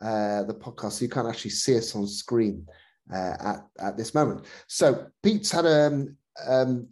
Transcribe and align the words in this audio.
uh, 0.00 0.42
the 0.42 0.54
podcast, 0.54 0.92
so 0.92 1.04
you 1.04 1.08
can't 1.08 1.28
actually 1.28 1.52
see 1.52 1.78
us 1.78 1.94
on 1.94 2.08
screen 2.08 2.66
uh, 3.12 3.36
at, 3.40 3.66
at 3.78 3.96
this 3.96 4.14
moment. 4.14 4.44
So 4.66 5.06
Pete's 5.22 5.50
had 5.50 5.66
a 5.66 5.86
um, 5.86 6.16
um, 6.46 6.88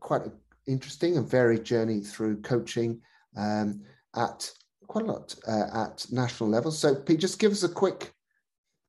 quite 0.00 0.22
an 0.22 0.32
interesting 0.66 1.16
and 1.16 1.28
varied 1.28 1.64
journey 1.64 2.00
through 2.00 2.42
coaching 2.42 3.00
um, 3.36 3.82
at 4.14 4.50
quite 4.86 5.04
a 5.04 5.12
lot 5.12 5.34
uh, 5.46 5.84
at 5.84 6.06
national 6.10 6.48
level. 6.48 6.70
So 6.70 6.94
Pete, 6.94 7.20
just 7.20 7.38
give 7.38 7.52
us 7.52 7.62
a 7.62 7.68
quick 7.68 8.12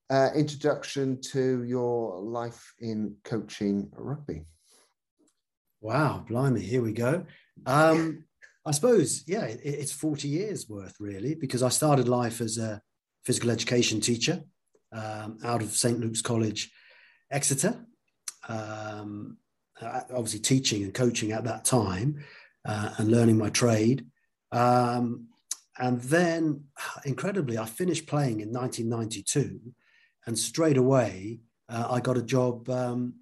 uh, 0.09 0.30
introduction 0.36 1.20
to 1.22 1.64
your 1.64 2.22
life 2.22 2.73
in 2.80 3.16
coaching 3.23 3.89
rugby. 3.95 4.44
Wow, 5.82 6.26
blimey, 6.28 6.61
here 6.61 6.82
we 6.82 6.94
go. 6.94 7.26
Um, 7.66 8.23
I 8.66 8.72
suppose, 8.72 9.23
yeah, 9.28 9.45
it, 9.45 9.59
it's 9.64 9.92
40 9.92 10.28
years 10.28 10.67
worth 10.67 10.95
really, 11.00 11.36
because 11.36 11.64
I 11.64 11.70
started 11.70 12.08
life 12.08 12.42
as 12.42 12.58
a 12.58 12.82
physical 13.26 13.52
education 13.52 14.02
teacher 14.02 14.44
um, 14.92 15.38
out 15.44 15.62
of 15.62 15.72
St. 15.72 16.00
Luke's 16.00 16.22
College, 16.22 16.72
Exeter. 17.32 17.86
Um, 18.48 19.38
uh, 19.82 20.02
obviously, 20.12 20.40
teaching 20.40 20.84
and 20.84 20.94
coaching 20.94 21.32
at 21.32 21.44
that 21.44 21.66
time 21.66 22.24
uh, 22.66 22.94
and 22.98 23.12
learning 23.12 23.38
my 23.38 23.50
trade. 23.50 24.06
Um, 24.52 25.28
and 25.78 26.02
then, 26.02 26.64
incredibly, 27.06 27.58
I 27.58 27.66
finished 27.66 28.08
playing 28.08 28.40
in 28.40 28.52
1992, 28.52 29.60
and 30.26 30.38
straight 30.38 30.78
away, 30.78 31.42
uh, 31.70 31.88
I 31.90 32.00
got 32.00 32.17
a 32.17 32.23
job 32.23 32.67
um, 32.70 33.14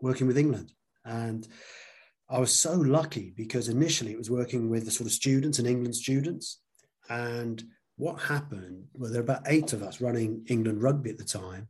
working 0.00 0.26
with 0.26 0.38
England. 0.38 0.72
And 1.04 1.46
I 2.28 2.38
was 2.38 2.52
so 2.52 2.74
lucky 2.74 3.32
because 3.36 3.68
initially 3.68 4.12
it 4.12 4.18
was 4.18 4.30
working 4.30 4.68
with 4.68 4.84
the 4.84 4.90
sort 4.90 5.06
of 5.06 5.12
students 5.12 5.58
and 5.58 5.68
England 5.68 5.94
students. 5.94 6.60
And 7.08 7.62
what 7.96 8.20
happened, 8.20 8.86
well, 8.94 9.10
there 9.10 9.22
were 9.22 9.32
about 9.32 9.46
eight 9.46 9.72
of 9.72 9.82
us 9.82 10.00
running 10.00 10.44
England 10.48 10.82
rugby 10.82 11.10
at 11.10 11.18
the 11.18 11.24
time, 11.24 11.68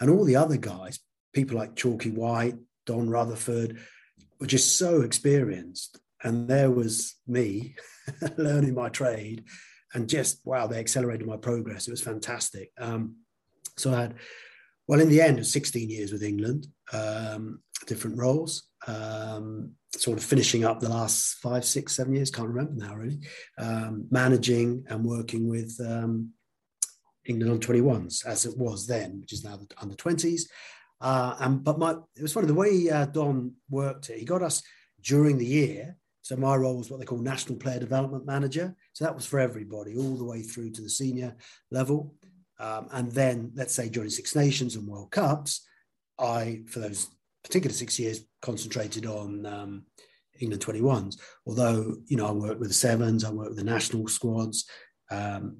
and 0.00 0.10
all 0.10 0.24
the 0.24 0.36
other 0.36 0.56
guys, 0.56 1.00
people 1.32 1.56
like 1.56 1.76
Chalky 1.76 2.10
White, 2.10 2.56
Don 2.86 3.08
Rutherford, 3.10 3.78
were 4.40 4.46
just 4.46 4.78
so 4.78 5.02
experienced. 5.02 5.98
And 6.22 6.48
there 6.48 6.70
was 6.70 7.16
me 7.26 7.74
learning 8.36 8.74
my 8.74 8.88
trade, 8.88 9.44
and 9.92 10.08
just 10.08 10.40
wow, 10.44 10.66
they 10.66 10.78
accelerated 10.78 11.26
my 11.26 11.36
progress. 11.36 11.86
It 11.86 11.90
was 11.90 12.00
fantastic. 12.00 12.70
Um, 12.78 13.16
so 13.76 13.92
I 13.92 14.00
had, 14.02 14.14
well, 14.86 15.00
in 15.00 15.08
the 15.08 15.20
end, 15.20 15.38
it 15.38 15.40
was 15.40 15.52
16 15.52 15.88
years 15.88 16.12
with 16.12 16.22
England, 16.22 16.66
um, 16.92 17.60
different 17.86 18.18
roles. 18.18 18.64
Um, 18.86 19.72
sort 19.96 20.18
of 20.18 20.24
finishing 20.24 20.64
up 20.64 20.80
the 20.80 20.88
last 20.88 21.36
five, 21.36 21.64
six, 21.64 21.94
seven 21.94 22.14
years, 22.14 22.30
can't 22.30 22.48
remember 22.48 22.74
now 22.74 22.94
really, 22.94 23.20
um, 23.58 24.06
managing 24.10 24.84
and 24.88 25.04
working 25.04 25.48
with 25.48 25.78
um, 25.86 26.30
England 27.26 27.52
on 27.52 27.60
21s 27.60 28.26
as 28.26 28.44
it 28.44 28.56
was 28.58 28.86
then, 28.86 29.20
which 29.20 29.32
is 29.32 29.44
now 29.44 29.56
the 29.56 29.66
under 29.80 29.94
20s. 29.94 30.42
Uh, 31.00 31.34
and 31.40 31.64
but 31.64 31.78
my 31.78 31.90
it 32.16 32.22
was 32.22 32.32
funny 32.32 32.46
the 32.46 32.54
way 32.54 32.88
uh, 32.88 33.06
Don 33.06 33.52
worked 33.68 34.10
it. 34.10 34.18
He 34.18 34.24
got 34.24 34.42
us 34.42 34.62
during 35.02 35.38
the 35.38 35.46
year. 35.46 35.96
So 36.22 36.36
my 36.36 36.56
role 36.56 36.78
was 36.78 36.90
what 36.90 37.00
they 37.00 37.06
call 37.06 37.18
national 37.18 37.58
player 37.58 37.78
development 37.78 38.24
manager. 38.24 38.74
So 38.94 39.04
that 39.04 39.14
was 39.14 39.26
for 39.26 39.38
everybody, 39.38 39.96
all 39.96 40.16
the 40.16 40.24
way 40.24 40.40
through 40.40 40.70
to 40.70 40.82
the 40.82 40.88
senior 40.88 41.36
level. 41.70 42.14
Um, 42.58 42.88
and 42.92 43.10
then, 43.12 43.52
let's 43.54 43.74
say 43.74 43.88
during 43.88 44.10
Six 44.10 44.36
Nations 44.36 44.76
and 44.76 44.86
World 44.86 45.10
Cups, 45.10 45.66
I 46.18 46.62
for 46.68 46.80
those 46.80 47.08
particular 47.42 47.74
six 47.74 47.98
years 47.98 48.24
concentrated 48.40 49.06
on 49.06 49.46
um, 49.46 49.84
England 50.40 50.64
21s. 50.64 51.18
Although, 51.46 51.96
you 52.06 52.16
know, 52.16 52.26
I 52.26 52.32
worked 52.32 52.60
with 52.60 52.68
the 52.68 52.74
sevens, 52.74 53.24
I 53.24 53.30
worked 53.30 53.50
with 53.50 53.58
the 53.58 53.64
national 53.64 54.08
squads, 54.08 54.66
um, 55.10 55.58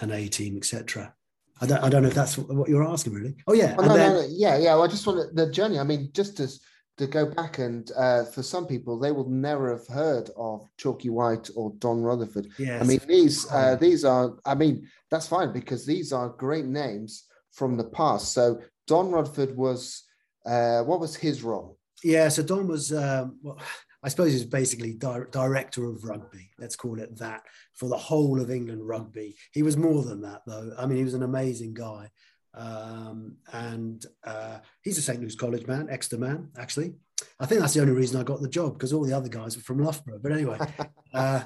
an 0.00 0.12
A 0.12 0.28
team, 0.28 0.56
etc. 0.56 1.12
I 1.60 1.66
don't, 1.66 1.82
I 1.82 1.88
don't 1.88 2.02
know 2.02 2.08
if 2.08 2.14
that's 2.14 2.38
what 2.38 2.68
you're 2.68 2.86
asking, 2.86 3.14
really. 3.14 3.34
Oh, 3.46 3.52
yeah. 3.52 3.74
Oh, 3.78 3.82
no, 3.82 3.96
then, 3.96 4.12
no, 4.12 4.20
no, 4.20 4.28
yeah, 4.30 4.58
yeah. 4.58 4.74
Well, 4.74 4.84
I 4.84 4.88
just 4.88 5.06
want 5.06 5.34
the 5.34 5.50
journey. 5.50 5.78
I 5.78 5.84
mean, 5.84 6.10
just 6.12 6.38
as 6.40 6.60
to 6.98 7.06
go 7.06 7.26
back 7.26 7.58
and 7.58 7.90
uh, 7.96 8.24
for 8.24 8.42
some 8.42 8.66
people, 8.66 8.98
they 8.98 9.12
will 9.12 9.28
never 9.28 9.70
have 9.70 9.86
heard 9.86 10.30
of 10.36 10.68
Chalky 10.76 11.10
White 11.10 11.48
or 11.56 11.72
Don 11.78 12.02
Rutherford. 12.02 12.48
Yes. 12.58 12.82
I 12.82 12.84
mean, 12.84 13.00
these 13.06 13.50
uh, 13.50 13.76
these 13.76 14.04
are. 14.04 14.36
I 14.44 14.54
mean, 14.54 14.88
that's 15.10 15.28
fine 15.28 15.52
because 15.52 15.86
these 15.86 16.12
are 16.12 16.28
great 16.28 16.66
names 16.66 17.24
from 17.52 17.76
the 17.76 17.84
past. 17.84 18.32
So 18.32 18.60
Don 18.86 19.10
Rutherford 19.10 19.56
was 19.56 20.04
uh, 20.44 20.82
what 20.82 21.00
was 21.00 21.14
his 21.14 21.42
role? 21.42 21.78
Yeah, 22.02 22.28
so 22.28 22.42
Don 22.42 22.68
was, 22.68 22.92
um, 22.92 23.38
well, 23.42 23.58
I 24.02 24.08
suppose 24.08 24.28
he 24.28 24.34
was 24.34 24.44
basically 24.44 24.94
di- 24.94 25.24
director 25.30 25.84
of 25.86 26.04
rugby. 26.04 26.50
Let's 26.58 26.76
call 26.76 27.00
it 27.00 27.16
that 27.18 27.42
for 27.74 27.88
the 27.88 27.96
whole 27.96 28.40
of 28.40 28.50
England 28.50 28.86
rugby. 28.86 29.36
He 29.52 29.62
was 29.62 29.76
more 29.76 30.04
than 30.04 30.22
that, 30.22 30.42
though. 30.46 30.72
I 30.78 30.86
mean, 30.86 30.98
he 30.98 31.04
was 31.04 31.14
an 31.14 31.24
amazing 31.24 31.74
guy, 31.74 32.08
um, 32.58 33.36
and 33.52 34.04
uh, 34.24 34.58
he's 34.82 34.98
a 34.98 35.02
St. 35.02 35.20
Luke's 35.20 35.36
College 35.36 35.66
man, 35.66 35.88
Exeter 35.88 36.18
man, 36.18 36.48
actually. 36.58 36.94
I 37.40 37.46
think 37.46 37.60
that's 37.60 37.74
the 37.74 37.80
only 37.80 37.92
reason 37.92 38.20
I 38.20 38.24
got 38.24 38.40
the 38.40 38.48
job 38.48 38.74
because 38.74 38.92
all 38.92 39.04
the 39.04 39.16
other 39.16 39.28
guys 39.28 39.56
were 39.56 39.62
from 39.62 39.82
Loughborough. 39.82 40.20
But 40.20 40.32
anyway, 40.32 40.58
uh, 41.14 41.42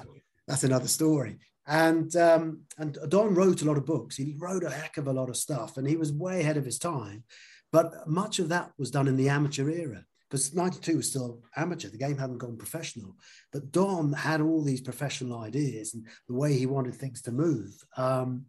that's 0.47 0.63
another 0.63 0.87
story. 0.87 1.37
And 1.67 2.13
um, 2.15 2.61
and 2.77 2.97
Don 3.07 3.35
wrote 3.35 3.61
a 3.61 3.65
lot 3.65 3.77
of 3.77 3.85
books. 3.85 4.17
He 4.17 4.35
wrote 4.37 4.63
a 4.63 4.69
heck 4.69 4.97
of 4.97 5.07
a 5.07 5.13
lot 5.13 5.29
of 5.29 5.37
stuff, 5.37 5.77
and 5.77 5.87
he 5.87 5.95
was 5.95 6.11
way 6.11 6.41
ahead 6.41 6.57
of 6.57 6.65
his 6.65 6.79
time. 6.79 7.23
But 7.71 8.07
much 8.07 8.39
of 8.39 8.49
that 8.49 8.71
was 8.77 8.91
done 8.91 9.07
in 9.07 9.15
the 9.15 9.29
amateur 9.29 9.69
era 9.69 10.05
because 10.29 10.53
92 10.53 10.97
was 10.97 11.09
still 11.09 11.43
amateur. 11.55 11.89
The 11.89 11.97
game 11.97 12.17
hadn't 12.17 12.39
gone 12.39 12.57
professional. 12.57 13.15
But 13.51 13.71
Don 13.71 14.13
had 14.13 14.41
all 14.41 14.63
these 14.63 14.81
professional 14.81 15.39
ideas 15.39 15.93
and 15.93 16.07
the 16.27 16.33
way 16.33 16.53
he 16.53 16.65
wanted 16.65 16.95
things 16.95 17.21
to 17.23 17.31
move. 17.31 17.71
Um, 17.97 18.45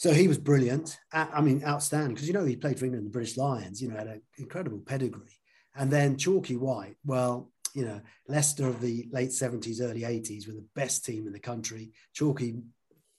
so 0.00 0.14
he 0.14 0.28
was 0.28 0.38
brilliant. 0.38 0.98
I 1.12 1.42
mean, 1.42 1.62
outstanding 1.62 2.14
because, 2.14 2.26
you 2.26 2.32
know, 2.32 2.46
he 2.46 2.56
played 2.56 2.78
for 2.78 2.86
England, 2.86 3.04
the 3.04 3.10
British 3.10 3.36
Lions, 3.36 3.82
you 3.82 3.90
know, 3.90 3.98
had 3.98 4.06
an 4.06 4.22
incredible 4.38 4.78
pedigree. 4.78 5.38
And 5.76 5.90
then 5.90 6.16
Chalky 6.16 6.56
White, 6.56 6.96
well, 7.04 7.52
you 7.74 7.84
know, 7.84 8.00
Leicester 8.26 8.66
of 8.66 8.80
the 8.80 9.06
late 9.12 9.28
70s, 9.28 9.82
early 9.82 10.00
80s 10.00 10.46
were 10.46 10.54
the 10.54 10.64
best 10.74 11.04
team 11.04 11.26
in 11.26 11.34
the 11.34 11.38
country. 11.38 11.92
Chalky 12.14 12.62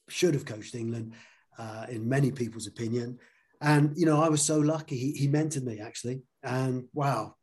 should 0.10 0.34
have 0.34 0.46
coached 0.46 0.74
England, 0.74 1.14
uh, 1.60 1.86
in 1.88 2.10
many 2.10 2.32
people's 2.32 2.66
opinion. 2.66 3.20
And, 3.62 3.96
you 3.96 4.08
know, 4.08 4.20
I 4.20 4.30
was 4.30 4.42
so 4.42 4.58
lucky. 4.58 4.98
He, 4.98 5.12
he 5.12 5.28
mentored 5.28 5.66
me 5.66 5.82
actually. 5.82 6.24
And 6.42 6.86
wow, 6.96 7.36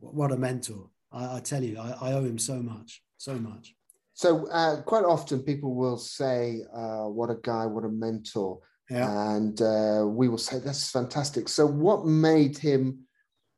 what 0.00 0.32
a 0.32 0.36
mentor. 0.36 0.90
I, 1.12 1.36
I 1.36 1.40
tell 1.40 1.62
you, 1.62 1.78
I, 1.78 2.08
I, 2.08 2.12
owe 2.14 2.24
him 2.24 2.36
so 2.36 2.60
much, 2.60 3.00
so 3.16 3.34
much. 3.34 3.76
So 4.14 4.48
uh, 4.48 4.82
quite 4.82 5.04
often 5.04 5.44
people 5.44 5.76
will 5.76 5.98
say, 5.98 6.62
uh, 6.74 7.04
what 7.04 7.30
a 7.30 7.36
guy, 7.40 7.66
what 7.66 7.84
a 7.84 7.88
mentor. 7.88 8.58
Yeah. 8.92 9.34
And 9.34 9.60
uh, 9.62 10.04
we 10.06 10.28
will 10.28 10.38
say, 10.38 10.58
that's 10.58 10.90
fantastic. 10.90 11.48
So 11.48 11.66
what 11.66 12.04
made 12.04 12.58
him 12.58 13.06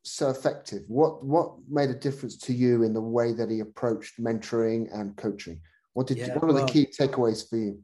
so 0.05 0.31
effective? 0.31 0.83
What 0.89 1.25
what 1.25 1.55
made 1.69 1.91
a 1.91 1.95
difference 1.95 2.37
to 2.39 2.53
you 2.53 2.83
in 2.83 2.93
the 2.95 3.01
way 3.01 3.33
that 3.33 3.51
he 3.51 3.61
approached 3.61 4.23
mentoring 4.23 4.87
and 4.95 5.17
coaching? 5.17 5.61
What 5.95 6.07
did 6.07 6.19
yeah, 6.19 6.35
what 6.35 6.45
are 6.45 6.55
well, 6.55 6.67
the 6.67 6.73
key 6.73 6.87
takeaways 6.87 7.49
for 7.49 7.57
you? 7.57 7.81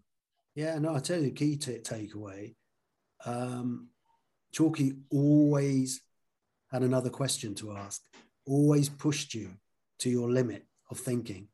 Yeah, 0.54 0.78
no, 0.78 0.94
I 0.94 1.00
tell 1.00 1.16
you 1.16 1.24
the 1.24 1.30
key 1.30 1.56
t- 1.56 1.78
takeaway. 1.78 2.54
Um, 3.24 3.88
Chalky 4.52 4.94
always 5.10 6.00
had 6.70 6.82
another 6.82 7.10
question 7.10 7.54
to 7.56 7.72
ask, 7.72 8.00
always 8.46 8.88
pushed 8.88 9.34
you 9.34 9.50
to 10.00 10.10
your 10.10 10.30
limit 10.30 10.66
of 10.90 10.98
thinking. 10.98 11.48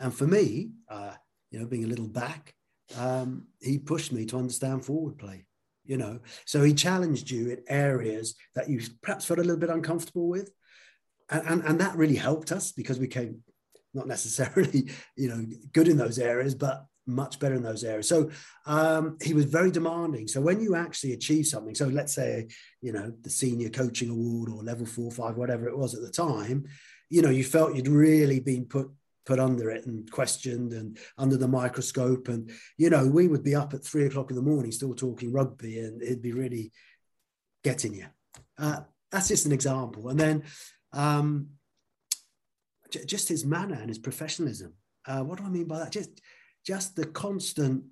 And 0.00 0.12
for 0.14 0.26
me, 0.26 0.70
uh, 0.88 1.14
you 1.50 1.60
know, 1.60 1.66
being 1.66 1.84
a 1.84 1.88
little 1.88 2.08
back, 2.08 2.55
um, 2.96 3.46
he 3.60 3.78
pushed 3.78 4.12
me 4.12 4.26
to 4.26 4.38
understand 4.38 4.84
forward 4.84 5.18
play, 5.18 5.46
you 5.84 5.96
know. 5.96 6.20
So 6.44 6.62
he 6.62 6.74
challenged 6.74 7.30
you 7.30 7.50
in 7.50 7.62
areas 7.68 8.34
that 8.54 8.68
you 8.68 8.80
perhaps 9.02 9.24
felt 9.24 9.40
a 9.40 9.42
little 9.42 9.58
bit 9.58 9.70
uncomfortable 9.70 10.28
with. 10.28 10.50
And, 11.28 11.42
and, 11.46 11.64
and 11.64 11.80
that 11.80 11.96
really 11.96 12.16
helped 12.16 12.52
us 12.52 12.72
because 12.72 12.98
we 12.98 13.08
came 13.08 13.42
not 13.94 14.06
necessarily, 14.06 14.90
you 15.16 15.28
know, 15.28 15.44
good 15.72 15.88
in 15.88 15.96
those 15.96 16.18
areas, 16.18 16.54
but 16.54 16.86
much 17.06 17.38
better 17.38 17.54
in 17.54 17.62
those 17.62 17.84
areas. 17.84 18.08
So 18.08 18.30
um, 18.66 19.16
he 19.22 19.32
was 19.32 19.44
very 19.44 19.70
demanding. 19.70 20.28
So 20.28 20.40
when 20.40 20.60
you 20.60 20.74
actually 20.74 21.12
achieve 21.12 21.46
something, 21.46 21.74
so 21.74 21.86
let's 21.86 22.12
say, 22.12 22.48
you 22.82 22.92
know, 22.92 23.12
the 23.22 23.30
senior 23.30 23.68
coaching 23.68 24.10
award 24.10 24.50
or 24.50 24.62
level 24.62 24.86
four, 24.86 25.10
five, 25.10 25.36
whatever 25.36 25.68
it 25.68 25.78
was 25.78 25.94
at 25.94 26.02
the 26.02 26.10
time, 26.10 26.66
you 27.08 27.22
know, 27.22 27.30
you 27.30 27.44
felt 27.44 27.76
you'd 27.76 27.88
really 27.88 28.40
been 28.40 28.64
put 28.64 28.90
put 29.26 29.40
under 29.40 29.70
it 29.70 29.84
and 29.86 30.10
questioned 30.10 30.72
and 30.72 30.98
under 31.18 31.36
the 31.36 31.48
microscope. 31.48 32.28
And, 32.28 32.50
you 32.78 32.88
know, 32.88 33.06
we 33.06 33.28
would 33.28 33.42
be 33.42 33.54
up 33.54 33.74
at 33.74 33.84
three 33.84 34.06
o'clock 34.06 34.30
in 34.30 34.36
the 34.36 34.42
morning 34.42 34.72
still 34.72 34.94
talking 34.94 35.32
rugby 35.32 35.80
and 35.80 36.00
it'd 36.00 36.22
be 36.22 36.32
really 36.32 36.72
getting 37.62 37.94
you. 37.94 38.06
Uh, 38.56 38.80
that's 39.10 39.28
just 39.28 39.46
an 39.46 39.52
example. 39.52 40.08
And 40.08 40.18
then 40.18 40.44
um, 40.92 41.48
j- 42.90 43.04
just 43.04 43.28
his 43.28 43.44
manner 43.44 43.74
and 43.74 43.88
his 43.88 43.98
professionalism. 43.98 44.74
Uh, 45.04 45.22
what 45.22 45.38
do 45.38 45.44
I 45.44 45.48
mean 45.48 45.66
by 45.66 45.80
that? 45.80 45.92
Just 45.92 46.20
just 46.64 46.96
the 46.96 47.06
constant 47.06 47.84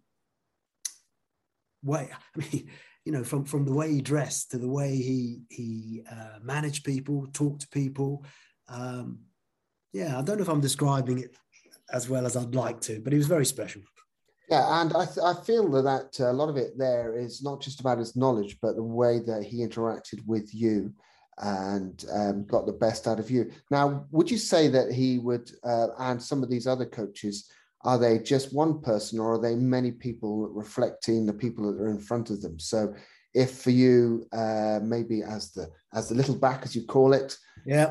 way. 1.82 2.10
I 2.36 2.38
mean, 2.38 2.70
you 3.04 3.12
know, 3.12 3.24
from 3.24 3.44
from 3.44 3.64
the 3.64 3.72
way 3.72 3.92
he 3.92 4.00
dressed 4.00 4.50
to 4.50 4.58
the 4.58 4.68
way 4.68 4.96
he 4.96 5.42
he 5.48 6.02
uh, 6.10 6.38
managed 6.42 6.84
people, 6.84 7.26
talked 7.32 7.62
to 7.62 7.68
people. 7.68 8.24
Um, 8.68 9.20
yeah, 9.94 10.18
I 10.18 10.22
don't 10.22 10.36
know 10.36 10.42
if 10.42 10.48
I'm 10.48 10.60
describing 10.60 11.18
it 11.18 11.36
as 11.92 12.08
well 12.08 12.26
as 12.26 12.36
I'd 12.36 12.54
like 12.54 12.80
to, 12.82 13.00
but 13.00 13.12
he 13.12 13.16
was 13.16 13.26
very 13.26 13.46
special. 13.46 13.82
Yeah, 14.50 14.82
and 14.82 14.92
I, 14.94 15.06
th- 15.06 15.24
I 15.24 15.32
feel 15.32 15.70
that, 15.70 15.82
that 15.82 16.20
uh, 16.20 16.30
a 16.30 16.34
lot 16.34 16.50
of 16.50 16.58
it 16.58 16.76
there 16.76 17.16
is 17.16 17.42
not 17.42 17.62
just 17.62 17.80
about 17.80 17.98
his 17.98 18.14
knowledge, 18.14 18.58
but 18.60 18.76
the 18.76 18.82
way 18.82 19.20
that 19.20 19.44
he 19.44 19.66
interacted 19.66 20.20
with 20.26 20.54
you 20.54 20.92
and 21.38 22.04
um, 22.12 22.44
got 22.44 22.66
the 22.66 22.72
best 22.72 23.06
out 23.06 23.18
of 23.18 23.30
you. 23.30 23.50
Now, 23.70 24.04
would 24.10 24.30
you 24.30 24.36
say 24.36 24.68
that 24.68 24.92
he 24.92 25.18
would, 25.18 25.50
uh, 25.64 25.88
and 25.98 26.22
some 26.22 26.42
of 26.42 26.50
these 26.50 26.66
other 26.66 26.84
coaches, 26.84 27.48
are 27.84 27.98
they 27.98 28.18
just 28.18 28.54
one 28.54 28.80
person 28.80 29.20
or 29.20 29.34
are 29.34 29.40
they 29.40 29.54
many 29.54 29.92
people 29.92 30.48
reflecting 30.48 31.26
the 31.26 31.32
people 31.32 31.72
that 31.72 31.80
are 31.80 31.90
in 31.90 32.00
front 32.00 32.30
of 32.30 32.40
them 32.40 32.58
so 32.58 32.94
if 33.34 33.58
for 33.58 33.70
you 33.70 34.26
uh, 34.32 34.80
maybe 34.82 35.22
as 35.22 35.52
the 35.52 35.68
as 35.92 36.08
the 36.08 36.14
little 36.14 36.36
back 36.36 36.62
as 36.64 36.74
you 36.74 36.84
call 36.84 37.12
it 37.12 37.36
yeah 37.66 37.86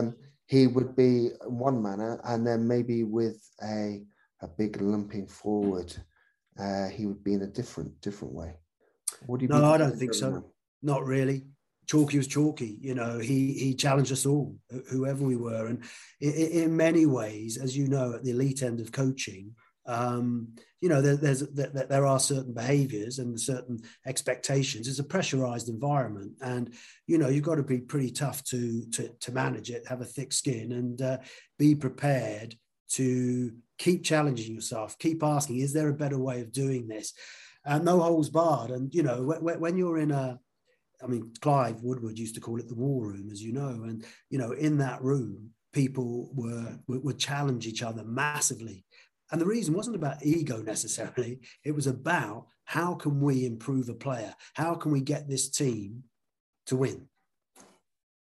um, 0.00 0.14
he 0.46 0.66
would 0.66 0.94
be 0.96 1.30
one 1.46 1.82
manner 1.82 2.20
and 2.24 2.46
then 2.46 2.66
maybe 2.66 3.04
with 3.04 3.40
a 3.62 4.02
a 4.40 4.48
big 4.48 4.80
lumping 4.80 5.26
forward 5.26 5.94
uh, 6.58 6.88
he 6.88 7.06
would 7.06 7.22
be 7.24 7.34
in 7.34 7.42
a 7.42 7.46
different 7.46 8.00
different 8.00 8.34
way. 8.34 8.54
What 9.26 9.40
do 9.40 9.46
you 9.46 9.48
no 9.48 9.64
i 9.72 9.78
don't 9.78 9.96
think 9.96 10.14
so. 10.14 10.44
not 10.82 11.04
really. 11.04 11.46
Chalky 11.88 12.16
was 12.16 12.28
Chalky. 12.28 12.78
You 12.80 12.94
know, 12.94 13.18
he 13.18 13.54
he 13.54 13.74
challenged 13.74 14.12
us 14.12 14.24
all, 14.24 14.56
whoever 14.90 15.24
we 15.24 15.36
were, 15.36 15.66
and 15.66 15.82
in, 16.20 16.32
in 16.32 16.76
many 16.76 17.06
ways, 17.06 17.56
as 17.56 17.76
you 17.76 17.88
know, 17.88 18.14
at 18.14 18.22
the 18.22 18.30
elite 18.30 18.62
end 18.62 18.80
of 18.80 18.92
coaching, 18.92 19.54
um, 19.86 20.54
you 20.80 20.88
know, 20.88 21.00
there, 21.00 21.16
there's 21.16 21.40
there, 21.50 21.68
there 21.68 22.06
are 22.06 22.20
certain 22.20 22.52
behaviours 22.52 23.18
and 23.18 23.38
certain 23.40 23.80
expectations. 24.06 24.88
It's 24.88 24.98
a 24.98 25.04
pressurized 25.04 25.68
environment, 25.68 26.32
and 26.40 26.74
you 27.06 27.18
know, 27.18 27.28
you've 27.28 27.44
got 27.44 27.56
to 27.56 27.62
be 27.62 27.78
pretty 27.78 28.10
tough 28.10 28.44
to 28.44 28.84
to 28.92 29.08
to 29.08 29.32
manage 29.32 29.70
it, 29.70 29.86
have 29.88 30.00
a 30.00 30.06
thick 30.06 30.32
skin, 30.32 30.72
and 30.72 31.02
uh, 31.02 31.18
be 31.58 31.74
prepared 31.74 32.56
to 32.90 33.52
keep 33.78 34.04
challenging 34.04 34.54
yourself, 34.54 34.98
keep 34.98 35.22
asking, 35.22 35.58
is 35.58 35.72
there 35.72 35.88
a 35.88 35.94
better 35.94 36.18
way 36.18 36.42
of 36.42 36.52
doing 36.52 36.86
this? 36.86 37.14
And 37.64 37.84
no 37.84 38.00
holes 38.00 38.28
barred, 38.28 38.70
and 38.70 38.92
you 38.94 39.02
know, 39.02 39.22
when, 39.22 39.60
when 39.60 39.76
you're 39.76 39.98
in 39.98 40.10
a 40.10 40.38
I 41.02 41.06
mean, 41.06 41.32
Clive 41.40 41.82
Woodward 41.82 42.18
used 42.18 42.36
to 42.36 42.40
call 42.40 42.60
it 42.60 42.68
the 42.68 42.74
war 42.74 43.08
room, 43.08 43.30
as 43.30 43.42
you 43.42 43.52
know, 43.52 43.82
and 43.84 44.04
you 44.30 44.38
know, 44.38 44.52
in 44.52 44.78
that 44.78 45.02
room, 45.02 45.50
people 45.72 46.30
were 46.34 46.78
would 46.86 47.18
challenge 47.18 47.66
each 47.66 47.82
other 47.82 48.04
massively, 48.04 48.84
and 49.32 49.40
the 49.40 49.46
reason 49.46 49.74
wasn't 49.74 49.96
about 49.96 50.24
ego 50.24 50.62
necessarily. 50.62 51.40
It 51.64 51.74
was 51.74 51.86
about 51.86 52.46
how 52.64 52.94
can 52.94 53.20
we 53.20 53.46
improve 53.46 53.88
a 53.88 53.94
player? 53.94 54.34
How 54.54 54.74
can 54.74 54.92
we 54.92 55.00
get 55.00 55.28
this 55.28 55.50
team 55.50 56.04
to 56.66 56.76
win? 56.76 57.08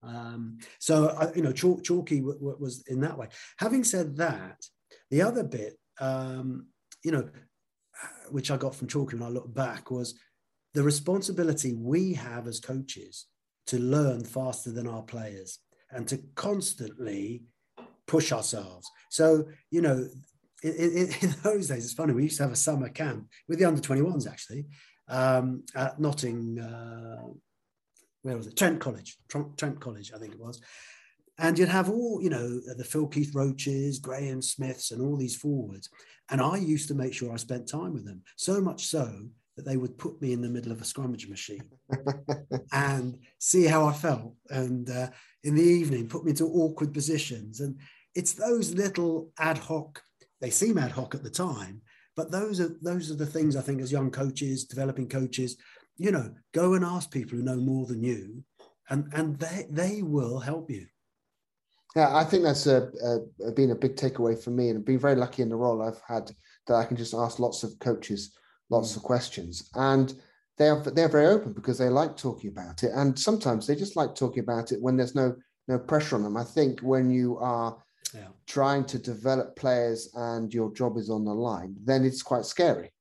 Um, 0.02 0.58
so, 0.80 1.32
you 1.36 1.42
know, 1.42 1.52
Chalky 1.52 2.20
w- 2.20 2.40
w- 2.40 2.58
was 2.60 2.84
in 2.88 3.02
that 3.02 3.18
way. 3.18 3.28
Having 3.58 3.84
said 3.86 4.18
that, 4.18 4.58
the 5.12 5.22
other 5.22 5.44
bit, 5.44 5.78
um, 6.00 6.68
you 7.04 7.12
know, 7.12 7.30
which 8.30 8.52
I 8.52 8.58
got 8.58 8.76
from 8.76 8.88
Chalky 8.88 9.16
when 9.16 9.28
I 9.28 9.32
look 9.32 9.54
back 9.54 9.92
was 9.92 10.18
the 10.74 10.84
responsibility 10.84 11.74
we 11.74 12.14
have 12.14 12.48
as 12.48 12.60
coaches 12.60 13.28
to 13.68 13.80
learn 13.80 14.24
faster 14.24 14.72
than 14.72 14.88
our 14.88 15.04
players 15.04 15.60
and 15.92 16.08
to 16.08 16.18
constantly 16.36 17.44
push 18.08 18.32
ourselves. 18.32 18.90
So, 19.10 19.46
you 19.72 19.82
know, 19.82 20.10
in, 21.22 21.36
those 21.44 21.68
days, 21.68 21.86
it's 21.86 21.94
funny, 21.94 22.14
we 22.14 22.24
used 22.24 22.38
to 22.38 22.44
have 22.44 22.52
a 22.52 22.58
summer 22.58 22.90
camp 22.90 23.28
with 23.48 23.60
the 23.60 23.66
under 23.66 23.82
21s 23.82 24.30
actually 24.30 24.66
um, 25.08 25.64
at 25.76 26.00
Notting, 26.00 26.60
uh, 26.60 27.28
where 28.22 28.38
was 28.38 28.48
it? 28.48 28.58
Trent 28.58 28.80
College, 28.80 29.18
Trent, 29.28 29.58
Trent 29.58 29.80
College, 29.80 30.12
I 30.14 30.20
think 30.20 30.34
it 30.34 30.40
was. 30.40 30.62
And 31.40 31.58
you'd 31.58 31.70
have 31.70 31.90
all, 31.90 32.22
you 32.22 32.30
know, 32.30 32.60
the 32.78 32.84
Phil 32.84 33.08
Keith 33.08 33.34
Roaches, 33.34 34.00
Graham 34.00 34.42
Smiths, 34.42 34.92
and 34.92 35.02
all 35.02 35.18
these 35.18 35.36
forwards. 35.36 35.90
And 36.30 36.40
I 36.40 36.58
used 36.58 36.88
to 36.90 36.96
make 36.96 37.14
sure 37.14 37.34
I 37.34 37.38
spent 37.38 37.68
time 37.68 37.94
with 37.94 38.06
them. 38.06 38.22
So 38.38 38.62
much 38.62 38.86
so 38.86 39.12
that 39.58 39.66
they 39.66 39.78
would 39.78 39.98
put 39.98 40.22
me 40.22 40.32
in 40.32 40.42
the 40.42 40.50
middle 40.50 40.72
of 40.72 40.82
a 40.82 40.86
scrummage 40.86 41.28
machine 41.30 41.64
and 42.72 43.18
see 43.40 43.66
how 43.66 43.86
I 43.86 43.94
felt. 43.94 44.36
And 44.50 44.90
uh, 44.90 45.10
in 45.44 45.56
the 45.56 45.64
evening, 45.64 46.08
put 46.08 46.24
me 46.24 46.32
into 46.32 46.46
awkward 46.46 46.94
positions. 46.94 47.60
And 47.60 47.78
it's 48.16 48.34
those 48.34 48.74
little 48.74 49.32
ad 49.40 49.58
hoc, 49.58 50.02
they 50.44 50.50
seem 50.50 50.78
ad 50.78 50.92
hoc 50.92 51.16
at 51.16 51.24
the 51.24 51.30
time, 51.30 51.82
but 52.18 52.30
those 52.30 52.60
are 52.60 52.76
those 52.82 53.10
are 53.10 53.16
the 53.16 53.26
things 53.26 53.56
I 53.56 53.62
think 53.62 53.82
as 53.82 53.94
young 53.94 54.12
coaches, 54.12 54.66
developing 54.66 55.08
coaches, 55.08 55.56
you 55.96 56.12
know, 56.12 56.34
go 56.54 56.74
and 56.74 56.84
ask 56.84 57.10
people 57.10 57.38
who 57.38 57.46
know 57.46 57.56
more 57.56 57.86
than 57.86 58.04
you, 58.04 58.44
and 58.90 59.10
and 59.14 59.40
they 59.40 59.68
they 59.70 60.02
will 60.02 60.40
help 60.40 60.70
you. 60.70 60.86
Yeah, 61.96 62.14
I 62.14 62.26
think 62.26 62.44
that's 62.44 62.68
a, 62.68 62.90
a, 63.48 63.52
been 63.52 63.72
a 63.72 63.76
big 63.76 63.96
takeaway 63.96 64.38
for 64.38 64.50
me, 64.50 64.68
and 64.70 64.84
been 64.84 65.00
very 65.00 65.16
lucky 65.16 65.44
in 65.44 65.50
the 65.50 65.56
role 65.56 65.82
I've 65.82 66.02
had 66.06 66.30
that 66.68 66.76
I 66.76 66.84
can 66.84 66.98
just 66.98 67.14
ask 67.14 67.40
lots 67.40 67.64
of 67.64 67.80
coaches 67.80 68.36
lots 68.70 68.98
of 68.98 69.02
mm. 69.02 69.06
questions. 69.06 69.70
And 69.76 70.14
they 70.58 70.68
are 70.68 70.82
they're 70.82 71.08
very 71.08 71.28
open 71.28 71.54
because 71.54 71.78
they 71.78 71.88
like 71.88 72.18
talking 72.18 72.50
about 72.50 72.84
it. 72.84 72.92
And 72.94 73.18
sometimes 73.18 73.66
they 73.66 73.76
just 73.76 73.96
like 73.96 74.14
talking 74.14 74.44
about 74.44 74.74
it 74.74 74.82
when 74.82 74.98
there's 74.98 75.16
no 75.16 75.36
no 75.70 75.80
pressure 75.80 76.18
on 76.18 76.24
them. 76.24 76.36
I 76.36 76.44
think 76.44 76.82
when 76.82 77.10
you 77.10 77.38
are 77.38 77.78
yeah. 78.14 78.28
trying 78.48 78.86
to 78.86 79.00
develop 79.00 79.56
players 79.56 80.10
and 80.16 80.54
your 80.54 80.72
job 80.74 80.98
is 80.98 81.10
on 81.10 81.26
the 81.26 81.34
line, 81.34 81.76
then 81.84 82.06
it's 82.06 82.22
quite 82.22 82.46
scary 82.46 82.92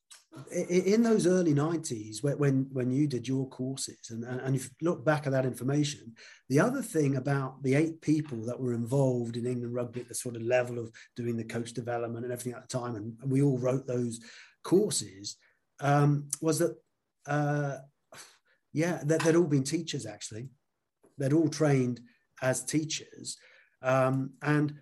in 0.52 1.04
those 1.04 1.26
early 1.26 1.54
90s, 1.54 2.24
when, 2.24 2.68
when 2.72 2.92
you 2.92 3.08
did 3.08 3.28
your 3.28 3.48
courses 3.50 4.12
and, 4.12 4.24
and 4.24 4.56
you 4.56 4.62
look 4.82 5.04
back 5.04 5.26
at 5.26 5.32
that 5.32 5.46
information, 5.46 6.14
the 6.48 6.60
other 6.60 6.82
thing 6.82 7.16
about 7.16 7.62
the 7.64 7.76
eight 7.76 8.02
people 8.02 8.46
that 8.46 8.60
were 8.60 8.74
involved 8.74 9.36
in 9.36 9.46
England 9.46 9.74
rugby 9.74 10.02
at 10.02 10.08
the 10.08 10.16
sort 10.16 10.36
of 10.36 10.42
level 10.44 10.78
of 10.78 10.92
doing 11.16 11.38
the 11.38 11.44
coach 11.44 11.74
development 11.74 12.24
and 12.24 12.32
everything 12.32 12.54
at 12.54 12.70
the 12.70 12.78
time, 12.80 12.96
and, 12.96 13.18
and 13.22 13.32
we 13.32 13.42
all 13.42 13.58
wrote 13.58 13.88
those 13.88 14.20
courses, 14.64 15.38
um, 15.80 16.28
was 16.42 16.60
that, 16.60 16.76
uh, 17.28 17.78
yeah, 18.74 19.02
that 19.06 19.22
they'd 19.22 19.36
all 19.36 19.44
been 19.44 19.64
teachers 19.64 20.06
actually. 20.06 20.50
They'd 21.18 21.34
all 21.34 21.50
trained 21.50 22.00
as 22.42 22.64
teachers. 22.64 23.38
Um, 23.82 24.32
and 24.42 24.74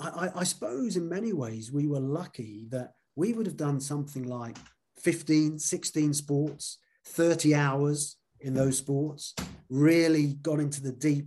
I, 0.00 0.30
I, 0.36 0.44
suppose 0.44 0.96
in 0.96 1.08
many 1.08 1.32
ways 1.32 1.70
we 1.70 1.86
were 1.86 2.00
lucky 2.00 2.66
that 2.70 2.92
we 3.16 3.32
would 3.32 3.46
have 3.46 3.56
done 3.56 3.80
something 3.80 4.24
like 4.24 4.56
15, 4.98 5.58
16 5.58 6.14
sports, 6.14 6.78
30 7.06 7.54
hours 7.54 8.16
in 8.40 8.54
those 8.54 8.78
sports, 8.78 9.34
really 9.68 10.34
got 10.42 10.60
into 10.60 10.82
the 10.82 10.92
deep 10.92 11.26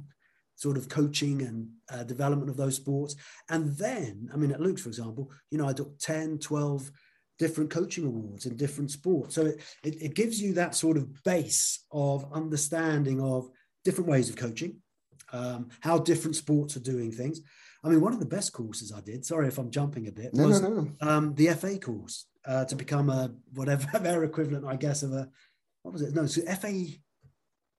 sort 0.55 0.77
of 0.77 0.89
coaching 0.89 1.41
and 1.41 1.67
uh, 1.91 2.03
development 2.03 2.49
of 2.49 2.57
those 2.57 2.75
sports. 2.75 3.15
And 3.49 3.75
then, 3.77 4.29
I 4.33 4.37
mean, 4.37 4.51
at 4.51 4.61
Luke's, 4.61 4.81
for 4.81 4.89
example, 4.89 5.31
you 5.51 5.57
know, 5.57 5.67
I 5.67 5.73
took 5.73 5.97
10, 5.99 6.39
12 6.39 6.91
different 7.39 7.69
coaching 7.69 8.05
awards 8.05 8.45
in 8.45 8.55
different 8.55 8.91
sports. 8.91 9.35
So 9.35 9.47
it, 9.47 9.61
it, 9.83 10.01
it 10.01 10.15
gives 10.15 10.41
you 10.41 10.53
that 10.53 10.75
sort 10.75 10.97
of 10.97 11.23
base 11.23 11.85
of 11.91 12.31
understanding 12.31 13.21
of 13.21 13.49
different 13.83 14.09
ways 14.09 14.29
of 14.29 14.35
coaching, 14.35 14.77
um, 15.31 15.69
how 15.81 15.97
different 15.97 16.35
sports 16.35 16.77
are 16.77 16.81
doing 16.81 17.11
things. 17.11 17.41
I 17.83 17.89
mean, 17.89 18.01
one 18.01 18.13
of 18.13 18.19
the 18.19 18.25
best 18.25 18.53
courses 18.53 18.93
I 18.93 19.01
did, 19.01 19.25
sorry 19.25 19.47
if 19.47 19.57
I'm 19.57 19.69
jumping 19.69 20.07
a 20.07 20.11
bit, 20.11 20.33
no, 20.33 20.47
was 20.47 20.61
no, 20.61 20.69
no. 20.69 20.91
Um, 21.01 21.35
the 21.35 21.49
FA 21.49 21.77
course 21.77 22.27
uh, 22.45 22.65
to 22.65 22.75
become 22.75 23.09
a 23.09 23.31
whatever 23.53 23.99
their 23.99 24.23
equivalent, 24.23 24.65
I 24.65 24.75
guess, 24.75 25.03
of 25.03 25.11
a, 25.11 25.29
what 25.81 25.91
was 25.93 26.01
it? 26.01 26.15
No, 26.15 26.25
so 26.25 26.41
FA, 26.43 26.85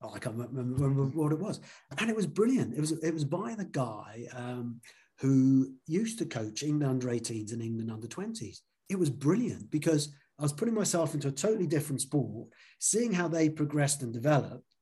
oh, 0.03 0.13
I 0.15 0.19
can't 0.19 0.37
remember, 0.37 0.85
remember 0.85 1.19
what 1.19 1.33
it 1.33 1.39
was. 1.39 1.61
And 1.99 2.11
it 2.11 2.17
was 2.17 2.27
brilliant. 2.27 2.75
It 2.75 2.81
was, 2.81 2.93
it 2.93 3.15
was 3.15 3.25
by 3.25 3.55
the 3.55 3.65
guy 3.65 4.27
um, 4.37 4.81
who 5.21 5.73
used 5.87 6.19
to 6.19 6.27
coach 6.27 6.63
England 6.63 6.91
under 6.91 7.09
18s 7.09 7.53
and 7.53 7.63
England 7.63 7.91
under 7.91 8.07
20s. 8.07 8.59
It 8.91 8.99
was 8.99 9.09
brilliant 9.09 9.71
because 9.71 10.15
I 10.39 10.43
was 10.43 10.53
putting 10.53 10.75
myself 10.75 11.15
into 11.15 11.29
a 11.29 11.33
totally 11.33 11.67
different 11.67 12.03
sport, 12.03 12.49
seeing 12.79 13.13
how 13.13 13.29
they 13.29 13.49
progressed 13.49 14.03
and 14.03 14.13
developed, 14.13 14.75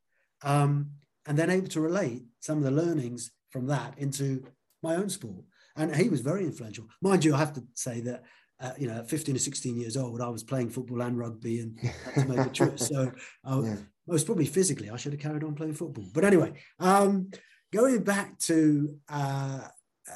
um, 0.43 0.91
and 1.27 1.39
then 1.39 1.51
able 1.51 1.69
to 1.69 1.81
relate 1.81 2.25
some 2.41 2.59
of 2.59 2.65
the 2.65 2.71
learnings 2.73 3.31
from 3.51 3.67
that 3.67 3.95
into 3.99 4.45
my 4.83 4.97
own 4.97 5.09
sport. 5.09 5.45
And 5.77 5.95
he 5.95 6.09
was 6.09 6.21
very 6.21 6.45
influential. 6.45 6.87
Mind 7.01 7.25
you, 7.25 7.35
I 7.35 7.39
have 7.39 7.55
to 7.55 7.63
say 7.75 8.01
that, 8.03 8.25
uh, 8.61 8.73
you 8.79 8.87
know, 8.87 8.99
at 8.99 9.09
15 9.09 9.37
or 9.37 9.39
16 9.39 9.81
years 9.81 9.97
old, 9.97 10.21
I 10.21 10.29
was 10.29 10.43
playing 10.43 10.71
football 10.71 11.01
and 11.03 11.17
rugby 11.17 11.61
and 11.61 11.79
had 11.81 12.27
to 12.27 12.29
make 12.29 12.47
a 12.47 12.51
choice. 12.51 12.89
So 12.89 13.13
I, 13.45 13.59
yeah. 13.63 13.77
most 14.07 14.27
probably 14.27 14.47
physically, 14.47 14.91
I 14.91 14.97
should 14.97 15.13
have 15.13 15.21
carried 15.21 15.45
on 15.45 15.55
playing 15.55 15.75
football. 15.75 16.05
But 16.13 16.25
anyway, 16.25 16.53
um, 16.79 17.31
going 17.73 18.03
back 18.03 18.39
to 18.41 18.95
uh, 19.09 19.61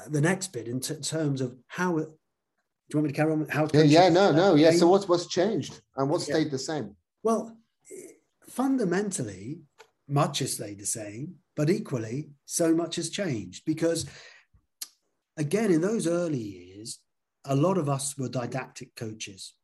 the 0.09 0.21
next 0.21 0.49
bit 0.49 0.69
in 0.69 0.81
t- 0.81 0.95
terms 0.97 1.41
of 1.41 1.57
how 1.69 1.99
it, 1.99 2.09
do 2.09 2.99
you 2.99 2.99
want 2.99 3.07
me 3.07 3.13
to 3.13 3.17
carry 3.17 3.33
on? 3.33 3.49
How 3.49 3.69
yeah, 3.73 3.83
yeah, 3.83 4.09
no, 4.09 4.31
no, 4.31 4.55
yeah. 4.55 4.71
So 4.71 4.87
what's 4.87 5.09
what's 5.09 5.27
changed 5.27 5.81
and 5.97 6.09
what 6.09 6.21
stayed 6.21 6.45
yeah. 6.45 6.51
the 6.51 6.59
same? 6.59 6.95
Well, 7.25 7.57
fundamentally, 8.49 9.59
much 10.09 10.39
has 10.39 10.53
stayed 10.53 10.79
the 10.79 10.87
same, 10.87 11.35
but 11.57 11.69
equally, 11.69 12.31
so 12.45 12.75
much 12.75 12.97
has 12.97 13.11
changed 13.11 13.65
because 13.67 14.07
again, 15.37 15.71
in 15.71 15.81
those 15.81 16.07
early 16.07 16.39
years, 16.39 16.99
a 17.45 17.55
lot 17.55 17.79
of 17.79 17.89
us 17.89 18.17
were 18.19 18.29
didactic 18.29 18.95
coaches. 18.97 19.55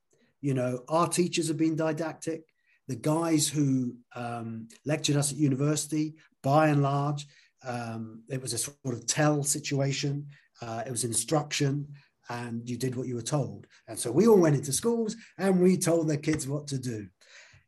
You 0.40 0.54
know, 0.54 0.84
our 0.88 1.08
teachers 1.08 1.48
have 1.48 1.56
been 1.56 1.76
didactic. 1.76 2.42
The 2.88 2.96
guys 2.96 3.48
who 3.48 3.96
um, 4.14 4.68
lectured 4.84 5.16
us 5.16 5.32
at 5.32 5.38
university, 5.38 6.14
by 6.42 6.68
and 6.68 6.82
large, 6.82 7.26
um, 7.64 8.22
it 8.28 8.42
was 8.42 8.52
a 8.52 8.58
sort 8.58 8.76
of 8.94 9.06
tell 9.06 9.44
situation. 9.44 10.28
Uh, 10.60 10.82
it 10.86 10.90
was 10.90 11.04
instruction, 11.04 11.88
and 12.28 12.68
you 12.68 12.76
did 12.76 12.96
what 12.96 13.06
you 13.06 13.14
were 13.14 13.22
told. 13.22 13.66
And 13.88 13.98
so 13.98 14.10
we 14.10 14.26
all 14.26 14.38
went 14.38 14.56
into 14.56 14.72
schools 14.72 15.16
and 15.38 15.60
we 15.60 15.76
told 15.76 16.08
the 16.08 16.16
kids 16.16 16.48
what 16.48 16.66
to 16.68 16.78
do. 16.78 17.08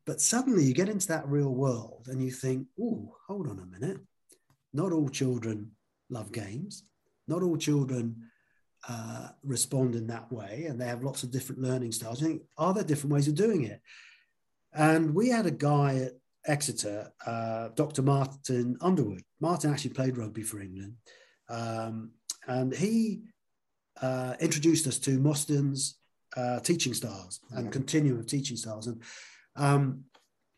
But 0.06 0.20
suddenly 0.20 0.64
you 0.64 0.74
get 0.74 0.88
into 0.88 1.08
that 1.08 1.28
real 1.28 1.54
world 1.54 2.08
and 2.08 2.22
you 2.22 2.30
think, 2.30 2.66
oh, 2.80 3.16
hold 3.26 3.48
on 3.48 3.58
a 3.58 3.66
minute. 3.66 4.00
Not 4.72 4.92
all 4.92 5.08
children 5.08 5.72
love 6.10 6.30
games 6.32 6.84
not 7.26 7.42
all 7.42 7.56
children 7.56 8.16
uh, 8.88 9.28
respond 9.42 9.94
in 9.94 10.06
that 10.08 10.30
way, 10.30 10.66
and 10.68 10.80
they 10.80 10.86
have 10.86 11.02
lots 11.02 11.22
of 11.22 11.30
different 11.30 11.62
learning 11.62 11.92
styles. 11.92 12.22
I 12.22 12.26
think, 12.26 12.42
are 12.58 12.74
there 12.74 12.84
different 12.84 13.14
ways 13.14 13.28
of 13.28 13.34
doing 13.34 13.64
it? 13.64 13.80
And 14.72 15.14
we 15.14 15.28
had 15.28 15.46
a 15.46 15.50
guy 15.50 15.96
at 15.96 16.12
Exeter, 16.46 17.10
uh, 17.26 17.68
Dr. 17.74 18.02
Martin 18.02 18.76
Underwood. 18.80 19.22
Martin 19.40 19.70
actually 19.72 19.94
played 19.94 20.18
rugby 20.18 20.42
for 20.42 20.60
England, 20.60 20.94
um, 21.48 22.10
and 22.46 22.74
he 22.74 23.22
uh, 24.02 24.34
introduced 24.40 24.86
us 24.86 24.98
to 24.98 25.18
Mosston's 25.18 25.98
uh, 26.36 26.60
teaching 26.60 26.92
styles 26.92 27.40
and 27.52 27.72
continuum 27.72 28.18
of 28.18 28.26
teaching 28.26 28.56
styles, 28.56 28.86
and 28.86 29.02
um, 29.56 30.04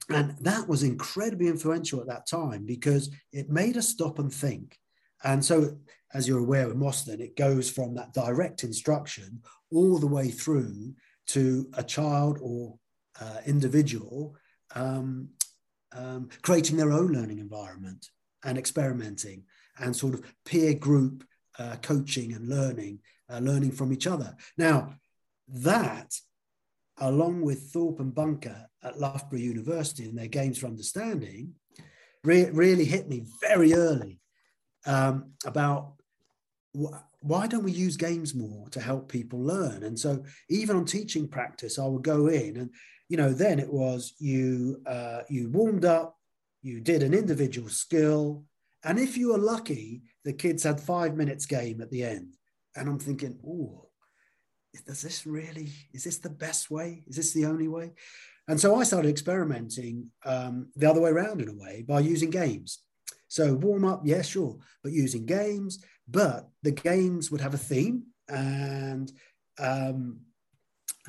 and 0.08 0.37
that 0.40 0.68
was 0.68 0.82
incredibly 0.82 1.49
influential 1.49 2.00
at 2.00 2.06
that 2.06 2.26
time 2.26 2.64
because 2.64 3.11
it 3.32 3.50
made 3.50 3.76
us 3.76 3.88
stop 3.88 4.18
and 4.18 4.32
think. 4.32 4.78
And 5.25 5.44
so 5.44 5.76
as 6.14 6.26
you're 6.26 6.38
aware 6.38 6.68
with 6.68 7.04
then 7.06 7.20
it 7.20 7.37
goes 7.37 7.70
from 7.70 7.94
that 7.94 8.14
direct 8.14 8.64
instruction 8.64 9.42
all 9.70 9.99
the 9.99 10.06
way 10.06 10.30
through 10.30 10.94
to 11.26 11.68
a 11.75 11.82
child 11.82 12.38
or 12.40 12.78
uh, 13.20 13.38
individual 13.46 14.37
um, 14.75 15.28
um, 15.92 16.28
creating 16.42 16.76
their 16.76 16.92
own 16.92 17.12
learning 17.12 17.38
environment 17.38 18.11
and 18.44 18.58
experimenting 18.58 19.42
and 19.78 19.94
sort 19.94 20.14
of 20.14 20.23
peer 20.44 20.75
group 20.75 21.25
uh, 21.58 21.76
coaching 21.82 22.32
and 22.32 22.49
learning, 22.49 22.99
uh, 23.30 23.38
learning 23.38 23.73
from 23.73 23.92
each 23.92 24.06
other. 24.06 24.35
Now, 24.56 24.94
that, 25.49 26.14
along 26.99 27.42
with 27.42 27.70
Thorpe 27.70 28.00
and 28.00 28.14
Bunker 28.14 28.66
at 28.82 28.99
Loughborough 28.99 29.38
University 29.38 30.04
and 30.04 30.16
their 30.16 30.28
Games 30.28 30.58
for 30.58 30.66
Understanding, 30.66 31.54
re- 32.25 32.50
really 32.50 32.85
hit 32.85 33.08
me 33.08 33.25
very 33.40 33.75
early 33.75 34.20
um, 34.87 35.33
about 35.45 35.93
why 37.21 37.47
don't 37.47 37.64
we 37.64 37.73
use 37.73 37.97
games 37.97 38.35
more 38.35 38.69
to 38.71 38.81
help 38.81 39.09
people 39.09 39.40
learn? 39.40 39.83
And 39.83 39.99
so 39.99 40.23
even 40.49 40.76
on 40.76 40.85
teaching 40.85 41.26
practice, 41.26 41.78
I 41.78 41.87
would 41.87 42.02
go 42.02 42.28
in 42.28 42.57
and, 42.57 42.71
you 43.09 43.16
know, 43.16 43.33
then 43.33 43.59
it 43.59 43.73
was 43.73 44.14
you, 44.19 44.81
uh, 44.87 45.21
you 45.28 45.49
warmed 45.50 45.85
up, 45.85 46.16
you 46.62 46.81
did 46.81 47.02
an 47.02 47.14
individual 47.14 47.69
skill. 47.69 48.45
And 48.85 48.99
if 48.99 49.16
you 49.16 49.33
were 49.33 49.38
lucky, 49.38 50.02
the 50.25 50.33
kids 50.33 50.62
had 50.62 50.81
five 50.81 51.16
minutes 51.16 51.47
game 51.47 51.81
at 51.81 51.90
the 51.90 52.05
end. 52.05 52.35
And 52.76 52.88
I'm 52.88 52.99
thinking, 52.99 53.38
oh, 53.47 53.88
does 54.87 55.02
this 55.02 55.26
really, 55.26 55.71
is 55.93 56.05
this 56.05 56.19
the 56.19 56.31
best 56.31 56.71
way? 56.71 57.02
Is 57.07 57.16
this 57.16 57.33
the 57.33 57.47
only 57.47 57.69
way? 57.69 57.93
And 58.49 58.61
so 58.61 58.78
I 58.78 58.85
started 58.85 59.09
experimenting 59.09 60.11
um, 60.25 60.69
the 60.76 60.88
other 60.88 61.00
way 61.00 61.11
around 61.11 61.40
in 61.40 61.49
a 61.49 61.55
way 61.55 61.85
by 61.88 62.00
using 62.00 62.31
games. 62.31 62.81
So 63.28 63.54
warm 63.54 63.85
up, 63.85 64.02
yeah, 64.04 64.23
sure, 64.23 64.56
but 64.83 64.92
using 64.92 65.26
games. 65.26 65.85
But 66.09 66.49
the 66.62 66.73
games 66.73 67.30
would 67.30 67.40
have 67.40 67.54
a 67.54 67.59
theme, 67.59 68.04
and 68.28 69.11
um, 69.59 70.21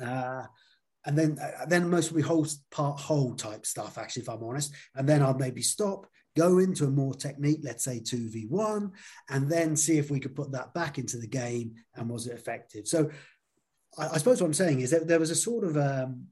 uh, 0.00 0.44
and 1.06 1.16
then 1.16 1.38
uh, 1.38 1.66
then 1.66 1.88
most 1.88 2.10
would 2.10 2.16
be 2.16 2.22
whole 2.22 2.46
part 2.70 2.98
whole 2.98 3.34
type 3.34 3.64
stuff. 3.64 3.98
Actually, 3.98 4.22
if 4.22 4.28
I'm 4.28 4.42
honest, 4.42 4.74
and 4.94 5.08
then 5.08 5.22
I'd 5.22 5.38
maybe 5.38 5.62
stop, 5.62 6.06
go 6.36 6.58
into 6.58 6.84
a 6.84 6.90
more 6.90 7.14
technique, 7.14 7.60
let's 7.62 7.84
say 7.84 8.00
two 8.00 8.28
v 8.28 8.46
one, 8.48 8.92
and 9.28 9.48
then 9.48 9.76
see 9.76 9.98
if 9.98 10.10
we 10.10 10.20
could 10.20 10.34
put 10.34 10.52
that 10.52 10.74
back 10.74 10.98
into 10.98 11.16
the 11.16 11.26
game 11.26 11.74
and 11.94 12.08
was 12.08 12.26
it 12.26 12.34
effective. 12.34 12.88
So 12.88 13.10
I, 13.96 14.08
I 14.08 14.18
suppose 14.18 14.40
what 14.40 14.48
I'm 14.48 14.54
saying 14.54 14.80
is 14.80 14.90
that 14.90 15.06
there 15.06 15.20
was 15.20 15.30
a 15.30 15.36
sort 15.36 15.64
of 15.64 15.76
um, 15.76 16.26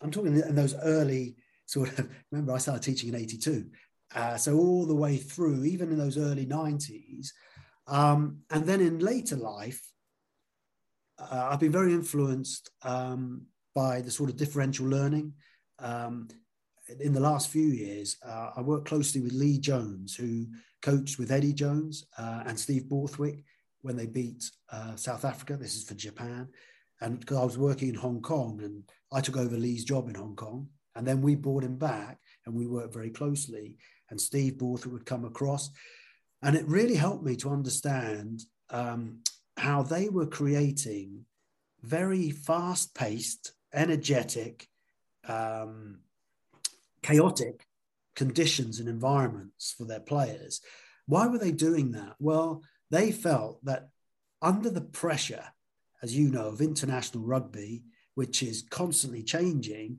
I'm 0.00 0.10
talking 0.10 0.36
in 0.36 0.54
those 0.54 0.74
early 0.74 1.36
sort 1.66 1.98
of 1.98 2.10
remember 2.32 2.52
I 2.52 2.58
started 2.58 2.82
teaching 2.82 3.08
in 3.10 3.20
82 3.20 3.66
uh, 4.14 4.36
so 4.36 4.56
all 4.58 4.86
the 4.86 4.94
way 4.94 5.16
through, 5.16 5.64
even 5.64 5.90
in 5.90 5.98
those 5.98 6.18
early 6.18 6.46
90s. 6.46 7.28
Um, 7.86 8.38
and 8.50 8.64
then 8.66 8.80
in 8.80 8.98
later 8.98 9.36
life, 9.36 9.82
uh, 11.18 11.48
I've 11.50 11.60
been 11.60 11.72
very 11.72 11.92
influenced 11.92 12.70
um, 12.82 13.46
by 13.74 14.00
the 14.00 14.10
sort 14.10 14.30
of 14.30 14.36
differential 14.36 14.86
learning. 14.86 15.34
Um, 15.78 16.28
in 16.98 17.12
the 17.12 17.20
last 17.20 17.50
few 17.50 17.66
years, 17.66 18.16
uh, 18.26 18.50
I 18.56 18.62
worked 18.62 18.88
closely 18.88 19.20
with 19.20 19.32
Lee 19.32 19.58
Jones, 19.58 20.14
who 20.14 20.46
coached 20.82 21.18
with 21.18 21.30
Eddie 21.30 21.52
Jones 21.52 22.04
uh, 22.18 22.42
and 22.46 22.58
Steve 22.58 22.88
Borthwick 22.88 23.44
when 23.82 23.96
they 23.96 24.06
beat 24.06 24.50
uh, 24.72 24.96
South 24.96 25.24
Africa. 25.24 25.56
This 25.56 25.76
is 25.76 25.84
for 25.84 25.94
Japan. 25.94 26.48
And 27.00 27.20
because 27.20 27.38
I 27.38 27.44
was 27.44 27.58
working 27.58 27.88
in 27.88 27.94
Hong 27.94 28.20
Kong 28.20 28.60
and 28.62 28.82
I 29.12 29.20
took 29.20 29.36
over 29.36 29.56
Lee's 29.56 29.84
job 29.84 30.08
in 30.08 30.14
Hong 30.14 30.36
Kong. 30.36 30.68
And 30.96 31.06
then 31.06 31.22
we 31.22 31.34
brought 31.34 31.64
him 31.64 31.76
back 31.76 32.18
and 32.44 32.54
we 32.54 32.66
worked 32.66 32.92
very 32.92 33.10
closely. 33.10 33.78
And 34.10 34.20
Steve 34.20 34.58
Borthwick 34.58 34.92
would 34.92 35.06
come 35.06 35.24
across. 35.24 35.70
And 36.42 36.56
it 36.56 36.66
really 36.66 36.94
helped 36.96 37.24
me 37.24 37.36
to 37.36 37.50
understand 37.50 38.42
um, 38.70 39.20
how 39.56 39.82
they 39.82 40.08
were 40.08 40.26
creating 40.26 41.24
very 41.82 42.30
fast 42.30 42.94
paced, 42.94 43.52
energetic, 43.72 44.68
um, 45.26 46.00
chaotic 47.02 47.66
conditions 48.14 48.80
and 48.80 48.88
environments 48.88 49.74
for 49.76 49.84
their 49.84 50.00
players. 50.00 50.60
Why 51.06 51.26
were 51.26 51.38
they 51.38 51.52
doing 51.52 51.92
that? 51.92 52.16
Well, 52.18 52.62
they 52.90 53.12
felt 53.12 53.64
that 53.64 53.88
under 54.42 54.70
the 54.70 54.80
pressure, 54.80 55.44
as 56.02 56.16
you 56.16 56.30
know, 56.30 56.48
of 56.48 56.60
international 56.60 57.24
rugby, 57.24 57.84
which 58.14 58.42
is 58.42 58.64
constantly 58.70 59.22
changing, 59.22 59.98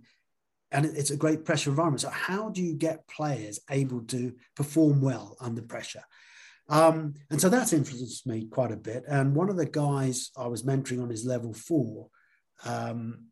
and 0.71 0.85
it's 0.85 1.11
a 1.11 1.17
great 1.17 1.45
pressure 1.45 1.69
environment. 1.69 2.01
So, 2.01 2.09
how 2.09 2.49
do 2.49 2.61
you 2.61 2.73
get 2.73 3.07
players 3.07 3.59
able 3.69 4.01
to 4.03 4.33
perform 4.55 5.01
well 5.01 5.35
under 5.39 5.61
pressure? 5.61 6.03
Um, 6.69 7.15
and 7.29 7.41
so 7.41 7.49
that's 7.49 7.73
influenced 7.73 8.25
me 8.25 8.45
quite 8.45 8.71
a 8.71 8.77
bit. 8.77 9.03
And 9.07 9.35
one 9.35 9.49
of 9.49 9.57
the 9.57 9.65
guys 9.65 10.31
I 10.37 10.47
was 10.47 10.63
mentoring 10.63 11.03
on 11.03 11.09
his 11.09 11.25
level 11.25 11.53
four 11.53 12.07
um, 12.63 13.25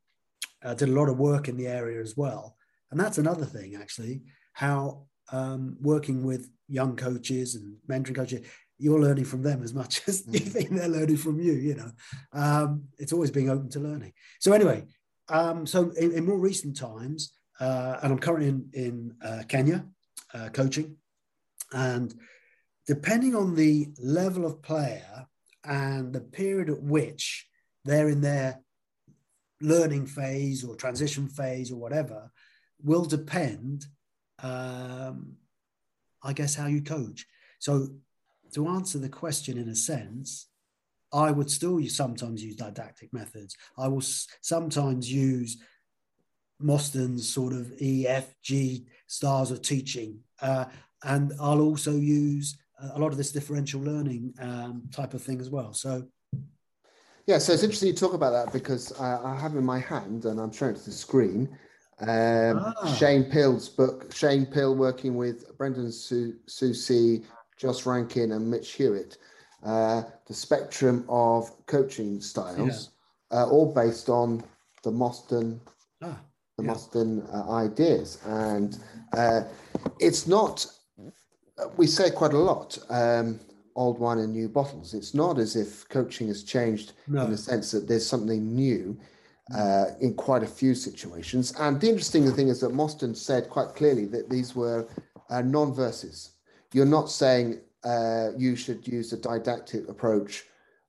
uh, 0.61 0.73
did 0.73 0.89
a 0.89 0.93
lot 0.93 1.07
of 1.07 1.17
work 1.17 1.47
in 1.47 1.55
the 1.55 1.67
area 1.67 2.01
as 2.01 2.17
well. 2.17 2.57
And 2.91 2.99
that's 2.99 3.17
another 3.17 3.45
thing, 3.45 3.75
actually, 3.75 4.23
how 4.53 5.05
um, 5.31 5.77
working 5.79 6.25
with 6.25 6.49
young 6.67 6.95
coaches 6.95 7.55
and 7.55 7.77
mentoring 7.87 8.15
coaches, 8.15 8.45
you're 8.77 8.99
learning 8.99 9.25
from 9.25 9.43
them 9.43 9.63
as 9.63 9.73
much 9.73 10.01
as 10.07 10.25
you 10.27 10.39
mm. 10.39 10.51
think 10.51 10.69
they're 10.71 10.87
learning 10.87 11.17
from 11.17 11.39
you. 11.39 11.53
You 11.53 11.75
know, 11.75 11.91
um, 12.33 12.83
it's 12.97 13.13
always 13.13 13.31
being 13.31 13.49
open 13.49 13.69
to 13.69 13.79
learning. 13.79 14.13
So 14.39 14.51
anyway, 14.51 14.85
um, 15.29 15.65
so 15.65 15.91
in, 15.91 16.11
in, 16.11 16.25
more 16.25 16.39
recent 16.39 16.75
times, 16.77 17.33
uh, 17.59 17.97
and 18.01 18.13
I'm 18.13 18.19
currently 18.19 18.49
in, 18.49 18.69
in 18.73 19.15
uh, 19.23 19.43
Kenya 19.47 19.85
uh, 20.33 20.49
coaching, 20.49 20.95
and 21.71 22.13
depending 22.87 23.35
on 23.35 23.55
the 23.55 23.87
level 24.01 24.45
of 24.45 24.61
player 24.61 25.27
and 25.63 26.13
the 26.13 26.21
period 26.21 26.69
at 26.69 26.81
which 26.81 27.47
they're 27.85 28.09
in 28.09 28.21
their 28.21 28.61
learning 29.61 30.05
phase 30.05 30.63
or 30.63 30.75
transition 30.75 31.27
phase 31.27 31.71
or 31.71 31.75
whatever, 31.75 32.31
will 32.81 33.05
depend, 33.05 33.85
um, 34.41 35.33
I 36.23 36.33
guess, 36.33 36.55
how 36.55 36.67
you 36.67 36.81
coach. 36.81 37.25
So, 37.59 37.87
to 38.53 38.67
answer 38.67 38.97
the 38.97 39.09
question 39.09 39.57
in 39.57 39.69
a 39.69 39.75
sense, 39.75 40.48
I 41.11 41.31
would 41.31 41.49
still 41.49 41.83
sometimes 41.87 42.43
use 42.43 42.55
didactic 42.55 43.11
methods. 43.13 43.55
I 43.77 43.87
will 43.87 44.03
sometimes 44.41 45.11
use 45.11 45.61
Mosston's 46.61 47.27
sort 47.27 47.53
of 47.53 47.71
E, 47.81 48.07
F, 48.07 48.33
G 48.43 48.85
styles 49.07 49.51
of 49.51 49.61
teaching. 49.61 50.19
Uh, 50.41 50.65
and 51.03 51.33
I'll 51.39 51.61
also 51.61 51.91
use 51.91 52.57
a 52.93 52.99
lot 52.99 53.11
of 53.11 53.17
this 53.17 53.31
differential 53.31 53.81
learning 53.81 54.33
um, 54.39 54.83
type 54.91 55.13
of 55.13 55.21
thing 55.21 55.39
as 55.39 55.49
well. 55.49 55.73
So, 55.73 56.07
yeah, 57.25 57.37
so 57.37 57.53
it's 57.53 57.63
interesting 57.63 57.89
you 57.89 57.95
talk 57.95 58.13
about 58.13 58.31
that 58.31 58.53
because 58.53 58.91
I, 58.99 59.19
I 59.23 59.39
have 59.39 59.55
in 59.55 59.65
my 59.65 59.79
hand, 59.79 60.25
and 60.25 60.39
I'm 60.39 60.51
showing 60.51 60.75
it 60.75 60.79
to 60.79 60.85
the 60.85 60.91
screen, 60.91 61.49
um, 62.01 62.73
ah. 62.81 62.95
Shane 62.97 63.25
Pill's 63.25 63.69
book. 63.69 64.13
Shane 64.13 64.45
Pill 64.45 64.75
working 64.75 65.15
with 65.15 65.57
Brendan 65.57 65.91
Su- 65.91 66.37
SueSee, 66.47 67.25
Joss 67.57 67.85
Rankin, 67.85 68.31
and 68.31 68.49
Mitch 68.49 68.71
Hewitt. 68.71 69.17
Uh, 69.63 70.03
the 70.25 70.33
spectrum 70.33 71.03
of 71.09 71.51
coaching 71.65 72.21
styles, 72.21 72.91
yeah. 73.31 73.39
uh, 73.39 73.45
all 73.47 73.73
based 73.73 74.07
on 74.07 74.41
the 74.83 74.91
Mosston, 74.91 75.59
ah, 76.01 76.17
the 76.57 76.63
yeah. 76.63 76.69
Mosston 76.69 77.33
uh, 77.33 77.51
ideas, 77.51 78.19
and 78.25 78.77
uh, 79.13 79.41
it's 79.99 80.27
not 80.27 80.65
we 81.77 81.87
say 81.87 82.09
quite 82.09 82.33
a 82.33 82.37
lot 82.37 82.77
um, 82.89 83.39
old 83.75 83.99
wine 83.99 84.19
and 84.19 84.33
new 84.33 84.49
bottles. 84.49 84.93
It's 84.93 85.13
not 85.13 85.37
as 85.37 85.55
if 85.55 85.87
coaching 85.89 86.27
has 86.27 86.43
changed 86.43 86.93
no. 87.07 87.25
in 87.25 87.31
the 87.31 87.37
sense 87.37 87.71
that 87.71 87.87
there's 87.87 88.05
something 88.05 88.55
new 88.55 88.97
uh, 89.55 89.85
in 90.01 90.13
quite 90.13 90.43
a 90.43 90.47
few 90.47 90.75
situations. 90.75 91.53
And 91.59 91.79
the 91.79 91.89
interesting 91.89 92.29
thing 92.31 92.49
is 92.49 92.59
that 92.61 92.71
Mosston 92.71 93.15
said 93.15 93.49
quite 93.49 93.75
clearly 93.75 94.05
that 94.07 94.29
these 94.29 94.55
were 94.55 94.87
uh, 95.29 95.41
non 95.41 95.73
verses. 95.73 96.31
You're 96.73 96.85
not 96.85 97.09
saying 97.09 97.61
uh, 97.83 98.29
you 98.37 98.55
should 98.55 98.87
use 98.87 99.13
a 99.13 99.17
didactic 99.17 99.87
approach 99.87 100.45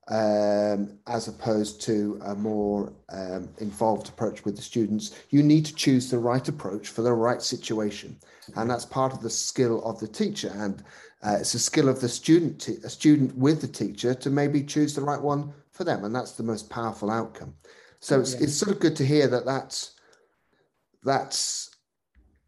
um, 0.08 0.98
as 1.06 1.28
opposed 1.28 1.80
to 1.82 2.20
a 2.24 2.34
more 2.34 2.92
um, 3.12 3.48
involved 3.58 4.08
approach 4.08 4.44
with 4.44 4.56
the 4.56 4.62
students. 4.62 5.16
You 5.30 5.42
need 5.42 5.66
to 5.66 5.74
choose 5.74 6.10
the 6.10 6.18
right 6.18 6.46
approach 6.48 6.88
for 6.88 7.02
the 7.02 7.12
right 7.12 7.40
situation 7.40 8.18
and 8.56 8.70
that's 8.70 8.84
part 8.84 9.12
of 9.12 9.22
the 9.22 9.30
skill 9.30 9.82
of 9.84 9.98
the 10.00 10.08
teacher 10.08 10.50
and 10.54 10.82
uh, 11.22 11.36
it's 11.40 11.54
a 11.54 11.58
skill 11.58 11.88
of 11.88 12.00
the 12.00 12.08
student 12.08 12.68
a 12.68 12.88
student 12.88 13.34
with 13.36 13.60
the 13.60 13.68
teacher 13.68 14.14
to 14.14 14.30
maybe 14.30 14.62
choose 14.62 14.94
the 14.94 15.00
right 15.00 15.20
one 15.20 15.52
for 15.70 15.84
them 15.84 16.04
and 16.04 16.14
that's 16.14 16.32
the 16.32 16.42
most 16.42 16.68
powerful 16.70 17.10
outcome 17.10 17.54
so 18.00 18.20
it's, 18.20 18.34
yeah. 18.34 18.40
it's 18.42 18.54
sort 18.54 18.72
of 18.72 18.80
good 18.80 18.96
to 18.96 19.04
hear 19.04 19.28
that 19.28 19.44
that's 19.44 19.92
that's 21.04 21.69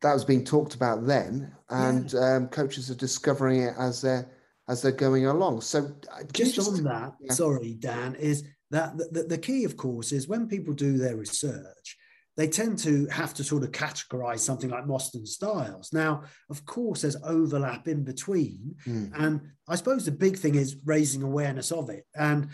that 0.02 0.12
was 0.12 0.24
being 0.24 0.44
talked 0.44 0.74
about 0.74 1.06
then 1.06 1.52
and 1.70 2.12
yeah. 2.12 2.36
um, 2.36 2.48
coaches 2.48 2.90
are 2.90 2.96
discovering 2.96 3.62
it 3.62 3.74
as 3.78 4.02
they're 4.02 4.28
as 4.68 4.82
they're 4.82 4.92
going 4.92 5.26
along 5.26 5.60
so 5.60 5.90
uh, 6.12 6.22
just, 6.32 6.54
just 6.54 6.68
on 6.68 6.84
that 6.84 7.14
yeah. 7.20 7.32
sorry 7.32 7.74
dan 7.74 8.14
is 8.16 8.44
that 8.70 8.96
the, 8.96 9.24
the 9.24 9.38
key 9.38 9.64
of 9.64 9.76
course 9.76 10.12
is 10.12 10.28
when 10.28 10.48
people 10.48 10.74
do 10.74 10.96
their 10.96 11.16
research 11.16 11.96
they 12.36 12.48
tend 12.48 12.78
to 12.78 13.06
have 13.06 13.34
to 13.34 13.44
sort 13.44 13.62
of 13.62 13.72
categorize 13.72 14.38
something 14.38 14.70
like 14.70 14.86
Mosston 14.86 15.26
styles. 15.26 15.92
Now, 15.92 16.22
of 16.48 16.64
course, 16.64 17.02
there's 17.02 17.16
overlap 17.22 17.88
in 17.88 18.04
between. 18.04 18.74
Mm. 18.86 19.12
And 19.14 19.40
I 19.68 19.76
suppose 19.76 20.06
the 20.06 20.12
big 20.12 20.38
thing 20.38 20.54
is 20.54 20.76
raising 20.84 21.22
awareness 21.22 21.70
of 21.70 21.90
it. 21.90 22.06
And 22.16 22.48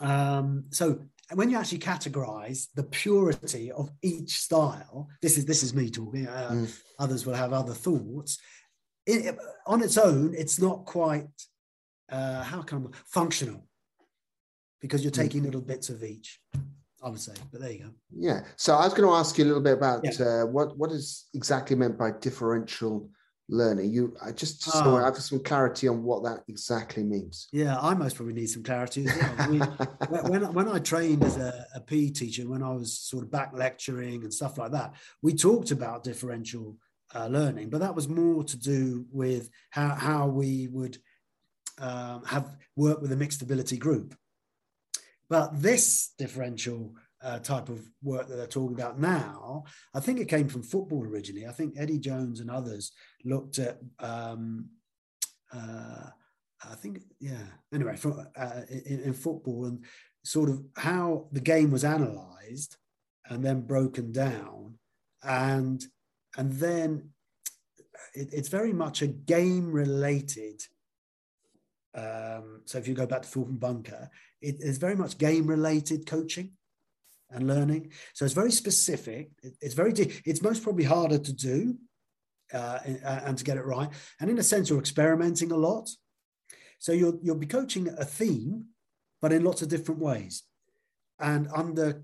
um, 0.00 0.64
so 0.70 1.00
when 1.34 1.50
you 1.50 1.58
actually 1.58 1.78
categorize 1.78 2.68
the 2.74 2.82
purity 2.82 3.72
of 3.72 3.90
each 4.02 4.38
style, 4.38 5.08
this 5.20 5.36
is 5.38 5.44
this 5.44 5.62
is 5.62 5.74
me 5.74 5.90
talking, 5.90 6.26
uh, 6.26 6.50
mm. 6.52 6.82
others 6.98 7.26
will 7.26 7.34
have 7.34 7.52
other 7.52 7.74
thoughts. 7.74 8.38
It, 9.06 9.36
on 9.66 9.82
its 9.82 9.98
own, 9.98 10.34
it's 10.36 10.60
not 10.60 10.84
quite 10.84 11.26
uh, 12.10 12.42
how 12.42 12.62
come 12.62 12.90
functional 13.06 13.66
because 14.80 15.02
you're 15.02 15.10
hmm. 15.10 15.22
taking 15.22 15.42
mm. 15.42 15.46
little 15.46 15.60
bits 15.60 15.88
of 15.88 16.04
each. 16.04 16.40
I 17.02 17.08
would 17.08 17.20
say. 17.20 17.32
But 17.50 17.62
there 17.62 17.72
you 17.72 17.78
go. 17.80 17.90
Yeah. 18.16 18.42
So 18.56 18.74
I 18.74 18.84
was 18.84 18.94
going 18.94 19.08
to 19.08 19.14
ask 19.14 19.36
you 19.36 19.44
a 19.44 19.46
little 19.46 19.62
bit 19.62 19.72
about 19.72 20.04
yeah. 20.04 20.24
uh, 20.24 20.46
what 20.46 20.76
what 20.78 20.92
is 20.92 21.26
exactly 21.34 21.74
meant 21.74 21.98
by 21.98 22.12
differential 22.20 23.10
learning. 23.48 23.90
You, 23.92 24.16
I 24.24 24.32
just 24.32 24.62
so 24.62 24.82
oh. 24.84 24.96
I 24.96 25.04
have 25.04 25.16
some 25.18 25.42
clarity 25.42 25.88
on 25.88 26.02
what 26.02 26.22
that 26.24 26.44
exactly 26.48 27.02
means. 27.02 27.48
Yeah, 27.52 27.78
I 27.78 27.94
most 27.94 28.16
probably 28.16 28.34
need 28.34 28.48
some 28.48 28.62
clarity 28.62 29.06
as 29.06 29.16
well. 29.16 29.48
We, 29.50 29.58
when 30.30 30.52
when 30.52 30.68
I 30.68 30.78
trained 30.78 31.24
as 31.24 31.36
a, 31.36 31.66
a 31.74 31.80
PE 31.80 32.10
teacher, 32.10 32.48
when 32.48 32.62
I 32.62 32.70
was 32.70 32.98
sort 32.98 33.24
of 33.24 33.30
back 33.30 33.52
lecturing 33.52 34.22
and 34.22 34.32
stuff 34.32 34.58
like 34.58 34.72
that, 34.72 34.94
we 35.20 35.34
talked 35.34 35.70
about 35.70 36.04
differential 36.04 36.76
uh, 37.14 37.26
learning, 37.26 37.70
but 37.70 37.80
that 37.80 37.94
was 37.94 38.08
more 38.08 38.44
to 38.44 38.56
do 38.56 39.06
with 39.10 39.50
how 39.70 39.94
how 39.94 40.26
we 40.26 40.68
would 40.68 40.98
um, 41.78 42.24
have 42.24 42.56
worked 42.76 43.02
with 43.02 43.12
a 43.12 43.16
mixed 43.16 43.42
ability 43.42 43.76
group. 43.76 44.14
But 45.28 45.62
this 45.62 46.12
differential 46.18 46.94
uh, 47.22 47.38
type 47.38 47.68
of 47.68 47.80
work 48.02 48.28
that 48.28 48.36
they're 48.36 48.46
talking 48.46 48.74
about 48.74 48.98
now, 48.98 49.64
I 49.94 50.00
think 50.00 50.20
it 50.20 50.28
came 50.28 50.48
from 50.48 50.62
football 50.62 51.04
originally. 51.04 51.46
I 51.46 51.52
think 51.52 51.74
Eddie 51.76 51.98
Jones 51.98 52.40
and 52.40 52.50
others 52.50 52.92
looked 53.24 53.58
at, 53.58 53.78
um, 53.98 54.68
uh, 55.52 56.06
I 56.64 56.74
think, 56.76 57.02
yeah, 57.20 57.44
anyway, 57.72 57.98
uh, 58.36 58.60
in, 58.68 59.00
in 59.00 59.12
football 59.12 59.66
and 59.66 59.84
sort 60.24 60.48
of 60.48 60.62
how 60.76 61.28
the 61.32 61.40
game 61.40 61.70
was 61.70 61.84
analyzed 61.84 62.76
and 63.28 63.44
then 63.44 63.62
broken 63.62 64.12
down. 64.12 64.78
And, 65.22 65.84
and 66.36 66.52
then 66.52 67.10
it, 68.14 68.28
it's 68.32 68.48
very 68.48 68.72
much 68.72 69.02
a 69.02 69.06
game 69.06 69.70
related 69.70 70.62
um, 71.94 72.62
so 72.64 72.78
if 72.78 72.88
you 72.88 72.94
go 72.94 73.06
back 73.06 73.22
to 73.22 73.44
and 73.44 73.60
Bunker, 73.60 74.08
it 74.40 74.56
is 74.60 74.78
very 74.78 74.96
much 74.96 75.18
game 75.18 75.46
related 75.46 76.06
coaching 76.06 76.52
and 77.34 77.46
learning. 77.46 77.92
So 78.14 78.24
it's 78.24 78.34
very 78.34 78.52
specific. 78.52 79.30
It, 79.42 79.54
it's 79.60 79.74
very, 79.74 79.92
it's 80.24 80.42
most 80.42 80.62
probably 80.62 80.84
harder 80.84 81.18
to 81.18 81.32
do 81.32 81.76
uh, 82.52 82.78
and, 82.84 83.00
uh, 83.04 83.20
and 83.24 83.38
to 83.38 83.44
get 83.44 83.56
it 83.56 83.64
right. 83.64 83.88
And 84.20 84.30
in 84.30 84.38
a 84.38 84.42
sense, 84.42 84.70
you're 84.70 84.78
experimenting 84.78 85.52
a 85.52 85.56
lot. 85.56 85.88
So 86.78 86.92
you'll, 86.92 87.18
you'll 87.22 87.36
be 87.36 87.46
coaching 87.46 87.88
a 87.88 88.04
theme, 88.04 88.66
but 89.20 89.32
in 89.32 89.44
lots 89.44 89.62
of 89.62 89.68
different 89.68 90.00
ways 90.00 90.42
and 91.20 91.48
under 91.54 92.02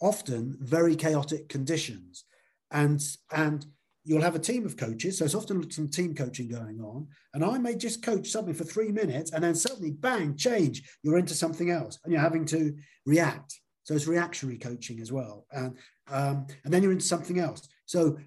often 0.00 0.56
very 0.60 0.96
chaotic 0.96 1.48
conditions. 1.48 2.24
And, 2.70 3.00
and 3.32 3.64
you'll 4.04 4.22
have 4.22 4.34
a 4.34 4.40
team 4.40 4.66
of 4.66 4.76
coaches. 4.76 5.18
So 5.18 5.24
it's 5.24 5.34
often 5.34 5.70
some 5.70 5.88
team 5.88 6.14
coaching 6.14 6.48
going 6.48 6.80
on. 6.80 7.06
And 7.34 7.44
I 7.44 7.58
may 7.58 7.76
just 7.76 8.02
coach 8.02 8.28
something 8.28 8.54
for 8.54 8.64
three 8.64 8.90
minutes 8.90 9.32
and 9.32 9.42
then 9.42 9.54
suddenly, 9.54 9.92
bang, 9.92 10.36
change. 10.36 10.82
You're 11.02 11.18
into 11.18 11.34
something 11.34 11.70
else 11.70 11.98
and 12.04 12.12
you're 12.12 12.22
having 12.22 12.44
to 12.46 12.76
react. 13.06 13.60
So 13.88 13.94
it's 13.94 14.06
reactionary 14.06 14.58
coaching 14.58 15.00
as 15.00 15.10
well. 15.10 15.46
And, 15.50 15.74
um, 16.10 16.46
and 16.62 16.74
then 16.74 16.82
you're 16.82 16.92
into 16.92 17.06
something 17.06 17.38
else. 17.40 17.66
So, 17.86 18.18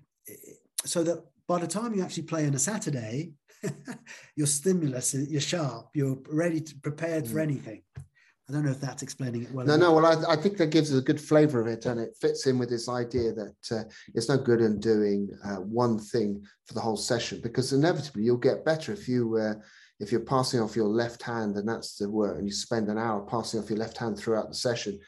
so 0.84 1.04
that 1.04 1.24
by 1.48 1.60
the 1.60 1.68
time 1.68 1.94
you 1.94 2.02
actually 2.02 2.24
play 2.24 2.48
on 2.48 2.56
a 2.56 2.60
Saturday, 2.60 3.34
your 4.36 4.48
stimulus, 4.48 5.14
you're 5.14 5.40
sharp, 5.40 5.90
you're 5.94 6.18
ready 6.32 6.62
to 6.62 6.76
prepared 6.80 7.28
for 7.28 7.36
mm. 7.36 7.44
anything. 7.44 7.84
I 7.96 8.54
don't 8.54 8.66
know 8.66 8.72
if 8.72 8.82
that's 8.82 9.04
explaining 9.04 9.44
it 9.44 9.52
well. 9.52 9.68
No, 9.68 9.78
no. 9.78 9.94
Well, 9.94 10.08
I, 10.08 10.34
I, 10.34 10.36
think 10.36 10.58
that 10.58 10.72
gives 10.72 10.92
us 10.92 10.98
a 11.00 11.04
good 11.04 11.22
flavour 11.22 11.62
of 11.62 11.68
it, 11.68 11.86
and 11.86 12.00
it 12.00 12.18
fits 12.20 12.48
in 12.48 12.58
with 12.58 12.70
this 12.70 12.90
idea 12.90 13.32
that 13.34 13.56
uh, 13.72 13.84
it's 14.16 14.30
no 14.30 14.38
good 14.38 14.62
in 14.62 14.80
doing 14.80 15.30
uh, 15.46 15.58
one 15.58 16.00
thing 16.00 16.44
for 16.66 16.74
the 16.74 16.82
whole 16.82 16.98
session 16.98 17.40
because 17.42 17.72
inevitably 17.72 18.24
you'll 18.24 18.38
get 18.38 18.66
better 18.66 18.92
if 18.92 19.08
you 19.08 19.38
uh, 19.38 19.54
if 20.00 20.12
you're 20.12 20.22
passing 20.22 20.60
off 20.60 20.76
your 20.76 20.88
left 20.88 21.22
hand 21.22 21.56
and 21.56 21.70
that's 21.70 21.98
the 21.98 22.10
work, 22.10 22.40
and 22.40 22.48
you 22.48 22.52
spend 22.52 22.90
an 22.90 22.98
hour 22.98 23.22
passing 23.22 23.60
off 23.60 23.70
your 23.70 23.80
left 23.80 23.98
hand 23.98 24.18
throughout 24.18 24.50
the 24.50 24.56
session. 24.56 25.00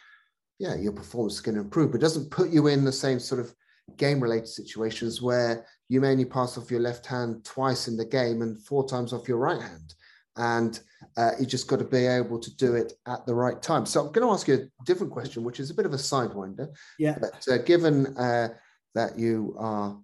Yeah, 0.63 0.75
your 0.75 0.93
performance 0.93 1.33
is 1.33 1.41
going 1.41 1.55
to 1.55 1.61
improve, 1.61 1.91
but 1.91 1.97
it 1.97 2.01
doesn't 2.07 2.31
put 2.31 2.49
you 2.49 2.67
in 2.67 2.85
the 2.85 2.91
same 2.91 3.19
sort 3.19 3.41
of 3.41 3.53
game-related 3.97 4.47
situations 4.47 5.21
where 5.21 5.65
you 5.89 5.99
may 5.99 6.11
only 6.11 6.23
pass 6.23 6.57
off 6.57 6.71
your 6.71 6.79
left 6.79 7.05
hand 7.05 7.43
twice 7.43 7.89
in 7.89 7.97
the 7.97 8.05
game 8.05 8.41
and 8.41 8.57
four 8.65 8.87
times 8.87 9.11
off 9.11 9.27
your 9.27 9.39
right 9.39 9.61
hand 9.61 9.93
and 10.37 10.79
uh, 11.17 11.31
you 11.37 11.45
just 11.45 11.67
got 11.67 11.79
to 11.79 11.85
be 11.85 12.05
able 12.05 12.39
to 12.39 12.55
do 12.55 12.75
it 12.75 12.93
at 13.07 13.25
the 13.25 13.35
right 13.35 13.61
time. 13.61 13.85
So 13.85 13.99
I'm 13.99 14.13
going 14.13 14.25
to 14.25 14.33
ask 14.33 14.47
you 14.47 14.55
a 14.55 14.85
different 14.85 15.11
question, 15.11 15.43
which 15.43 15.59
is 15.59 15.69
a 15.69 15.73
bit 15.73 15.85
of 15.85 15.93
a 15.93 15.97
sidewinder. 15.97 16.69
Yeah. 16.97 17.17
But 17.19 17.45
uh, 17.51 17.57
given 17.57 18.15
uh, 18.17 18.49
that 18.95 19.19
you 19.19 19.57
are 19.59 19.99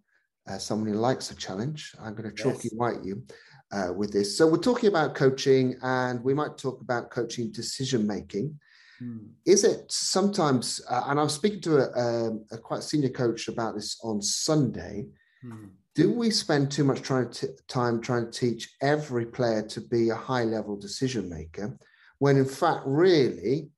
uh, 0.46 0.58
someone 0.58 0.90
who 0.90 1.00
likes 1.00 1.32
a 1.32 1.36
challenge, 1.36 1.96
I'm 2.02 2.16
going 2.16 2.30
to 2.30 2.36
chalky 2.36 2.70
yes. 2.72 2.74
white 2.76 3.04
you 3.06 3.24
uh, 3.72 3.94
with 3.96 4.12
this. 4.12 4.38
So 4.38 4.46
we're 4.46 4.58
talking 4.58 4.90
about 4.90 5.16
coaching, 5.16 5.76
and 5.84 6.22
we 6.22 6.34
might 6.34 6.58
talk 6.58 6.82
about 6.82 7.12
coaching 7.12 7.50
decision 7.50 8.06
making. 8.06 8.60
Hmm. 9.00 9.28
Is 9.46 9.64
it 9.64 9.92
sometimes? 9.92 10.82
Uh, 10.90 11.04
and 11.08 11.20
I 11.20 11.24
was 11.24 11.34
speaking 11.34 11.62
to 11.62 11.78
a, 11.78 11.90
a, 11.90 12.28
um, 12.28 12.46
a, 12.52 12.58
quite 12.58 12.84
senior 12.84 13.10
coach 13.10 13.48
about 13.48 13.76
this 13.76 13.98
on 14.04 14.22
Sunday. 14.22 15.08
Hmm 15.42 15.68
do 16.00 16.12
we 16.12 16.30
spend 16.30 16.72
too 16.72 16.84
much 16.86 17.02
trying 17.02 17.30
to, 17.30 17.50
time 17.68 18.00
trying 18.02 18.32
to 18.32 18.40
teach 18.40 18.76
every 18.82 19.26
player 19.26 19.62
to 19.62 19.82
be 19.82 20.10
a 20.10 20.16
high 20.16 20.44
level 20.44 20.78
decision 20.78 21.30
maker 21.30 21.78
when 22.20 22.38
in 22.38 22.46
fact 22.46 22.82
really 22.86 23.70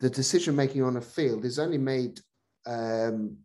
the 0.00 0.10
decision 0.10 0.54
making 0.54 0.82
on 0.82 0.96
a 0.96 1.00
field 1.00 1.44
is 1.44 1.58
only 1.58 1.78
made 1.78 2.20
um, 2.66 3.36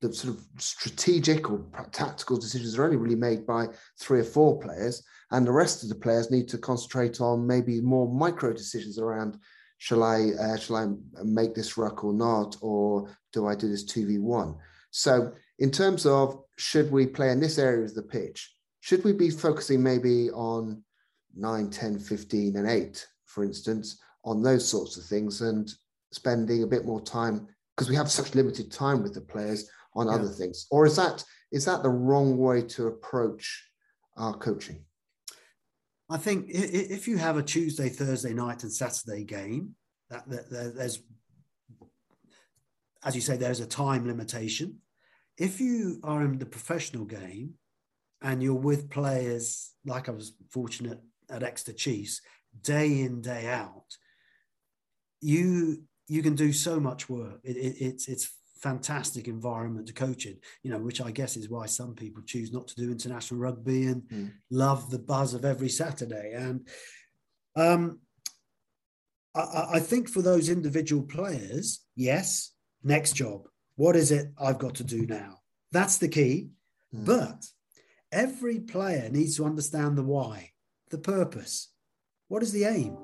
the 0.00 0.12
sort 0.12 0.34
of 0.34 0.44
strategic 0.58 1.50
or 1.50 1.64
tactical 1.92 2.36
decisions 2.36 2.76
are 2.76 2.84
only 2.84 2.96
really 2.96 3.14
made 3.14 3.46
by 3.46 3.66
three 4.00 4.20
or 4.20 4.24
four 4.24 4.58
players 4.58 5.02
and 5.30 5.46
the 5.46 5.52
rest 5.52 5.82
of 5.82 5.88
the 5.88 5.94
players 5.94 6.30
need 6.30 6.48
to 6.48 6.58
concentrate 6.58 7.20
on 7.20 7.46
maybe 7.46 7.80
more 7.80 8.12
micro 8.12 8.52
decisions 8.52 8.98
around 8.98 9.36
shall 9.78 10.02
i 10.02 10.30
uh, 10.40 10.56
shall 10.56 10.76
i 10.76 10.86
make 11.24 11.54
this 11.54 11.76
ruck 11.76 12.04
or 12.04 12.12
not 12.12 12.56
or 12.60 13.08
do 13.32 13.46
i 13.46 13.54
do 13.54 13.68
this 13.68 13.84
2v1 13.84 14.56
so 14.90 15.32
in 15.58 15.70
terms 15.70 16.06
of 16.06 16.42
should 16.56 16.90
we 16.90 17.06
play 17.06 17.30
in 17.30 17.40
this 17.40 17.58
area 17.58 17.84
of 17.84 17.94
the 17.94 18.02
pitch? 18.02 18.54
Should 18.80 19.04
we 19.04 19.12
be 19.12 19.30
focusing 19.30 19.82
maybe 19.82 20.30
on 20.30 20.82
9, 21.36 21.70
10, 21.70 21.98
15, 21.98 22.56
and 22.56 22.68
8, 22.68 23.06
for 23.26 23.44
instance, 23.44 24.00
on 24.24 24.42
those 24.42 24.66
sorts 24.66 24.96
of 24.96 25.04
things 25.04 25.40
and 25.40 25.70
spending 26.12 26.62
a 26.62 26.66
bit 26.66 26.86
more 26.86 27.00
time 27.00 27.46
because 27.76 27.88
we 27.88 27.96
have 27.96 28.10
such 28.10 28.34
limited 28.34 28.72
time 28.72 29.02
with 29.02 29.14
the 29.14 29.20
players 29.20 29.68
on 29.94 30.06
yeah. 30.06 30.14
other 30.14 30.28
things? 30.28 30.66
Or 30.70 30.86
is 30.86 30.96
that 30.96 31.24
is 31.50 31.64
that 31.64 31.82
the 31.82 31.88
wrong 31.88 32.36
way 32.36 32.62
to 32.62 32.88
approach 32.88 33.70
our 34.16 34.34
coaching? 34.34 34.84
I 36.10 36.16
think 36.16 36.46
if 36.48 37.06
you 37.06 37.18
have 37.18 37.36
a 37.36 37.42
Tuesday, 37.42 37.88
Thursday 37.88 38.32
night, 38.32 38.62
and 38.62 38.72
Saturday 38.72 39.24
game, 39.24 39.74
that, 40.08 40.28
that, 40.28 40.50
that 40.50 40.76
there's, 40.76 41.02
as 43.04 43.14
you 43.14 43.20
say, 43.20 43.36
there's 43.36 43.60
a 43.60 43.66
time 43.66 44.06
limitation 44.06 44.78
if 45.38 45.60
you 45.60 46.00
are 46.02 46.22
in 46.22 46.38
the 46.38 46.46
professional 46.46 47.04
game 47.04 47.54
and 48.20 48.42
you're 48.42 48.54
with 48.54 48.90
players 48.90 49.72
like 49.86 50.08
I 50.08 50.12
was 50.12 50.32
fortunate 50.50 50.98
at 51.30 51.44
Exeter 51.44 51.72
Chiefs, 51.72 52.20
day 52.60 53.00
in 53.00 53.22
day 53.22 53.46
out, 53.46 53.84
you 55.20 55.84
you 56.08 56.22
can 56.22 56.34
do 56.34 56.52
so 56.52 56.80
much 56.80 57.08
work. 57.08 57.40
It, 57.44 57.56
it, 57.56 57.76
it's 57.80 58.08
it's 58.08 58.36
fantastic 58.60 59.28
environment 59.28 59.86
to 59.86 59.92
coach 59.92 60.26
in. 60.26 60.36
You 60.62 60.70
know, 60.70 60.78
which 60.78 61.00
I 61.00 61.10
guess 61.10 61.36
is 61.36 61.48
why 61.48 61.66
some 61.66 61.94
people 61.94 62.22
choose 62.24 62.52
not 62.52 62.68
to 62.68 62.76
do 62.76 62.90
international 62.90 63.40
rugby 63.40 63.86
and 63.86 64.02
mm. 64.02 64.32
love 64.50 64.90
the 64.90 64.98
buzz 64.98 65.34
of 65.34 65.44
every 65.44 65.68
Saturday. 65.68 66.32
And 66.34 66.68
um, 67.56 68.00
I, 69.34 69.66
I 69.74 69.80
think 69.80 70.08
for 70.08 70.22
those 70.22 70.48
individual 70.48 71.02
players, 71.02 71.80
yes, 71.96 72.52
next 72.82 73.12
job 73.12 73.48
what 73.78 73.94
is 73.94 74.10
it 74.10 74.32
I've 74.36 74.58
got 74.58 74.74
to 74.76 74.84
do 74.84 75.06
now? 75.06 75.38
That's 75.70 75.98
the 75.98 76.08
key. 76.08 76.48
Mm. 76.92 77.06
But 77.06 77.46
every 78.10 78.58
player 78.58 79.08
needs 79.08 79.36
to 79.36 79.44
understand 79.44 79.96
the 79.96 80.02
why, 80.02 80.50
the 80.90 80.98
purpose. 80.98 81.72
What 82.26 82.42
is 82.42 82.50
the 82.50 82.64
aim? 82.64 82.98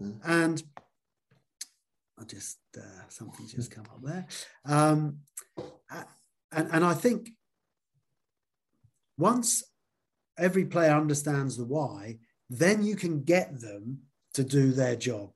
Mm. 0.00 0.20
And 0.24 0.62
I 2.20 2.22
just, 2.22 2.58
uh, 2.76 3.08
something's 3.08 3.52
just 3.52 3.70
come 3.70 3.84
up 3.84 4.02
there. 4.02 4.26
Um, 4.64 5.18
and, 6.52 6.68
and 6.72 6.84
I 6.84 6.94
think 6.94 7.30
once 9.18 9.64
every 10.38 10.64
player 10.64 10.92
understands 10.92 11.56
the 11.56 11.64
why, 11.64 12.18
then 12.50 12.82
you 12.82 12.96
can 12.96 13.22
get 13.22 13.60
them 13.60 14.00
to 14.34 14.44
do 14.44 14.72
their 14.72 14.96
job 14.96 15.30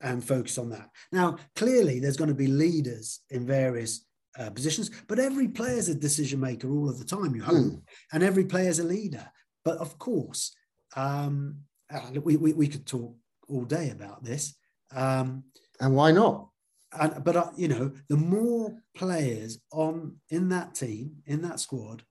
and 0.00 0.24
focus 0.24 0.58
on 0.58 0.70
that. 0.70 0.90
Now, 1.10 1.38
clearly, 1.56 1.98
there's 1.98 2.16
going 2.16 2.28
to 2.28 2.34
be 2.34 2.46
leaders 2.46 3.20
in 3.30 3.46
various 3.46 4.04
uh, 4.38 4.50
positions, 4.50 4.90
but 5.08 5.18
every 5.18 5.48
player 5.48 5.76
is 5.76 5.88
a 5.88 5.94
decision 5.94 6.38
maker 6.38 6.70
all 6.70 6.88
of 6.88 6.98
the 6.98 7.04
time, 7.04 7.34
you 7.34 7.42
hope, 7.42 7.56
mm. 7.56 7.82
and 8.12 8.22
every 8.22 8.44
player 8.44 8.68
is 8.68 8.78
a 8.78 8.84
leader. 8.84 9.26
But 9.64 9.78
of 9.78 9.98
course, 9.98 10.54
um, 10.94 11.56
uh, 11.92 12.20
we, 12.22 12.36
we, 12.36 12.52
we, 12.52 12.68
could 12.68 12.86
talk 12.86 13.14
all 13.48 13.64
day 13.64 13.90
about 13.90 14.22
this. 14.22 14.54
Um, 14.94 15.44
and 15.80 15.94
why 15.94 16.12
not? 16.12 16.48
And, 16.92 17.22
but, 17.22 17.36
uh, 17.36 17.50
you 17.56 17.68
know, 17.68 17.92
the 18.08 18.16
more 18.16 18.74
players 18.94 19.58
on 19.72 20.16
in 20.30 20.48
that 20.50 20.74
team, 20.74 21.16
in 21.26 21.42
that 21.42 21.60
squad, 21.60 22.02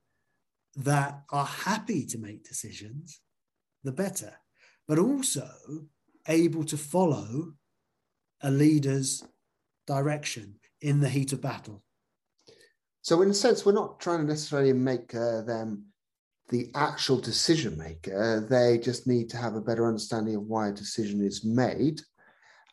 that 0.75 1.23
are 1.31 1.45
happy 1.45 2.05
to 2.05 2.19
make 2.19 2.47
decisions, 2.47 3.21
the 3.83 3.91
better. 3.91 4.33
But 4.87 4.99
also 4.99 5.49
able 6.27 6.63
to 6.65 6.77
follow 6.77 7.53
a 8.41 8.51
leader's 8.51 9.23
direction 9.87 10.55
in 10.81 10.99
the 10.99 11.09
heat 11.09 11.33
of 11.33 11.41
battle. 11.41 11.83
So, 13.01 13.21
in 13.21 13.31
a 13.31 13.33
sense, 13.33 13.65
we're 13.65 13.71
not 13.71 13.99
trying 13.99 14.19
to 14.19 14.25
necessarily 14.25 14.73
make 14.73 15.15
uh, 15.15 15.41
them 15.41 15.85
the 16.49 16.69
actual 16.75 17.19
decision 17.19 17.77
maker. 17.77 18.45
They 18.49 18.77
just 18.77 19.07
need 19.07 19.29
to 19.31 19.37
have 19.37 19.55
a 19.55 19.61
better 19.61 19.87
understanding 19.87 20.35
of 20.35 20.43
why 20.43 20.69
a 20.69 20.73
decision 20.73 21.25
is 21.25 21.43
made 21.43 22.01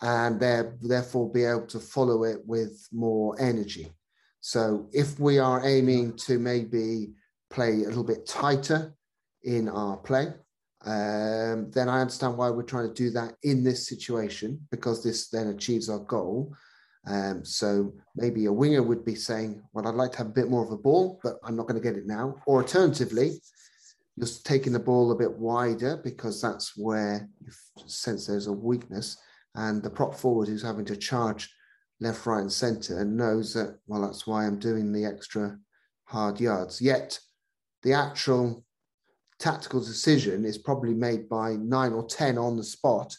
and 0.03 0.41
therefore 0.41 1.31
be 1.31 1.45
able 1.45 1.67
to 1.67 1.81
follow 1.81 2.25
it 2.25 2.39
with 2.45 2.87
more 2.93 3.41
energy. 3.41 3.93
So, 4.41 4.89
if 4.93 5.19
we 5.19 5.39
are 5.39 5.67
aiming 5.67 6.17
to 6.27 6.39
maybe 6.39 7.13
play 7.51 7.71
a 7.71 7.89
little 7.89 8.05
bit 8.05 8.27
tighter 8.27 8.95
in 9.45 9.69
our 9.69 9.97
play, 9.97 10.35
um, 10.85 11.71
then 11.71 11.89
I 11.89 12.01
understand 12.01 12.37
why 12.37 12.51
we're 12.51 12.63
trying 12.63 12.89
to 12.89 12.95
do 12.95 13.11
that 13.11 13.37
in 13.43 13.65
this 13.65 13.87
situation 13.89 14.61
because 14.71 15.03
this 15.03 15.29
then 15.29 15.49
achieves 15.49 15.89
our 15.89 16.01
goal. 16.01 16.55
Um, 17.07 17.45
so 17.45 17.95
maybe 18.17 18.47
a 18.47 18.53
winger 18.53 18.83
would 18.83 19.05
be 19.05 19.15
saying, 19.15 19.63
Well, 19.73 19.87
I'd 19.87 19.95
like 19.95 20.13
to 20.13 20.19
have 20.19 20.29
a 20.29 20.31
bit 20.31 20.51
more 20.51 20.65
of 20.65 20.73
a 20.73 20.77
ball, 20.77 21.21
but 21.23 21.37
I'm 21.43 21.57
not 21.57 21.67
going 21.67 21.81
to 21.81 21.89
get 21.89 21.97
it 21.97 22.07
now. 22.07 22.37
Or 22.47 22.61
alternatively, 22.61 23.41
just 24.19 24.47
taking 24.47 24.73
the 24.73 24.79
ball 24.79 25.11
a 25.11 25.17
bit 25.17 25.33
wider 25.33 26.01
because 26.03 26.41
that's 26.41 26.77
where 26.77 27.29
you 27.41 27.53
sense 27.87 28.27
there's 28.27 28.47
a 28.47 28.53
weakness. 28.53 29.17
And 29.55 29.83
the 29.83 29.91
prop 29.91 30.15
forward 30.15 30.49
who's 30.49 30.63
having 30.63 30.85
to 30.87 30.97
charge 30.97 31.53
left, 32.01 32.27
right, 32.27 32.41
and 32.41 32.53
centre 32.53 32.99
and 32.99 33.17
knows 33.17 33.55
that, 33.55 33.79
well, 33.87 34.03
that's 34.03 34.27
why 34.27 34.45
I'm 34.45 34.59
doing 34.59 34.93
the 34.93 35.05
extra 35.05 35.59
hard 36.05 36.41
yards. 36.41 36.81
Yet 36.81 37.19
the 37.83 37.93
actual 37.93 38.65
tactical 39.39 39.81
decision 39.81 40.45
is 40.45 40.59
probably 40.59 40.95
made 40.95 41.29
by 41.29 41.55
nine 41.57 41.93
or 41.93 42.07
10 42.07 42.39
on 42.39 42.57
the 42.57 42.65
spot 42.65 43.15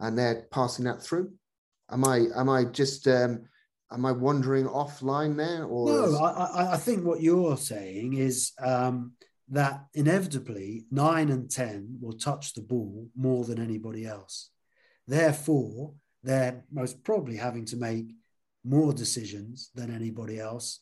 and 0.00 0.18
they're 0.18 0.46
passing 0.50 0.84
that 0.86 1.02
through. 1.02 1.32
Am 1.90 2.04
I, 2.04 2.24
am 2.34 2.48
I 2.48 2.64
just, 2.64 3.06
um, 3.06 3.44
am 3.92 4.06
I 4.06 4.12
wandering 4.12 4.66
offline 4.66 5.36
there? 5.36 5.64
Or 5.64 5.86
no, 5.86 6.04
is... 6.04 6.14
I, 6.14 6.72
I 6.72 6.76
think 6.76 7.04
what 7.04 7.20
you're 7.20 7.56
saying 7.56 8.14
is 8.14 8.52
um, 8.58 9.12
that 9.48 9.84
inevitably 9.94 10.86
nine 10.90 11.30
and 11.30 11.50
10 11.50 11.98
will 12.00 12.14
touch 12.14 12.54
the 12.54 12.62
ball 12.62 13.08
more 13.14 13.44
than 13.44 13.60
anybody 13.60 14.06
else. 14.06 14.50
Therefore, 15.06 15.92
they're 16.22 16.64
most 16.72 17.04
probably 17.04 17.36
having 17.36 17.64
to 17.66 17.76
make 17.76 18.14
more 18.64 18.92
decisions 18.92 19.70
than 19.74 19.94
anybody 19.94 20.40
else 20.40 20.80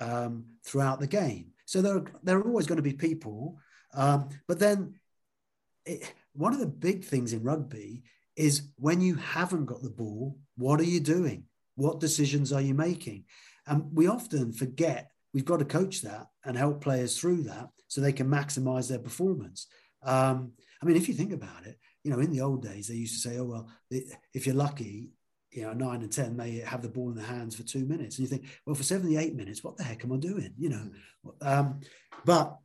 um, 0.00 0.44
throughout 0.64 1.00
the 1.00 1.06
game. 1.06 1.52
So 1.64 1.80
there 1.80 1.96
are, 1.96 2.04
there 2.22 2.38
are 2.38 2.46
always 2.46 2.66
going 2.66 2.76
to 2.76 2.82
be 2.82 2.92
people. 2.92 3.58
Um, 3.94 4.28
but 4.46 4.58
then 4.58 4.94
it, 5.86 6.12
one 6.34 6.52
of 6.52 6.60
the 6.60 6.66
big 6.66 7.04
things 7.04 7.32
in 7.32 7.42
rugby 7.42 8.02
is 8.36 8.70
when 8.76 9.00
you 9.00 9.14
haven't 9.14 9.66
got 9.66 9.82
the 9.82 9.90
ball, 9.90 10.38
what 10.56 10.80
are 10.80 10.84
you 10.84 11.00
doing? 11.00 11.44
What 11.76 12.00
decisions 12.00 12.52
are 12.52 12.60
you 12.60 12.74
making? 12.74 13.24
And 13.66 13.84
we 13.92 14.06
often 14.06 14.52
forget 14.52 15.10
we've 15.32 15.44
got 15.44 15.58
to 15.58 15.64
coach 15.64 16.02
that 16.02 16.26
and 16.44 16.56
help 16.56 16.82
players 16.82 17.18
through 17.18 17.44
that 17.44 17.68
so 17.88 18.00
they 18.00 18.12
can 18.12 18.28
maximize 18.28 18.88
their 18.88 18.98
performance. 18.98 19.66
Um, 20.02 20.52
I 20.82 20.86
mean, 20.86 20.96
if 20.96 21.08
you 21.08 21.14
think 21.14 21.32
about 21.32 21.64
it, 21.64 21.78
you 22.04 22.10
know, 22.10 22.20
in 22.20 22.30
the 22.30 22.42
old 22.42 22.62
days, 22.62 22.86
they 22.86 22.94
used 22.94 23.14
to 23.14 23.28
say, 23.28 23.38
oh, 23.38 23.44
well, 23.44 23.68
if 23.90 24.46
you're 24.46 24.54
lucky, 24.54 25.10
you 25.50 25.62
know, 25.62 25.72
nine 25.72 26.02
and 26.02 26.12
10 26.12 26.36
may 26.36 26.58
have 26.58 26.82
the 26.82 26.88
ball 26.88 27.08
in 27.08 27.16
their 27.16 27.24
hands 27.24 27.56
for 27.56 27.62
two 27.62 27.86
minutes. 27.86 28.18
And 28.18 28.28
you 28.28 28.30
think, 28.30 28.46
well, 28.66 28.74
for 28.74 28.82
78 28.82 29.34
minutes, 29.34 29.64
what 29.64 29.76
the 29.76 29.84
heck 29.84 30.04
am 30.04 30.12
I 30.12 30.16
doing? 30.18 30.52
You 30.58 30.68
know, 30.68 30.90
um, 31.40 31.80
but 32.24 32.58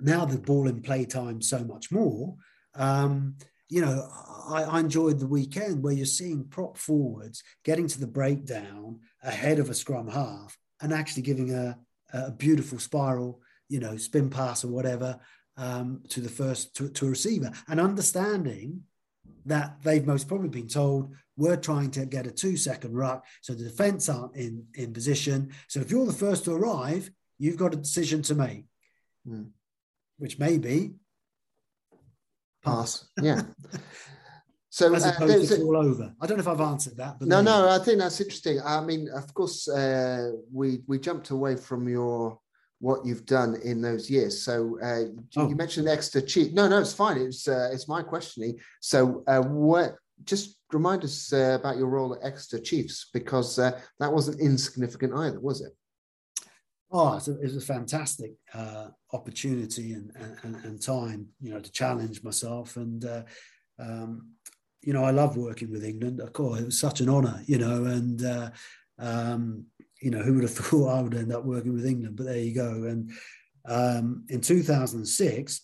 now 0.00 0.24
the 0.24 0.38
ball 0.38 0.68
in 0.68 0.82
play 0.82 1.06
time 1.06 1.40
so 1.40 1.64
much 1.64 1.90
more. 1.90 2.36
Um, 2.74 3.36
you 3.68 3.80
know, 3.80 4.06
I, 4.48 4.64
I, 4.64 4.80
enjoyed 4.80 5.18
the 5.18 5.26
weekend 5.26 5.82
where 5.82 5.94
you're 5.94 6.06
seeing 6.06 6.44
prop 6.44 6.76
forwards 6.76 7.42
getting 7.64 7.88
to 7.88 7.98
the 7.98 8.06
breakdown 8.06 9.00
ahead 9.24 9.58
of 9.58 9.70
a 9.70 9.74
scrum 9.74 10.08
half 10.08 10.56
and 10.82 10.92
actually 10.92 11.22
giving 11.22 11.52
a, 11.54 11.78
a 12.12 12.30
beautiful 12.30 12.78
spiral, 12.78 13.40
you 13.68 13.80
know, 13.80 13.96
spin 13.96 14.28
pass 14.30 14.62
or 14.62 14.68
whatever 14.68 15.18
um, 15.56 16.02
to 16.08 16.20
the 16.20 16.28
first 16.28 16.74
to, 16.76 16.88
to 16.88 17.06
a 17.06 17.10
receiver 17.10 17.50
and 17.68 17.80
understanding 17.80 18.82
that 19.46 19.76
they've 19.82 20.06
most 20.06 20.28
probably 20.28 20.48
been 20.48 20.68
told 20.68 21.14
we're 21.36 21.56
trying 21.56 21.90
to 21.92 22.04
get 22.04 22.26
a 22.26 22.30
two 22.30 22.56
second 22.56 22.94
ruck 22.94 23.24
so 23.42 23.54
the 23.54 23.64
defense 23.64 24.08
aren't 24.08 24.36
in 24.36 24.64
in 24.74 24.92
position. 24.92 25.50
So 25.68 25.80
if 25.80 25.90
you're 25.90 26.06
the 26.06 26.12
first 26.12 26.44
to 26.44 26.52
arrive 26.52 27.10
you've 27.38 27.58
got 27.58 27.74
a 27.74 27.76
decision 27.76 28.22
to 28.22 28.34
make. 28.34 28.64
Mm. 29.28 29.50
which 30.18 30.38
may 30.38 30.56
be 30.56 30.92
pass. 32.64 33.06
Yeah. 33.20 33.42
So 34.68 34.94
as 34.94 35.06
uh, 35.06 35.14
opposed 35.16 35.50
uh, 35.50 35.56
to 35.56 35.62
all 35.62 35.78
over. 35.78 36.12
I 36.20 36.26
don't 36.26 36.36
know 36.36 36.42
if 36.42 36.48
i've 36.48 36.60
answered 36.60 36.98
that 36.98 37.18
but 37.18 37.28
no 37.28 37.40
no 37.40 37.66
i 37.70 37.78
think 37.78 37.98
that's 37.98 38.20
interesting. 38.20 38.60
I 38.60 38.82
mean 38.82 39.08
of 39.08 39.32
course 39.32 39.66
uh, 39.68 40.32
we 40.52 40.82
we 40.86 40.98
jumped 40.98 41.30
away 41.30 41.56
from 41.56 41.88
your 41.88 42.38
what 42.80 43.04
you've 43.06 43.26
done 43.26 43.56
in 43.64 43.80
those 43.80 44.10
years. 44.10 44.42
So 44.42 44.78
uh, 44.82 45.04
oh. 45.36 45.48
you 45.48 45.56
mentioned 45.56 45.88
Exeter 45.88 46.24
Chief. 46.26 46.52
No, 46.52 46.68
no, 46.68 46.78
it's 46.78 46.92
fine. 46.92 47.18
It's 47.18 47.48
uh, 47.48 47.70
it's 47.72 47.88
my 47.88 48.02
questioning. 48.02 48.58
So 48.80 49.24
uh, 49.26 49.42
what? 49.42 49.94
Just 50.24 50.56
remind 50.72 51.04
us 51.04 51.30
uh, 51.32 51.58
about 51.60 51.76
your 51.76 51.88
role 51.88 52.14
at 52.14 52.24
Exeter 52.24 52.62
Chiefs 52.62 53.10
because 53.12 53.58
uh, 53.58 53.78
that 54.00 54.12
wasn't 54.12 54.40
insignificant 54.40 55.12
either, 55.14 55.38
was 55.38 55.60
it? 55.60 55.72
Oh, 56.90 57.16
it 57.16 57.42
was 57.42 57.56
a, 57.56 57.60
fantastic 57.60 58.32
uh, 58.54 58.86
opportunity 59.12 59.92
and, 59.92 60.10
and, 60.42 60.56
and 60.64 60.80
time, 60.80 61.26
you 61.42 61.50
know, 61.50 61.60
to 61.60 61.72
challenge 61.72 62.22
myself 62.22 62.76
and. 62.76 63.04
Um, 63.78 64.30
you 64.82 64.92
know, 64.92 65.02
I 65.02 65.10
love 65.10 65.36
working 65.36 65.70
with 65.72 65.84
England. 65.84 66.20
Of 66.20 66.32
course, 66.32 66.60
it 66.60 66.64
was 66.64 66.78
such 66.78 67.00
an 67.00 67.10
honour, 67.10 67.42
you 67.46 67.58
know, 67.58 67.86
and 67.86 68.52
um, 68.98 69.66
you 70.00 70.10
know, 70.10 70.22
who 70.22 70.34
would 70.34 70.42
have 70.42 70.52
thought 70.54 70.88
I 70.88 71.00
would 71.02 71.14
end 71.14 71.32
up 71.32 71.44
working 71.44 71.72
with 71.72 71.86
England? 71.86 72.16
But 72.16 72.26
there 72.26 72.38
you 72.38 72.54
go. 72.54 72.84
And 72.84 73.12
um, 73.66 74.24
in 74.28 74.40
2006, 74.40 75.60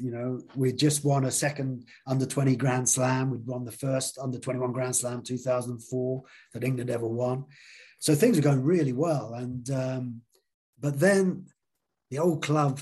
you 0.00 0.12
know, 0.12 0.40
we 0.54 0.72
just 0.72 1.04
won 1.04 1.24
a 1.24 1.30
second 1.30 1.84
under 2.06 2.24
20 2.24 2.54
Grand 2.56 2.88
Slam. 2.88 3.30
We'd 3.30 3.46
won 3.46 3.64
the 3.64 3.72
first 3.72 4.18
under 4.18 4.38
21 4.38 4.72
Grand 4.72 4.94
Slam 4.94 5.22
2004 5.22 6.22
that 6.54 6.64
England 6.64 6.90
ever 6.90 7.08
won. 7.08 7.44
So 7.98 8.14
things 8.14 8.36
were 8.36 8.42
going 8.42 8.62
really 8.62 8.92
well. 8.92 9.34
And, 9.34 9.68
um, 9.70 10.20
but 10.78 11.00
then 11.00 11.46
the 12.10 12.20
old 12.20 12.42
club 12.42 12.80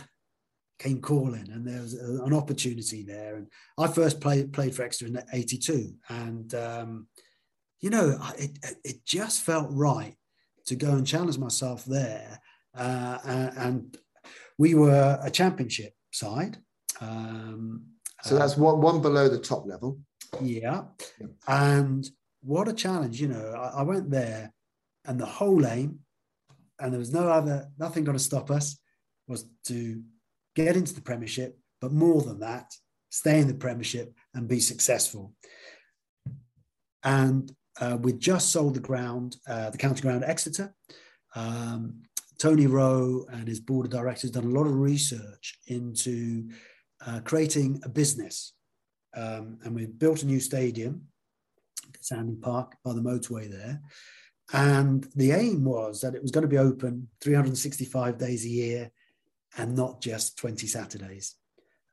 came 0.78 1.00
calling 1.00 1.50
and 1.50 1.66
there 1.66 1.80
was 1.80 1.98
a, 1.98 2.22
an 2.24 2.34
opportunity 2.34 3.02
there. 3.02 3.36
And 3.36 3.46
I 3.78 3.86
first 3.86 4.20
played, 4.20 4.52
played 4.52 4.74
for 4.74 4.82
Exeter 4.82 5.06
in 5.06 5.22
82. 5.32 5.94
And, 6.10 6.54
um, 6.54 7.06
you 7.80 7.88
know, 7.88 8.18
it, 8.38 8.58
it 8.84 9.06
just 9.06 9.42
felt 9.42 9.68
right 9.70 10.16
to 10.66 10.76
go 10.76 10.92
and 10.92 11.06
challenge 11.06 11.38
myself 11.38 11.84
there. 11.84 12.40
Uh, 12.76 13.18
and 13.56 13.96
we 14.58 14.74
were 14.74 15.18
a 15.22 15.30
championship 15.30 15.92
side. 16.12 16.58
Um, 17.00 17.86
so 18.22 18.36
that's 18.36 18.56
one, 18.56 18.80
one 18.80 19.00
below 19.00 19.28
the 19.28 19.38
top 19.38 19.66
level. 19.66 19.98
Yeah. 20.40 20.82
yeah. 21.20 21.26
And 21.46 22.08
what 22.42 22.68
a 22.68 22.72
challenge, 22.72 23.20
you 23.20 23.28
know. 23.28 23.52
I, 23.56 23.80
I, 23.80 23.82
went 23.82 24.10
there 24.10 24.52
and 25.04 25.20
the 25.20 25.26
whole 25.26 25.66
aim, 25.66 26.00
and 26.80 26.92
there 26.92 26.98
was 26.98 27.12
no 27.12 27.28
other, 27.28 27.68
nothing 27.78 28.04
going 28.04 28.16
to 28.16 28.22
stop 28.22 28.50
us, 28.50 28.78
was 29.28 29.48
to 29.66 30.02
get 30.54 30.76
into 30.76 30.94
the 30.94 31.00
Premiership, 31.00 31.58
but 31.80 31.92
more 31.92 32.22
than 32.22 32.40
that, 32.40 32.72
stay 33.10 33.40
in 33.40 33.46
the 33.46 33.54
Premiership 33.54 34.12
and 34.34 34.48
be 34.48 34.60
successful. 34.60 35.34
And 37.02 37.52
uh, 37.80 37.96
we 38.00 38.12
just 38.12 38.50
sold 38.50 38.74
the 38.74 38.80
ground, 38.80 39.36
uh, 39.48 39.70
the 39.70 39.78
county 39.78 40.00
ground 40.00 40.24
Exeter. 40.24 40.74
Um, 41.34 42.02
Tony 42.38 42.66
Rowe 42.66 43.26
and 43.30 43.48
his 43.48 43.60
board 43.60 43.86
of 43.86 43.92
directors 43.92 44.30
done 44.30 44.44
a 44.44 44.48
lot 44.48 44.66
of 44.66 44.74
research 44.74 45.58
into 45.66 46.48
uh, 47.06 47.20
creating 47.24 47.80
a 47.84 47.88
business. 47.88 48.54
Um, 49.14 49.58
and 49.64 49.74
we 49.74 49.86
built 49.86 50.22
a 50.22 50.26
new 50.26 50.40
stadium, 50.40 51.06
Sandy 52.00 52.36
Park, 52.36 52.76
by 52.84 52.92
the 52.92 53.00
motorway 53.00 53.50
there. 53.50 53.80
And 54.52 55.08
the 55.16 55.32
aim 55.32 55.64
was 55.64 56.00
that 56.02 56.14
it 56.14 56.22
was 56.22 56.30
going 56.30 56.42
to 56.42 56.48
be 56.48 56.58
open 56.58 57.08
365 57.20 58.18
days 58.18 58.44
a 58.44 58.48
year 58.48 58.90
and 59.56 59.74
not 59.74 60.00
just 60.00 60.36
20 60.38 60.66
Saturdays. 60.66 61.34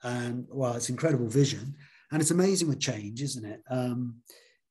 And 0.04 0.46
well, 0.50 0.76
it's 0.76 0.90
incredible 0.90 1.28
vision. 1.28 1.76
And 2.12 2.22
it's 2.22 2.32
amazing 2.32 2.68
with 2.68 2.80
change, 2.80 3.22
isn't 3.22 3.46
it? 3.46 3.62
Um, 3.70 4.18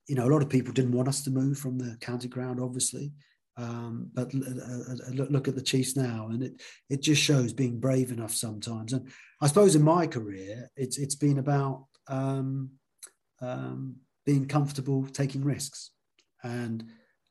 you 0.08 0.14
know, 0.14 0.26
a 0.26 0.32
lot 0.32 0.42
of 0.42 0.48
people 0.48 0.72
didn't 0.72 0.92
want 0.92 1.08
us 1.08 1.22
to 1.24 1.30
move 1.30 1.58
from 1.58 1.78
the 1.78 1.96
county 2.00 2.28
ground, 2.28 2.60
obviously. 2.60 3.12
Um, 3.56 4.10
but 4.14 4.34
uh, 4.34 5.24
look, 5.28 5.46
at 5.46 5.54
the 5.54 5.62
Chiefs 5.62 5.94
now, 5.94 6.28
and 6.30 6.42
it 6.42 6.62
it 6.88 7.02
just 7.02 7.22
shows 7.22 7.52
being 7.52 7.78
brave 7.78 8.10
enough 8.10 8.34
sometimes. 8.34 8.94
And 8.94 9.08
I 9.42 9.46
suppose 9.46 9.76
in 9.76 9.82
my 9.82 10.06
career, 10.06 10.70
it's 10.74 10.98
it's 10.98 11.14
been 11.14 11.38
about 11.38 11.84
um, 12.08 12.70
um, 13.42 13.96
being 14.24 14.46
comfortable 14.46 15.06
taking 15.06 15.44
risks 15.44 15.90
and 16.42 16.84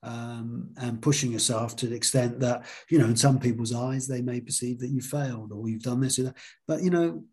um, 0.03 0.69
and 0.77 1.01
pushing 1.01 1.31
yourself 1.31 1.75
to 1.77 1.87
the 1.87 1.95
extent 1.95 2.39
that 2.41 2.65
you 2.89 2.99
know 2.99 3.05
in 3.05 3.15
some 3.15 3.39
people's 3.39 3.73
eyes 3.73 4.07
they 4.07 4.21
may 4.21 4.41
perceive 4.41 4.79
that 4.79 4.89
you 4.89 5.01
failed 5.01 5.51
or 5.51 5.69
you've 5.69 5.83
done 5.83 6.01
this 6.01 6.19
or 6.19 6.23
that. 6.23 6.37
But 6.67 6.83
you 6.83 6.91
know 6.91 7.23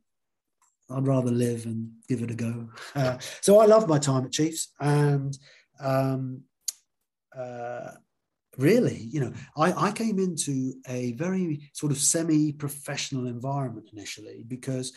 I'd 0.90 1.06
rather 1.06 1.30
live 1.30 1.66
and 1.66 1.90
give 2.08 2.22
it 2.22 2.30
a 2.30 2.34
go. 2.34 2.68
Uh, 2.94 3.18
so 3.40 3.60
I 3.60 3.66
love 3.66 3.88
my 3.88 3.98
time 3.98 4.24
at 4.24 4.32
Chiefs, 4.32 4.72
and 4.80 5.36
um, 5.80 6.42
uh, 7.36 7.90
really, 8.56 8.96
you 8.96 9.20
know, 9.20 9.32
I, 9.56 9.88
I, 9.88 9.92
came 9.92 10.18
into 10.18 10.74
a 10.88 11.12
very 11.12 11.70
sort 11.72 11.92
of 11.92 11.98
semi-professional 11.98 13.26
environment 13.26 13.90
initially 13.92 14.44
because, 14.46 14.92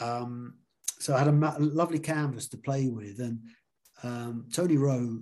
um, 0.00 0.54
so 0.98 1.14
I 1.14 1.18
had 1.18 1.28
a 1.28 1.32
ma- 1.32 1.56
lovely 1.58 1.98
canvas 1.98 2.48
to 2.48 2.56
play 2.56 2.88
with, 2.88 3.20
and 3.20 3.40
um, 4.02 4.46
Tony 4.52 4.76
Rowe 4.76 5.20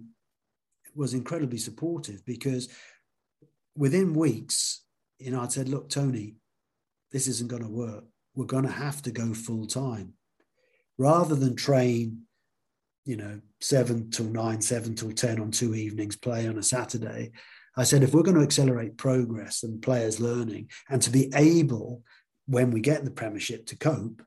was 0.94 1.14
incredibly 1.14 1.58
supportive 1.58 2.24
because 2.24 2.68
within 3.76 4.14
weeks, 4.14 4.82
you 5.18 5.30
know, 5.30 5.40
I'd 5.40 5.50
said, 5.50 5.68
"Look, 5.68 5.88
Tony, 5.88 6.36
this 7.10 7.26
isn't 7.26 7.50
going 7.50 7.62
to 7.62 7.68
work." 7.68 8.04
We're 8.34 8.44
going 8.44 8.66
to 8.66 8.72
have 8.72 9.02
to 9.02 9.10
go 9.10 9.32
full 9.32 9.66
time 9.66 10.14
rather 10.98 11.34
than 11.34 11.56
train, 11.56 12.22
you 13.04 13.16
know, 13.16 13.40
seven 13.60 14.10
till 14.10 14.26
nine, 14.26 14.60
seven 14.60 14.94
till 14.94 15.12
10 15.12 15.40
on 15.40 15.50
two 15.50 15.74
evenings, 15.74 16.16
play 16.16 16.46
on 16.46 16.58
a 16.58 16.62
Saturday. 16.62 17.32
I 17.76 17.84
said, 17.84 18.02
if 18.02 18.14
we're 18.14 18.22
going 18.22 18.36
to 18.36 18.42
accelerate 18.42 18.96
progress 18.96 19.62
and 19.62 19.82
players 19.82 20.20
learning 20.20 20.70
and 20.88 21.02
to 21.02 21.10
be 21.10 21.32
able, 21.34 22.02
when 22.46 22.70
we 22.70 22.80
get 22.80 23.04
the 23.04 23.10
Premiership, 23.10 23.66
to 23.66 23.76
cope, 23.76 24.22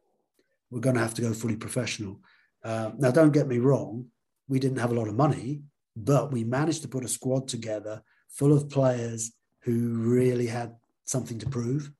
we're 0.69 0.81
going 0.81 0.95
to 0.95 1.01
have 1.01 1.13
to 1.13 1.21
go 1.21 1.33
fully 1.33 1.55
professional. 1.55 2.19
Uh, 2.63 2.91
now, 2.97 3.11
don't 3.11 3.31
get 3.31 3.47
me 3.47 3.59
wrong, 3.59 4.05
we 4.49 4.59
didn't 4.59 4.79
have 4.79 4.91
a 4.91 4.95
lot 4.95 5.07
of 5.07 5.15
money, 5.15 5.61
but 5.95 6.31
we 6.31 6.43
managed 6.43 6.81
to 6.81 6.87
put 6.87 7.05
a 7.05 7.07
squad 7.07 7.47
together 7.47 8.01
full 8.29 8.55
of 8.55 8.69
players 8.69 9.31
who 9.63 9.97
really 9.97 10.47
had 10.47 10.75
something 11.05 11.39
to 11.39 11.49
prove. 11.49 11.91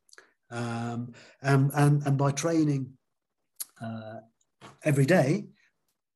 Um, 0.49 1.13
and, 1.41 1.71
and, 1.73 2.03
and 2.05 2.17
by 2.17 2.31
training 2.31 2.93
uh, 3.81 4.19
every 4.83 5.05
day, 5.05 5.47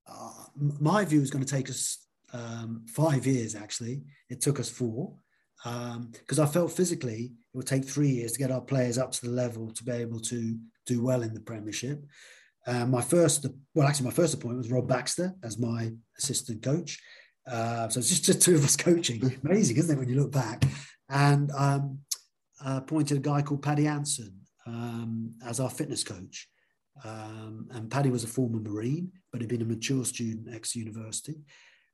uh, 0.08 0.46
my 0.58 1.06
view 1.06 1.22
is 1.22 1.32
going 1.32 1.44
to 1.44 1.56
take 1.56 1.70
us 1.70 2.06
um, 2.34 2.86
five 2.88 3.26
years 3.26 3.56
actually. 3.56 4.04
It 4.30 4.42
took 4.42 4.60
us 4.60 4.70
four 4.70 5.14
because 5.64 6.40
um, 6.40 6.48
I 6.48 6.52
felt 6.52 6.72
physically 6.72 7.34
it 7.54 7.58
would 7.58 7.68
take 7.68 7.86
three 7.86 8.10
years 8.10 8.32
to 8.34 8.40
get 8.40 8.52
our 8.52 8.62
players 8.62 8.98
up 8.98 9.12
to 9.12 9.26
the 9.26 9.32
level 9.32 9.72
to 9.72 9.84
be 9.84 9.92
able 9.92 10.20
to 10.22 10.58
do 10.86 11.04
well 11.04 11.22
in 11.22 11.34
the 11.34 11.40
Premiership. 11.40 12.04
Um, 12.68 12.92
my 12.92 13.02
first, 13.02 13.46
well, 13.74 13.88
actually, 13.88 14.06
my 14.06 14.14
first 14.14 14.34
appointment 14.34 14.64
was 14.64 14.72
Rob 14.72 14.88
Baxter 14.88 15.34
as 15.44 15.58
my 15.58 15.92
assistant 16.18 16.62
coach. 16.62 17.00
Uh, 17.48 17.90
so 17.90 18.00
it's 18.00 18.10
just, 18.10 18.24
just 18.24 18.42
two 18.42 18.56
of 18.56 18.64
us 18.64 18.78
coaching. 18.78 19.40
Amazing, 19.44 19.78
isn't 19.78 19.96
it, 19.96 20.00
when 20.00 20.10
you 20.10 20.20
look 20.20 20.32
back? 20.32 20.64
And 21.10 21.52
um, 21.52 21.58
uh, 21.58 22.11
appointed 22.66 23.18
a 23.18 23.22
guy 23.22 23.42
called 23.42 23.62
Paddy 23.62 23.88
Anson 23.88 24.42
um, 24.68 25.34
as 25.46 25.60
our 25.60 25.70
fitness 25.70 26.04
coach. 26.04 26.48
Um, 27.04 27.68
and 27.72 27.90
Paddy 27.90 28.10
was 28.10 28.24
a 28.24 28.28
former 28.28 28.60
Marine, 28.60 29.12
but 29.32 29.42
had 29.42 29.50
been 29.50 29.62
a 29.62 29.66
mature 29.66 30.06
student 30.06 30.54
ex 30.54 30.76
university. 30.76 31.42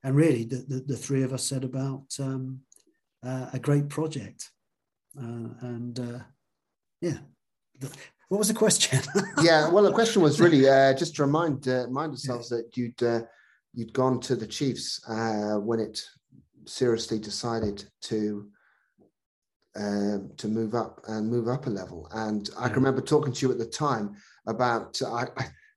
And 0.04 0.14
really, 0.14 0.44
the, 0.44 0.64
the, 0.68 0.80
the, 0.86 0.96
three 0.96 1.22
of 1.22 1.32
us 1.32 1.44
said 1.44 1.64
about 1.64 2.04
um, 2.20 2.60
uh, 3.24 3.46
a 3.52 3.58
great 3.58 3.88
project. 3.88 4.50
Uh, 5.18 5.48
and 5.60 5.98
uh, 5.98 6.18
yeah, 7.00 7.18
what 8.28 8.38
was 8.38 8.48
the 8.48 8.54
question? 8.54 9.00
yeah, 9.42 9.68
well, 9.70 9.84
the 9.84 9.92
question 9.92 10.22
was 10.22 10.40
really 10.40 10.68
uh, 10.68 10.94
just 10.94 11.16
to 11.16 11.22
remind 11.22 11.66
uh, 11.68 11.86
remind 11.86 12.12
ourselves 12.12 12.50
yeah. 12.50 12.58
that 12.58 12.76
you'd 12.76 13.02
uh, 13.02 13.22
you'd 13.74 13.92
gone 13.92 14.20
to 14.20 14.36
the 14.36 14.46
Chiefs 14.46 15.00
when 15.06 15.80
it 15.80 16.00
seriously 16.66 17.18
decided 17.18 17.84
to 18.02 18.48
um, 19.78 20.30
to 20.36 20.48
move 20.48 20.74
up 20.74 21.00
and 21.08 21.30
move 21.30 21.48
up 21.48 21.66
a 21.66 21.70
level. 21.70 22.08
And 22.12 22.48
I 22.58 22.66
can 22.66 22.76
remember 22.76 23.00
talking 23.00 23.32
to 23.32 23.46
you 23.46 23.52
at 23.52 23.58
the 23.58 23.66
time 23.66 24.16
about 24.46 25.00
I, 25.06 25.26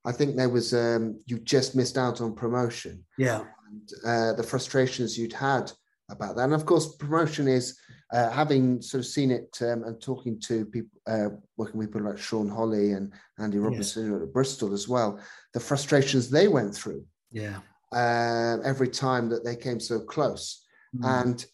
I 0.06 0.12
think 0.12 0.36
there 0.36 0.50
was 0.50 0.74
um, 0.74 1.20
you 1.28 1.40
just 1.40 1.76
missed 1.76 1.98
out 1.98 2.22
on 2.22 2.36
promotion. 2.36 3.04
Yeah, 3.18 3.44
and 3.70 3.92
uh, 4.06 4.34
the 4.34 4.44
frustrations 4.44 5.18
you'd 5.18 5.34
had 5.34 5.72
about 6.10 6.36
that. 6.36 6.44
And 6.44 6.54
of 6.54 6.66
course, 6.66 6.96
promotion 6.96 7.48
is 7.48 7.78
uh, 8.12 8.30
having 8.30 8.82
sort 8.82 9.00
of 9.00 9.06
seen 9.06 9.32
it 9.32 9.58
um, 9.62 9.84
and 9.84 10.02
talking 10.02 10.40
to 10.42 10.66
people, 10.66 11.00
uh, 11.08 11.30
working 11.58 11.78
with 11.78 11.94
people 11.94 12.10
like 12.10 12.18
Sean 12.18 12.50
Holley 12.50 12.92
and 12.92 13.14
Andy 13.40 13.58
Robinson 13.58 14.12
yes. 14.12 14.22
at 14.22 14.34
Bristol 14.34 14.74
as 14.74 14.88
well. 14.88 15.20
The 15.54 15.60
frustrations 15.60 16.30
they 16.30 16.48
went 16.48 16.76
through. 16.76 17.06
Yeah. 17.32 17.60
Uh, 17.94 18.58
every 18.64 18.88
time 18.88 19.30
that 19.30 19.44
they 19.44 19.56
came 19.56 19.80
so 19.80 20.00
close, 20.00 20.66
mm. 20.96 21.22
and 21.22 21.46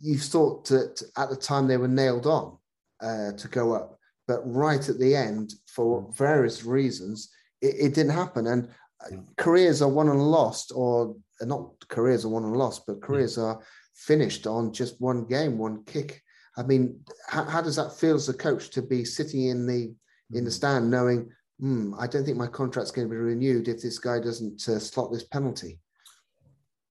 you 0.00 0.18
thought 0.18 0.66
that 0.66 1.02
at 1.16 1.30
the 1.30 1.36
time 1.36 1.66
they 1.66 1.76
were 1.76 1.88
nailed 1.88 2.26
on 2.26 2.56
uh, 3.02 3.32
to 3.32 3.48
go 3.48 3.74
up, 3.74 3.98
but 4.26 4.40
right 4.44 4.88
at 4.88 4.98
the 4.98 5.14
end, 5.14 5.54
for 5.66 6.02
mm. 6.02 6.16
various 6.16 6.64
reasons, 6.64 7.30
it, 7.60 7.74
it 7.78 7.94
didn't 7.94 8.12
happen. 8.12 8.46
And 8.46 8.68
uh, 9.04 9.16
careers 9.36 9.82
are 9.82 9.88
won 9.88 10.08
and 10.08 10.22
lost, 10.22 10.72
or 10.74 11.16
uh, 11.40 11.44
not 11.44 11.72
careers 11.88 12.24
are 12.24 12.28
won 12.28 12.44
and 12.44 12.56
lost, 12.56 12.86
but 12.86 13.02
careers 13.02 13.36
yeah. 13.36 13.44
are 13.44 13.60
finished 13.94 14.46
on 14.46 14.72
just 14.72 15.00
one 15.00 15.24
game, 15.26 15.58
one 15.58 15.84
kick. 15.84 16.22
I 16.56 16.62
mean, 16.62 17.00
how, 17.28 17.44
how, 17.44 17.62
does 17.62 17.76
that 17.76 17.96
feel 17.96 18.16
as 18.16 18.28
a 18.28 18.34
coach 18.34 18.70
to 18.70 18.82
be 18.82 19.04
sitting 19.04 19.46
in 19.46 19.66
the 19.66 19.94
in 20.32 20.44
the 20.44 20.50
stand, 20.50 20.90
knowing, 20.90 21.30
hmm, 21.58 21.92
I 21.98 22.06
don't 22.06 22.24
think 22.24 22.36
my 22.36 22.46
contract's 22.46 22.92
going 22.92 23.08
to 23.08 23.12
be 23.12 23.16
renewed 23.16 23.66
if 23.66 23.82
this 23.82 23.98
guy 23.98 24.20
doesn't 24.20 24.68
uh, 24.68 24.78
slot 24.78 25.12
this 25.12 25.24
penalty? 25.24 25.80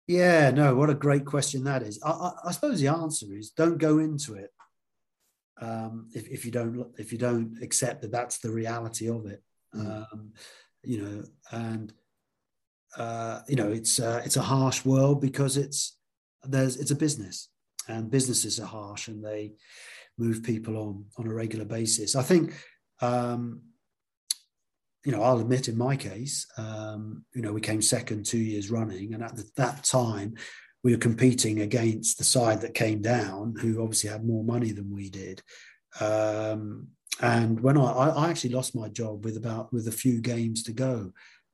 Yeah, 0.10 0.50
no, 0.50 0.74
what 0.74 0.90
a 0.90 0.96
great 0.96 1.24
question 1.24 1.66
that 1.66 1.84
is. 1.84 2.02
I, 2.04 2.10
I, 2.10 2.32
I 2.46 2.52
suppose 2.52 2.82
the 2.82 2.88
answer 2.88 3.28
is 3.32 3.52
don't 3.52 3.78
go 3.78 4.00
into 4.00 4.34
it 4.34 4.52
um, 5.62 6.10
if, 6.16 6.28
if, 6.30 6.46
you 6.46 6.52
don't 6.52 6.88
if 6.98 7.12
you 7.12 7.20
don't 7.20 7.62
accept 7.62 8.02
that 8.02 8.12
that's 8.12 8.40
the 8.40 8.50
reality 8.50 9.08
of 9.08 9.28
it. 9.28 9.44
Mm. 9.76 10.08
Um, 10.12 10.32
you 10.82 11.04
know, 11.04 11.24
and 11.52 11.94
uh, 12.98 13.42
you 13.48 13.56
know 13.56 13.72
it's 13.72 14.00
uh, 14.00 14.24
it's 14.26 14.36
a 14.36 14.42
harsh 14.42 14.84
world 14.84 15.22
because 15.22 15.58
it's 15.58 15.96
there's 16.42 16.78
it's 16.78 16.90
a 16.90 16.96
business 16.96 17.50
and 17.88 18.10
businesses 18.10 18.60
are 18.60 18.66
harsh 18.66 19.10
and 19.10 19.24
they 19.24 19.54
move 20.18 20.42
people 20.42 20.76
on 20.76 21.06
on 21.20 21.28
a 21.28 21.34
regular 21.34 21.66
basis. 21.66 22.16
I 22.16 22.24
think 22.24 22.56
um, 23.00 23.62
you 25.06 25.12
know, 25.12 25.24
I'll 25.24 25.40
admit 25.40 25.68
in 25.68 25.78
my 25.78 25.96
case, 25.96 26.46
um, 26.58 27.24
you 27.34 27.42
know, 27.42 27.54
we 27.54 27.62
came 27.62 27.82
second 27.82 28.26
two 28.26 28.40
years 28.40 28.70
running, 28.70 29.14
and 29.14 29.24
at 29.24 29.36
the, 29.36 29.50
that 29.56 29.84
time, 29.84 30.36
we 30.84 30.92
were 30.94 31.00
competing 31.00 31.62
against 31.62 32.18
the 32.18 32.24
side 32.24 32.62
that 32.62 32.74
came 32.74 33.02
down, 33.02 33.56
who 33.60 33.82
obviously 33.82 34.10
had 34.10 34.26
more 34.26 34.44
money 34.44 34.72
than 34.72 34.94
we 34.94 35.10
did. 35.10 35.42
Um, 36.00 36.88
and 37.22 37.60
when 37.60 37.78
I, 37.78 37.84
I 37.84 38.30
actually 38.30 38.52
lost 38.54 38.76
my 38.76 38.88
job 38.90 39.26
with 39.26 39.36
about 39.36 39.74
with 39.74 39.88
a 39.88 39.92
few 39.92 40.22
games 40.22 40.64
to 40.64 40.72
go, 40.72 41.12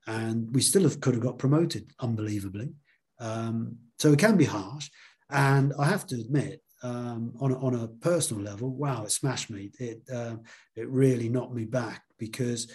and 0.08 0.54
we 0.54 0.62
still 0.62 0.84
have, 0.84 1.00
could 1.02 1.16
have 1.16 1.24
got 1.24 1.40
promoted, 1.40 1.92
unbelievably. 2.00 2.72
Um, 3.20 3.78
so 3.98 4.12
it 4.12 4.20
can 4.20 4.38
be 4.38 4.46
harsh, 4.46 4.90
and 5.30 5.74
I 5.80 5.86
have 5.86 6.06
to 6.08 6.16
admit, 6.16 6.62
um, 6.84 7.34
on, 7.40 7.52
a, 7.52 7.60
on 7.60 7.76
a 7.76 7.88
personal 7.88 8.44
level, 8.44 8.70
wow, 8.70 9.04
it 9.04 9.12
smashed 9.12 9.50
me. 9.50 9.72
It 9.80 10.02
uh, 10.14 10.36
it 10.76 10.90
really 10.90 11.30
knocked 11.30 11.54
me 11.54 11.66
back 11.66 12.04
because 12.20 12.72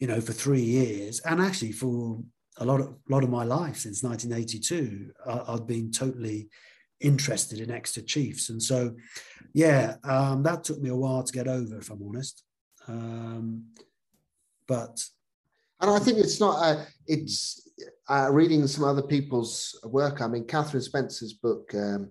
you 0.00 0.06
know, 0.06 0.20
for 0.20 0.32
three 0.32 0.62
years, 0.62 1.20
and 1.20 1.40
actually 1.40 1.72
for 1.72 2.18
a 2.56 2.64
lot 2.64 2.80
of 2.80 2.94
lot 3.08 3.22
of 3.22 3.30
my 3.30 3.44
life 3.44 3.76
since 3.76 4.02
1982, 4.02 5.12
I, 5.26 5.52
have 5.52 5.66
been 5.66 5.92
totally 5.92 6.48
interested 7.00 7.60
in 7.60 7.70
Exeter 7.70 8.04
Chiefs, 8.04 8.48
and 8.48 8.62
so 8.62 8.94
yeah, 9.52 9.96
um, 10.04 10.42
that 10.42 10.64
took 10.64 10.80
me 10.80 10.90
a 10.90 10.96
while 10.96 11.22
to 11.22 11.32
get 11.32 11.46
over, 11.46 11.78
if 11.78 11.90
I'm 11.90 12.02
honest. 12.02 12.42
Um, 12.88 13.66
but 14.66 14.98
and 15.80 15.90
I 15.90 15.98
think 15.98 16.18
it's 16.18 16.40
not. 16.40 16.86
It's 17.06 17.68
uh, 18.08 18.28
reading 18.30 18.66
some 18.66 18.84
other 18.84 19.02
people's 19.02 19.78
work. 19.84 20.20
I 20.20 20.26
mean, 20.28 20.44
Catherine 20.44 20.82
Spencer's 20.82 21.34
book. 21.34 21.70
Um, 21.74 22.10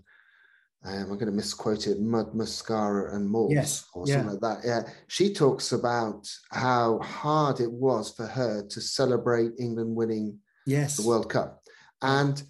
um, 0.86 0.94
I'm 0.94 1.08
going 1.08 1.26
to 1.26 1.32
misquote 1.32 1.88
it, 1.88 2.00
mud, 2.00 2.34
mascara, 2.34 3.14
and 3.14 3.30
more, 3.30 3.50
yes, 3.52 3.86
or 3.94 4.06
yeah. 4.08 4.16
something 4.16 4.40
like 4.40 4.42
that. 4.42 4.68
Yeah, 4.68 4.84
she 5.08 5.34
talks 5.34 5.74
about 5.74 6.26
how 6.52 7.00
hard 7.00 7.60
it 7.60 7.72
was 7.72 8.14
for 8.16 8.26
her 8.26 8.66
to 8.66 8.82
celebrate 8.82 9.52
England 9.60 9.94
winning 9.94 10.40
yes. 10.66 10.96
the 10.96 11.06
World 11.06 11.30
Cup, 11.30 11.62
and 12.02 12.42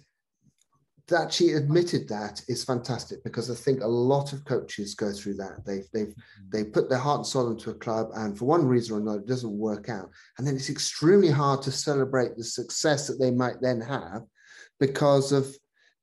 that 1.08 1.32
she 1.32 1.50
admitted 1.50 2.08
that 2.08 2.40
is 2.46 2.62
fantastic 2.62 3.24
because 3.24 3.50
I 3.50 3.54
think 3.54 3.82
a 3.82 3.88
lot 3.88 4.32
of 4.32 4.44
coaches 4.44 4.94
go 4.94 5.10
through 5.10 5.34
that. 5.34 5.64
They've 5.66 5.88
they've 5.92 6.06
mm-hmm. 6.06 6.50
they 6.52 6.62
put 6.62 6.88
their 6.88 6.98
heart 6.98 7.18
and 7.18 7.26
soul 7.26 7.50
into 7.50 7.70
a 7.70 7.74
club, 7.74 8.10
and 8.14 8.38
for 8.38 8.44
one 8.44 8.64
reason 8.64 8.94
or 8.94 9.00
another, 9.00 9.18
it 9.18 9.26
doesn't 9.26 9.58
work 9.58 9.88
out, 9.88 10.08
and 10.38 10.46
then 10.46 10.54
it's 10.54 10.70
extremely 10.70 11.30
hard 11.30 11.62
to 11.62 11.72
celebrate 11.72 12.36
the 12.36 12.44
success 12.44 13.08
that 13.08 13.18
they 13.18 13.32
might 13.32 13.60
then 13.60 13.80
have 13.80 14.22
because 14.78 15.32
of 15.32 15.52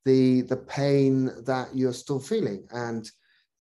the 0.08 0.42
the 0.44 0.58
pain 0.58 1.26
that 1.44 1.68
you're 1.76 1.94
still 1.94 2.20
feeling. 2.20 2.66
And 2.72 3.06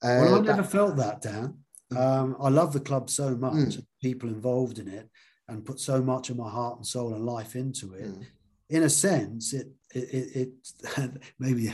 uh, 0.03 0.21
well, 0.21 0.35
I 0.35 0.39
never 0.39 0.61
that, 0.61 0.71
felt 0.71 0.95
that, 0.97 1.21
Dan. 1.21 1.57
Mm. 1.91 1.97
Um, 1.97 2.37
I 2.39 2.49
love 2.49 2.71
the 2.71 2.79
club 2.79 3.09
so 3.09 3.35
much, 3.35 3.53
mm. 3.53 3.85
people 4.01 4.29
involved 4.29 4.77
in 4.79 4.87
it, 4.87 5.09
and 5.49 5.65
put 5.65 5.79
so 5.79 6.01
much 6.01 6.29
of 6.29 6.37
my 6.37 6.49
heart 6.49 6.77
and 6.77 6.85
soul 6.85 7.13
and 7.13 7.25
life 7.25 7.55
into 7.55 7.93
it. 7.95 8.05
Mm. 8.05 8.25
In 8.69 8.83
a 8.83 8.89
sense, 8.89 9.53
it 9.53 9.67
it, 9.93 10.07
it, 10.13 10.49
it 10.97 11.21
maybe 11.39 11.73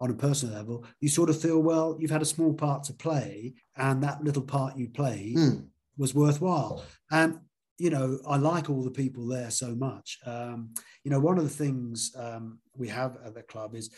on 0.00 0.10
a 0.10 0.14
personal 0.14 0.56
level, 0.56 0.84
you 1.00 1.08
sort 1.08 1.30
of 1.30 1.40
feel 1.40 1.60
well, 1.62 1.96
you've 2.00 2.10
had 2.10 2.22
a 2.22 2.34
small 2.34 2.52
part 2.52 2.82
to 2.84 2.92
play, 2.92 3.54
and 3.76 4.02
that 4.02 4.24
little 4.24 4.42
part 4.42 4.76
you 4.76 4.88
played 4.88 5.36
mm. 5.36 5.64
was 5.96 6.14
worthwhile. 6.14 6.84
And 7.12 7.38
you 7.78 7.90
know, 7.90 8.18
I 8.26 8.36
like 8.36 8.70
all 8.70 8.82
the 8.82 8.90
people 8.90 9.26
there 9.26 9.50
so 9.50 9.74
much. 9.74 10.18
Um, 10.24 10.74
you 11.02 11.10
know, 11.10 11.20
one 11.20 11.38
of 11.38 11.44
the 11.44 11.50
things 11.50 12.14
um, 12.16 12.58
we 12.76 12.88
have 12.88 13.16
at 13.24 13.34
the 13.34 13.42
club 13.42 13.74
is 13.74 13.90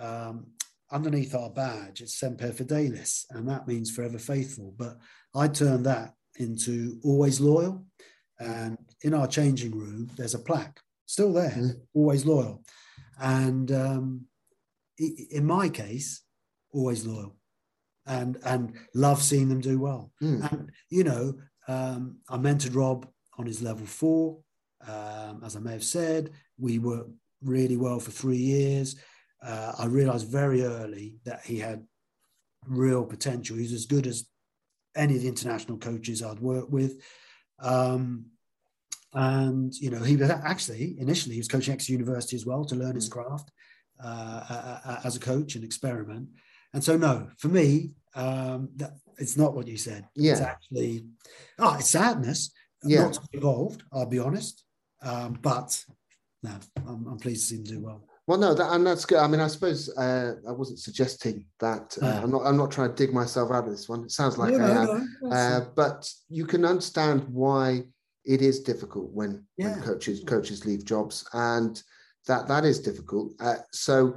um, 0.00 0.46
underneath 0.90 1.34
our 1.34 1.50
badge, 1.50 2.00
it's 2.00 2.18
Semper 2.18 2.50
Fidelis, 2.50 3.26
and 3.30 3.48
that 3.48 3.66
means 3.66 3.90
forever 3.90 4.18
faithful. 4.18 4.74
But 4.76 4.98
I 5.34 5.48
turned 5.48 5.86
that 5.86 6.14
into 6.36 7.00
always 7.02 7.40
loyal. 7.40 7.84
And 8.38 8.78
in 9.02 9.14
our 9.14 9.26
changing 9.26 9.76
room, 9.76 10.10
there's 10.16 10.34
a 10.34 10.40
plaque 10.40 10.80
still 11.06 11.32
there, 11.32 11.50
mm. 11.50 11.72
always 11.94 12.24
loyal. 12.24 12.64
And 13.20 13.70
um, 13.70 14.26
in 14.98 15.44
my 15.44 15.68
case, 15.68 16.22
always 16.72 17.06
loyal 17.06 17.36
and 18.06 18.36
and 18.44 18.76
love 18.94 19.22
seeing 19.22 19.48
them 19.48 19.60
do 19.60 19.78
well. 19.78 20.12
Mm. 20.22 20.52
And 20.52 20.70
you 20.90 21.04
know, 21.04 21.34
um, 21.68 22.18
I 22.28 22.36
mentored 22.36 22.74
Rob 22.74 23.06
on 23.38 23.46
his 23.46 23.62
level 23.62 23.86
four. 23.86 24.38
Um, 24.86 25.42
as 25.44 25.56
I 25.56 25.60
may 25.60 25.72
have 25.72 25.84
said, 25.84 26.30
we 26.58 26.78
worked 26.78 27.10
really 27.42 27.76
well 27.76 28.00
for 28.00 28.10
three 28.10 28.38
years. 28.38 28.96
Uh, 29.42 29.72
I 29.78 29.86
realized 29.86 30.28
very 30.28 30.62
early 30.62 31.16
that 31.24 31.44
he 31.44 31.58
had 31.58 31.86
real 32.66 33.04
potential. 33.04 33.56
He's 33.56 33.72
as 33.72 33.86
good 33.86 34.06
as 34.06 34.26
any 34.96 35.16
of 35.16 35.22
the 35.22 35.28
international 35.28 35.78
coaches 35.78 36.22
I'd 36.22 36.40
worked 36.40 36.70
with. 36.70 37.02
Um, 37.60 38.26
and, 39.12 39.72
you 39.74 39.90
know, 39.90 40.02
he 40.02 40.16
was 40.16 40.30
actually, 40.30 40.96
initially, 40.98 41.34
he 41.34 41.40
was 41.40 41.48
coaching 41.48 41.74
Exeter 41.74 41.92
University 41.92 42.36
as 42.36 42.46
well 42.46 42.64
to 42.64 42.74
learn 42.74 42.94
his 42.94 43.08
mm. 43.08 43.12
craft 43.12 43.50
uh, 44.02 44.98
as 45.04 45.16
a 45.16 45.20
coach 45.20 45.54
and 45.54 45.64
experiment. 45.64 46.28
And 46.72 46.82
so, 46.82 46.96
no, 46.96 47.28
for 47.38 47.48
me, 47.48 47.90
um, 48.14 48.70
that, 48.76 48.92
it's 49.18 49.36
not 49.36 49.54
what 49.54 49.68
you 49.68 49.76
said. 49.76 50.08
Yeah. 50.16 50.32
It's 50.32 50.40
actually, 50.40 51.06
oh, 51.58 51.76
it's 51.78 51.90
sadness 51.90 52.50
yeah. 52.86 53.02
not 53.02 53.18
involved, 53.32 53.82
I'll 53.92 54.06
be 54.06 54.18
honest. 54.18 54.64
Um, 55.02 55.38
but 55.42 55.82
no, 56.42 56.52
I'm, 56.86 57.06
I'm, 57.06 57.18
pleased 57.18 57.48
to 57.48 57.54
see 57.54 57.56
him 57.56 57.64
do 57.64 57.80
well. 57.80 58.04
Well, 58.26 58.38
no, 58.38 58.54
that, 58.54 58.72
and 58.72 58.86
that's 58.86 59.04
good. 59.04 59.18
I 59.18 59.26
mean, 59.26 59.40
I 59.40 59.48
suppose 59.48 59.94
uh, 59.98 60.36
I 60.48 60.52
wasn't 60.52 60.78
suggesting 60.78 61.46
that. 61.60 61.96
Uh, 62.00 62.20
I'm 62.22 62.30
not. 62.30 62.42
I'm 62.46 62.56
not 62.56 62.70
trying 62.70 62.88
to 62.88 62.94
dig 62.94 63.12
myself 63.12 63.50
out 63.50 63.64
of 63.64 63.70
this 63.70 63.88
one. 63.88 64.04
It 64.04 64.12
sounds 64.12 64.38
like 64.38 64.54
no, 64.54 64.64
I 64.64 64.70
am. 64.70 65.16
No, 65.22 65.30
uh, 65.30 65.60
but 65.76 66.10
you 66.30 66.46
can 66.46 66.64
understand 66.64 67.26
why 67.28 67.82
it 68.24 68.40
is 68.40 68.60
difficult 68.60 69.10
when, 69.12 69.44
yeah. 69.58 69.72
when 69.72 69.82
coaches 69.82 70.24
coaches 70.26 70.64
leave 70.64 70.86
jobs, 70.86 71.28
and 71.34 71.82
that 72.26 72.48
that 72.48 72.64
is 72.64 72.80
difficult. 72.80 73.32
Uh, 73.40 73.56
so 73.72 74.16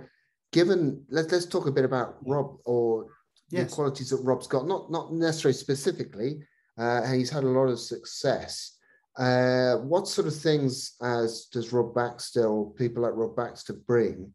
given 0.53 1.03
let's 1.09 1.32
let's 1.34 1.45
talk 1.45 1.68
a 1.68 1.72
bit 1.72 1.86
about 1.86 2.15
Rob 2.26 2.57
or 2.65 3.07
Yes. 3.49 3.70
the 3.70 3.76
qualities 3.76 4.09
that 4.09 4.18
Rob's 4.18 4.47
got, 4.47 4.68
not 4.68 4.91
not 4.91 5.13
necessarily 5.13 5.57
specifically. 5.57 6.41
Uh, 6.78 7.01
and 7.03 7.15
he's 7.15 7.30
had 7.30 7.43
a 7.43 7.47
lot 7.47 7.65
of 7.65 7.80
success. 7.80 8.78
Uh, 9.17 9.78
what 9.78 10.07
sort 10.07 10.28
of 10.28 10.36
things 10.36 10.95
as 11.01 11.47
does 11.51 11.73
Rob 11.73 11.95
Baxter, 11.95 12.47
people 12.75 13.03
like 13.03 13.15
Rob 13.15 13.36
Baxter, 13.36 13.73
bring 13.73 14.32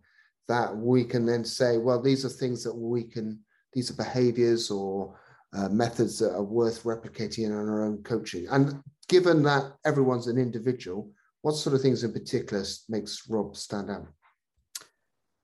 that 0.49 0.77
we 0.77 1.05
can 1.05 1.25
then 1.25 1.45
say, 1.45 1.79
well, 1.79 2.03
these 2.03 2.25
are 2.25 2.29
things 2.29 2.65
that 2.65 2.75
we 2.75 3.05
can, 3.05 3.39
these 3.73 3.91
are 3.91 3.95
behaviors 3.95 4.71
or 4.71 5.17
uh, 5.55 5.69
methods 5.69 6.19
that 6.19 6.35
are 6.35 6.43
worth 6.43 6.83
replicating 6.83 7.47
in 7.47 7.53
our 7.53 7.85
own 7.85 8.03
coaching. 8.03 8.47
And 8.51 8.83
given 9.09 9.43
that 9.45 9.73
everyone's 9.85 10.27
an 10.27 10.39
individual, 10.39 11.13
what 11.43 11.55
sort 11.55 11.75
of 11.75 11.83
things 11.83 12.03
in 12.03 12.13
particular 12.13 12.65
makes 12.89 13.29
Rob 13.29 13.57
stand 13.57 13.91
out? 13.91 14.09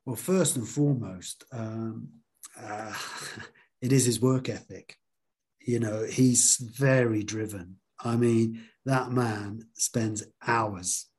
Well, 0.04 0.16
first 0.16 0.56
and 0.56 0.66
foremost, 0.66 1.44
um, 1.52 2.08
uh, 2.60 2.94
it 3.82 3.92
is 3.92 4.06
his 4.06 4.20
work 4.20 4.48
ethic. 4.48 4.96
You 5.68 5.80
know, 5.80 6.02
he's 6.02 6.56
very 6.56 7.22
driven. 7.22 7.76
I 8.02 8.16
mean, 8.16 8.62
that 8.86 9.10
man 9.10 9.66
spends 9.74 10.24
hours 10.46 11.10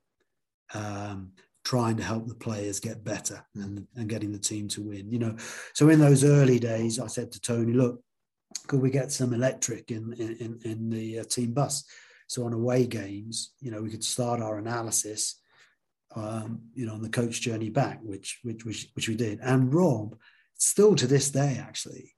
um, 0.73 1.33
trying 1.63 1.97
to 1.97 2.03
help 2.03 2.25
the 2.25 2.33
players 2.33 2.79
get 2.79 3.03
better 3.03 3.45
and, 3.53 3.85
and 3.95 4.09
getting 4.09 4.31
the 4.31 4.39
team 4.39 4.67
to 4.69 4.81
win. 4.81 5.11
You 5.11 5.19
know, 5.19 5.35
so 5.73 5.89
in 5.89 5.99
those 5.99 6.23
early 6.23 6.57
days, 6.57 6.99
I 6.99 7.05
said 7.05 7.31
to 7.33 7.39
Tony, 7.39 7.73
look, 7.73 8.01
could 8.65 8.81
we 8.81 8.89
get 8.89 9.11
some 9.11 9.35
electric 9.35 9.91
in 9.91 10.13
in, 10.13 10.59
in 10.65 10.89
the 10.89 11.19
uh, 11.19 11.25
team 11.25 11.53
bus? 11.53 11.83
So 12.25 12.43
on 12.45 12.53
away 12.53 12.87
games, 12.87 13.53
you 13.59 13.69
know, 13.69 13.83
we 13.83 13.91
could 13.91 14.03
start 14.03 14.41
our 14.41 14.57
analysis, 14.57 15.39
um, 16.15 16.61
you 16.73 16.87
know, 16.87 16.95
on 16.95 17.03
the 17.03 17.09
coach 17.09 17.39
journey 17.39 17.69
back, 17.69 17.99
which 18.01 18.39
which 18.41 18.65
which 18.65 18.89
which 18.95 19.07
we 19.09 19.15
did. 19.15 19.41
And 19.43 19.71
Rob, 19.71 20.17
still 20.55 20.95
to 20.95 21.05
this 21.05 21.29
day, 21.29 21.61
actually, 21.61 22.15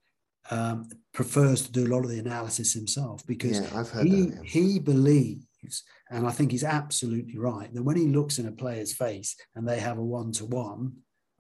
um, 0.52 0.88
prefers 1.14 1.64
to 1.64 1.72
do 1.72 1.86
a 1.88 1.91
lot 1.93 2.04
of 2.04 2.10
the 2.12 2.20
analysis 2.20 2.74
himself 2.74 3.26
because 3.26 3.60
Yeah, 3.60 3.84
he 4.04 4.26
that. 4.26 4.36
yeah. 4.36 4.41
he 4.43 4.80
believes, 4.80 5.84
and 6.10 6.28
I 6.28 6.32
think 6.32 6.52
he's 6.52 6.64
absolutely 6.64 7.38
right, 7.38 7.74
that 7.74 7.84
when 7.84 7.97
he 7.97 8.08
looks 8.08 8.38
in 8.39 8.47
a 8.47 8.52
player's 8.52 8.93
face 8.93 9.36
and 9.56 9.68
they 9.68 9.80
have 9.80 9.97
a 9.97 10.04
one 10.04 10.32
to 10.34 10.45
one, 10.45 10.93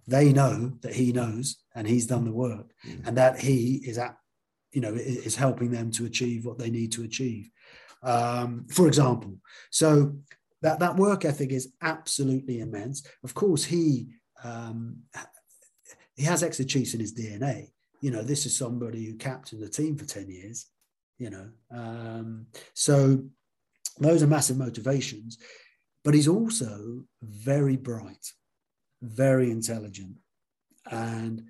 they 0.07 0.33
know 0.33 0.71
that 0.81 0.93
he 0.95 1.11
knows 1.11 1.57
and 1.75 1.87
he's 1.87 2.07
done 2.07 2.25
the 2.25 2.31
work, 2.31 2.73
Mm. 2.87 3.07
and 3.07 3.17
that 3.17 3.39
he 3.39 3.81
is 3.85 3.97
at, 3.97 4.15
you 4.71 4.81
know, 4.81 4.93
is 4.93 5.35
helping 5.35 5.71
them 5.71 5.91
to 5.91 6.05
achieve 6.05 6.45
what 6.45 6.57
they 6.57 6.69
need 6.69 6.91
to 6.93 7.03
achieve. 7.03 7.49
Um, 8.03 8.65
for 8.69 8.87
example, 8.87 9.37
so 9.69 10.15
that 10.61 10.79
that 10.79 10.95
work 10.95 11.23
ethic 11.25 11.51
is 11.51 11.73
absolutely 11.81 12.59
immense. 12.61 13.03
Of 13.23 13.33
course, 13.33 13.63
he 13.63 14.07
um, 14.43 15.03
he 16.15 16.23
has 16.23 16.41
Exeter 16.43 16.67
Chiefs 16.67 16.93
in 16.93 16.99
his 16.99 17.13
DNA. 17.13 17.71
You 18.01 18.11
know, 18.11 18.23
this 18.23 18.45
is 18.45 18.57
somebody 18.57 19.05
who 19.05 19.15
captained 19.15 19.63
the 19.63 19.69
team 19.69 19.95
for 19.95 20.05
10 20.05 20.29
years, 20.29 20.67
you 21.17 21.29
know. 21.29 21.49
Um, 21.71 22.47
so 22.73 23.23
those 23.99 24.23
are 24.23 24.27
massive 24.27 24.57
motivations. 24.57 25.37
But 26.03 26.15
he's 26.15 26.27
also 26.27 27.03
very 27.21 27.77
bright, 27.77 28.31
very 29.01 29.51
intelligent, 29.51 30.17
and 30.89 31.43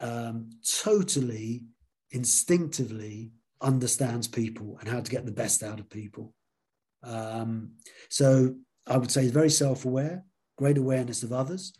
um, 0.00 0.50
totally 0.82 1.64
instinctively 2.10 3.30
understands 3.60 4.26
people 4.26 4.78
and 4.80 4.88
how 4.88 5.00
to 5.00 5.10
get 5.10 5.24
the 5.24 5.32
best 5.32 5.62
out 5.62 5.78
of 5.78 5.88
people. 5.88 6.34
Um, 7.02 7.72
so 8.08 8.56
I 8.86 8.96
would 8.96 9.10
say 9.10 9.22
he's 9.22 9.30
very 9.30 9.50
self 9.50 9.84
aware, 9.84 10.24
great 10.58 10.78
awareness 10.78 11.22
of 11.22 11.32
others, 11.32 11.72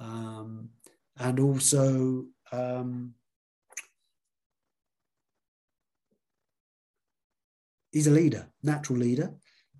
um, 0.00 0.70
and 1.18 1.38
also 1.40 2.24
um, 2.52 3.14
he's 7.92 8.06
a 8.06 8.10
leader, 8.12 8.48
natural 8.62 8.98
leader. 8.98 9.34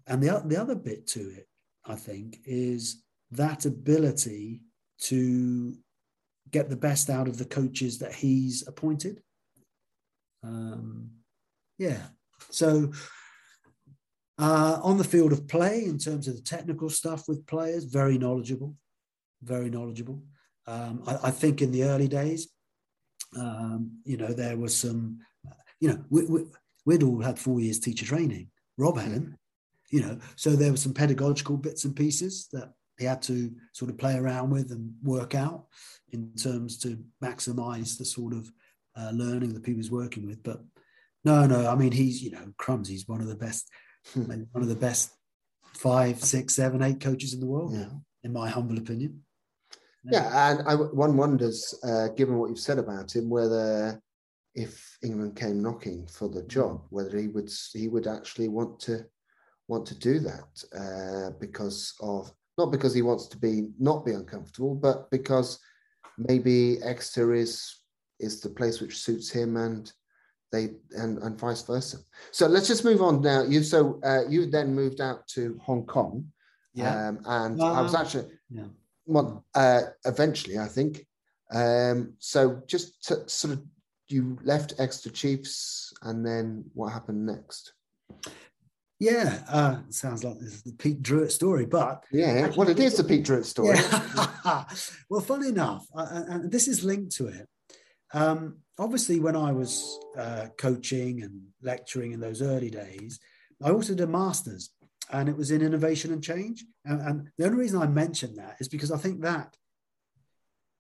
And 0.07 0.23
the, 0.23 0.43
the 0.45 0.61
other 0.61 0.75
bit 0.75 1.07
to 1.09 1.21
it, 1.21 1.49
I 1.85 1.95
think, 1.95 2.39
is 2.45 3.03
that 3.33 3.67
ability 3.67 4.63
to 5.03 5.77
get 6.51 6.71
the 6.71 6.77
best 6.77 7.11
out 7.11 7.29
of 7.29 7.39
the 7.39 7.45
coaches 7.45 7.99
that 7.99 8.15
he's 8.15 8.67
appointed. 8.67 9.23
Um, 10.43 11.11
yeah. 11.79 12.07
So 12.51 12.93
uh, 14.39 14.81
on 14.83 14.97
the 14.97 15.05
field 15.05 15.33
of 15.33 15.47
play, 15.47 15.85
in 15.85 15.99
terms 15.99 16.29
of 16.29 16.37
the 16.37 16.43
technical 16.43 16.89
stuff 16.89 17.29
with 17.29 17.47
players, 17.47 17.85
very 17.85 18.19
knowledgeable, 18.19 18.75
very 19.43 19.69
knowledgeable. 19.69 20.23
Um, 20.67 21.03
I, 21.07 21.29
I 21.29 21.31
think 21.31 21.61
in 21.61 21.71
the 21.71 21.85
early 21.85 22.09
days, 22.09 22.49
um, 23.37 23.99
you 24.05 24.17
know, 24.17 24.33
there 24.33 24.57
was 24.57 24.77
some, 24.77 25.19
you 25.81 25.89
know, 25.91 26.05
we, 26.09 26.25
we, 26.25 26.45
we'd 26.89 27.03
all 27.03 27.21
had 27.21 27.39
four 27.39 27.61
years 27.61 27.79
teacher 27.79 28.07
training. 28.07 28.49
Rob 28.79 28.99
hadn't, 28.99 29.37
you 29.91 30.01
know, 30.01 30.19
so 30.37 30.51
there 30.57 30.71
were 30.71 30.77
some 30.79 30.95
pedagogical 30.95 31.59
bits 31.59 31.85
and 31.85 31.95
pieces 31.95 32.49
that 32.53 32.73
he 32.99 33.05
had 33.05 33.21
to 33.21 33.53
sort 33.75 33.91
of 33.91 33.99
play 33.99 34.17
around 34.17 34.49
with 34.49 34.71
and 34.73 34.95
work 35.03 35.35
out 35.35 35.67
in 36.13 36.33
terms 36.35 36.79
to 36.79 36.99
maximize 37.23 37.99
the 37.99 38.07
sort 38.07 38.33
of 38.33 38.51
uh, 38.97 39.11
learning 39.13 39.53
that 39.53 39.67
he 39.67 39.75
was 39.75 39.91
working 39.91 40.27
with. 40.27 40.43
But 40.43 40.63
no, 41.27 41.47
no, 41.47 41.69
I 41.69 41.75
mean, 41.75 41.93
he's, 41.93 42.23
you 42.23 42.31
know, 42.31 42.55
crumbs, 42.57 42.89
he's 42.89 43.07
one 43.07 43.21
of 43.21 43.27
the 43.27 43.37
best, 43.37 43.69
one 44.15 44.49
of 44.55 44.69
the 44.69 44.75
best 44.75 45.11
five, 45.75 46.25
six, 46.25 46.55
seven, 46.55 46.83
eight 46.83 47.01
coaches 47.01 47.35
in 47.35 47.41
the 47.41 47.47
world 47.47 47.75
Yeah. 47.75 47.81
now, 47.81 48.03
in 48.25 48.33
my 48.33 48.49
humble 48.49 48.79
opinion. 48.79 49.25
Yeah, 50.05 50.51
and 50.51 50.67
I, 50.67 50.75
one 50.75 51.19
wonders, 51.19 51.75
uh, 51.85 52.09
given 52.17 52.39
what 52.39 52.49
you've 52.49 52.59
said 52.59 52.79
about 52.79 53.15
him, 53.15 53.29
whether 53.29 54.01
if 54.59 54.99
England 55.05 55.37
came 55.37 55.63
knocking 55.63 56.07
for 56.09 56.29
the 56.29 56.43
job, 56.43 56.83
whether 56.91 57.17
he 57.17 57.29
would 57.29 57.51
he 57.73 57.87
would 57.89 58.07
actually 58.09 58.49
want 58.49 58.81
to 58.81 59.05
want 59.69 59.87
to 59.87 59.95
do 59.95 60.19
that 60.19 60.51
uh, 60.83 61.31
because 61.39 61.95
of 62.01 62.33
not 62.59 62.73
because 62.73 62.93
he 62.93 63.03
wants 63.03 63.29
to 63.29 63.39
be 63.39 63.69
not 63.79 64.05
be 64.05 64.13
uncomfortable, 64.13 64.75
but 64.75 65.09
because 65.11 65.61
maybe 66.17 66.83
Exeter 66.83 67.35
is 67.35 67.83
is 68.19 68.41
the 68.41 68.51
place 68.51 68.81
which 68.81 68.99
suits 68.99 69.31
him 69.31 69.57
and 69.57 69.93
they 70.51 70.65
and 70.97 71.19
and 71.19 71.39
vice 71.39 71.63
versa. 71.63 71.99
So 72.33 72.49
let's 72.49 72.67
just 72.67 72.85
move 72.85 73.01
on 73.01 73.23
now. 73.23 73.45
You 73.45 73.63
so 73.63 74.01
uh, 74.03 74.23
you 74.29 74.51
then 74.51 74.75
moved 74.75 75.01
out 75.01 75.21
to 75.35 75.57
Hong 75.63 75.87
Kong, 75.87 76.25
Yeah. 76.75 77.09
um, 77.09 77.21
and 77.27 77.63
I 77.63 77.81
was 77.81 77.95
Uh, 77.95 78.01
actually 78.01 78.27
yeah. 78.51 78.69
well, 79.07 79.45
uh, 79.55 79.83
eventually, 80.05 80.59
I 80.59 80.69
think. 80.69 81.07
Um, 81.51 82.13
so 82.19 82.61
just 82.67 83.05
to, 83.07 83.15
sort 83.27 83.55
of, 83.55 83.61
you 84.13 84.39
left 84.43 84.75
Exeter 84.79 85.11
Chiefs, 85.11 85.93
and 86.03 86.25
then 86.25 86.65
what 86.75 86.93
happened 86.93 87.27
next? 87.27 87.73
Yeah, 89.01 89.45
uh, 89.49 89.79
sounds 89.91 90.25
like 90.25 90.39
this 90.41 90.55
is 90.55 90.63
the 90.63 90.73
Pete 90.73 91.03
Drewett 91.03 91.31
story, 91.31 91.67
but 91.67 92.05
Yeah, 92.11 92.51
well, 92.57 92.69
it 92.69 92.81
is 92.81 92.97
the 92.97 93.05
Pete 93.05 93.25
Drewett 93.25 93.47
story. 93.47 93.77
Yeah. 93.77 94.65
well, 95.11 95.21
funny 95.21 95.49
enough, 95.49 95.87
uh, 95.95 96.07
and 96.29 96.51
this 96.51 96.67
is 96.67 96.83
linked 96.83 97.13
to 97.17 97.29
it. 97.29 97.49
Um, 98.13 98.59
obviously, 98.79 99.21
when 99.21 99.37
I 99.37 99.53
was 99.53 99.99
uh, 100.17 100.47
coaching 100.59 101.23
and 101.23 101.43
lecturing 101.63 102.13
in 102.13 102.21
those 102.21 102.43
early 102.43 102.71
days, 102.71 103.21
I 103.63 103.71
also 103.71 103.95
did 103.95 104.09
a 104.09 104.11
master's, 104.11 104.71
and 105.13 105.29
it 105.29 105.37
was 105.37 105.53
in 105.53 105.63
innovation 105.63 106.13
and 106.13 106.23
change. 106.23 106.65
And, 106.85 107.01
and 107.01 107.29
the 107.39 107.45
only 107.45 107.59
reason 107.59 107.81
I 107.81 107.87
mention 107.87 108.35
that 108.37 108.57
is 108.59 108.69
because 108.69 108.91
I 108.91 108.99
think 108.99 109.21
that 109.21 109.57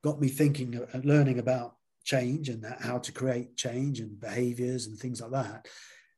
got 0.02 0.20
me 0.20 0.28
thinking 0.28 0.80
and 0.92 1.04
learning 1.04 1.38
about 1.38 1.74
change 2.08 2.48
and 2.48 2.64
how 2.80 2.98
to 2.98 3.12
create 3.12 3.54
change 3.54 4.00
and 4.00 4.18
behaviors 4.18 4.86
and 4.86 4.98
things 4.98 5.20
like 5.20 5.32
that. 5.32 5.68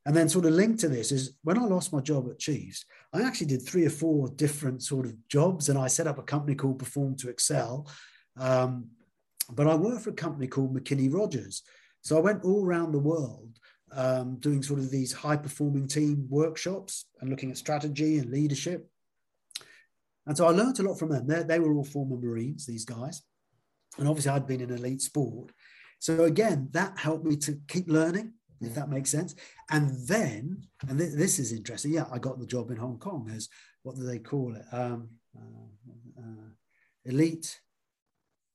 And 0.06 0.16
then, 0.16 0.28
sort 0.28 0.46
of 0.46 0.52
linked 0.52 0.80
to 0.80 0.88
this 0.88 1.12
is 1.12 1.36
when 1.42 1.58
I 1.58 1.64
lost 1.64 1.92
my 1.92 2.00
job 2.00 2.28
at 2.30 2.38
Chiefs, 2.38 2.84
I 3.12 3.22
actually 3.22 3.48
did 3.48 3.62
three 3.62 3.84
or 3.84 3.90
four 3.90 4.28
different 4.28 4.82
sort 4.82 5.04
of 5.04 5.14
jobs, 5.28 5.68
and 5.68 5.78
I 5.78 5.88
set 5.88 6.06
up 6.06 6.18
a 6.18 6.22
company 6.22 6.54
called 6.54 6.78
Perform 6.78 7.16
to 7.16 7.28
Excel. 7.28 7.86
Um, 8.38 8.88
but 9.50 9.66
I 9.66 9.74
worked 9.74 10.04
for 10.04 10.10
a 10.10 10.24
company 10.24 10.46
called 10.46 10.74
McKinney 10.74 11.12
Rogers, 11.12 11.62
so 12.02 12.16
I 12.16 12.20
went 12.20 12.44
all 12.44 12.64
around 12.64 12.92
the 12.92 12.98
world 12.98 13.58
um, 13.92 14.36
doing 14.36 14.62
sort 14.62 14.78
of 14.78 14.90
these 14.90 15.12
high 15.12 15.36
performing 15.36 15.86
team 15.86 16.26
workshops 16.30 17.06
and 17.20 17.28
looking 17.28 17.50
at 17.50 17.58
strategy 17.58 18.18
and 18.18 18.30
leadership. 18.30 18.88
And 20.26 20.36
so 20.36 20.46
I 20.46 20.50
learned 20.50 20.78
a 20.78 20.82
lot 20.82 20.98
from 20.98 21.10
them. 21.10 21.26
They, 21.26 21.42
they 21.42 21.58
were 21.58 21.74
all 21.74 21.84
former 21.84 22.16
Marines, 22.16 22.64
these 22.64 22.84
guys, 22.84 23.22
and 23.98 24.08
obviously 24.08 24.30
I'd 24.30 24.46
been 24.46 24.62
in 24.62 24.70
elite 24.70 25.02
sport. 25.02 25.50
So 26.00 26.24
again, 26.24 26.68
that 26.72 26.98
helped 26.98 27.24
me 27.24 27.36
to 27.36 27.60
keep 27.68 27.88
learning 27.88 28.32
if 28.60 28.74
that 28.74 28.90
makes 28.90 29.10
sense. 29.10 29.34
And 29.70 30.06
then, 30.06 30.62
and 30.88 30.98
th- 30.98 31.12
this 31.12 31.38
is 31.38 31.52
interesting. 31.52 31.92
Yeah, 31.92 32.04
I 32.12 32.18
got 32.18 32.38
the 32.38 32.46
job 32.46 32.70
in 32.70 32.76
Hong 32.76 32.98
Kong 32.98 33.30
as 33.34 33.48
what 33.82 33.96
do 33.96 34.04
they 34.04 34.18
call 34.18 34.54
it? 34.54 34.64
Um, 34.72 35.08
uh, 35.36 36.20
uh, 36.20 36.50
elite 37.04 37.60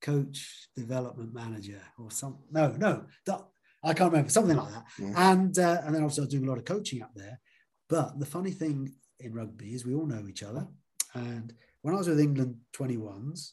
coach 0.01 0.69
development 0.75 1.33
manager 1.33 1.81
or 1.97 2.11
some. 2.11 2.37
No, 2.51 2.75
no, 2.77 3.05
that, 3.25 3.41
I 3.83 3.93
can't 3.93 4.11
remember 4.11 4.29
something 4.29 4.57
like 4.57 4.71
that. 4.73 4.85
And 5.15 5.57
uh, 5.57 5.81
and 5.83 5.95
then 5.95 6.03
obviously 6.03 6.21
I 6.21 6.25
was 6.25 6.33
doing 6.33 6.45
a 6.45 6.49
lot 6.49 6.59
of 6.59 6.65
coaching 6.65 7.01
up 7.01 7.11
there. 7.15 7.39
But 7.89 8.19
the 8.19 8.25
funny 8.25 8.51
thing 8.51 8.93
in 9.19 9.33
rugby 9.33 9.73
is 9.73 9.85
we 9.85 9.95
all 9.95 10.05
know 10.05 10.27
each 10.27 10.43
other. 10.43 10.67
And 11.13 11.53
when 11.81 11.93
I 11.93 11.97
was 11.97 12.07
with 12.07 12.19
England 12.19 12.57
21s, 12.75 13.51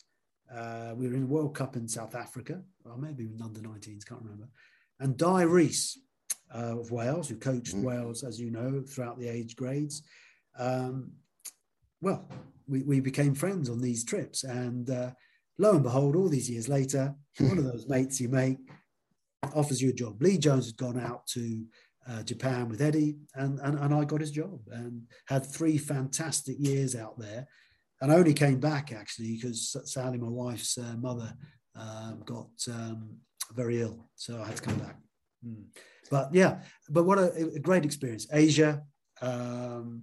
Uh, 0.55 0.95
we 0.97 1.09
were 1.09 1.15
in 1.15 1.29
World 1.29 1.55
Cup 1.55 1.77
in 1.77 1.89
South 1.89 2.15
Africa, 2.15 2.61
or 2.85 2.99
maybe 2.99 3.25
in 3.25 3.41
under 3.43 3.61
19s, 3.61 4.07
can't 4.07 4.23
remember. 4.23 4.49
And 5.01 5.17
Dai 5.17 5.43
Rees 5.43 5.99
uh, 6.55 6.79
of 6.79 6.91
Wales, 6.91 7.29
who 7.29 7.37
coached 7.37 7.75
mm. 7.75 7.83
Wales, 7.83 8.23
as 8.23 8.39
you 8.39 8.51
know, 8.51 8.83
throughout 8.83 9.19
the 9.19 9.29
age 9.29 9.57
grades. 9.57 10.03
Um, 10.59 11.13
well, 12.01 12.29
we, 12.67 12.83
we 12.83 13.01
became 13.01 13.35
friends 13.35 13.71
on 13.71 13.81
these 13.81 14.05
trips. 14.05 14.45
And 14.45 14.91
uh, 14.91 15.13
lo 15.59 15.73
and 15.73 15.83
behold, 15.83 16.17
all 16.17 16.29
these 16.29 16.51
years 16.51 16.69
later, 16.69 17.15
one 17.39 17.59
of 17.59 17.65
those 17.65 17.89
mates 17.89 18.21
you 18.21 18.29
make 18.29 18.59
offers 19.55 19.81
you 19.81 19.91
a 19.91 19.95
job. 19.95 20.21
Leigh 20.23 20.39
Jones 20.39 20.67
had 20.67 20.77
gone 20.77 21.01
out 21.01 21.27
to 21.29 21.65
uh, 22.09 22.23
Japan 22.23 22.69
with 22.69 22.81
Eddie, 22.83 23.17
and, 23.35 23.59
and, 23.61 23.79
and 23.79 23.95
I 23.95 24.05
got 24.05 24.21
his 24.21 24.31
job 24.31 24.61
and 24.71 25.03
had 25.27 25.47
three 25.47 25.79
fantastic 25.79 26.57
years 26.59 26.95
out 26.95 27.19
there. 27.19 27.47
And 28.03 28.11
I 28.11 28.17
only 28.17 28.35
came 28.35 28.59
back 28.59 28.93
actually 28.93 29.37
because 29.37 29.77
sadly 29.85 30.19
my 30.19 30.29
wife's 30.29 30.77
uh, 30.77 30.97
mother 30.99 31.33
um, 31.77 32.23
got 32.27 32.49
um, 32.69 33.17
very 33.55 33.81
ill, 33.81 34.09
so 34.17 34.43
I 34.43 34.47
had 34.49 34.57
to 34.57 34.63
come 34.63 34.79
back. 34.81 34.97
Mm. 35.47 35.67
But 36.11 36.35
yeah, 36.35 36.59
but 36.91 37.05
what 37.05 37.19
a, 37.19 37.33
a 37.55 37.61
great 37.61 37.85
experience. 37.85 38.27
Asia, 38.33 38.83
um, 39.23 40.03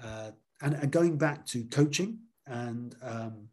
uh, 0.00 0.30
and, 0.62 0.74
and, 0.74 0.92
going 0.92 1.18
back 1.18 1.44
to 1.46 1.64
coaching 1.64 2.20
and 2.46 2.94
um, 3.02 3.48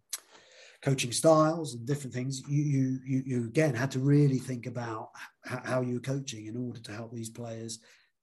coaching 0.83 1.11
styles 1.11 1.73
and 1.73 1.87
different 1.87 2.13
things, 2.13 2.43
you, 2.47 2.63
you, 2.63 2.99
you, 3.03 3.23
you 3.25 3.45
again 3.45 3.73
had 3.73 3.89
to 3.91 3.99
really 3.99 4.37
think 4.37 4.67
about 4.67 5.09
how 5.43 5.81
you're 5.81 5.99
coaching 5.99 6.45
in 6.45 6.55
order 6.55 6.79
to 6.79 6.91
help 6.91 7.11
these 7.11 7.29
players 7.31 7.79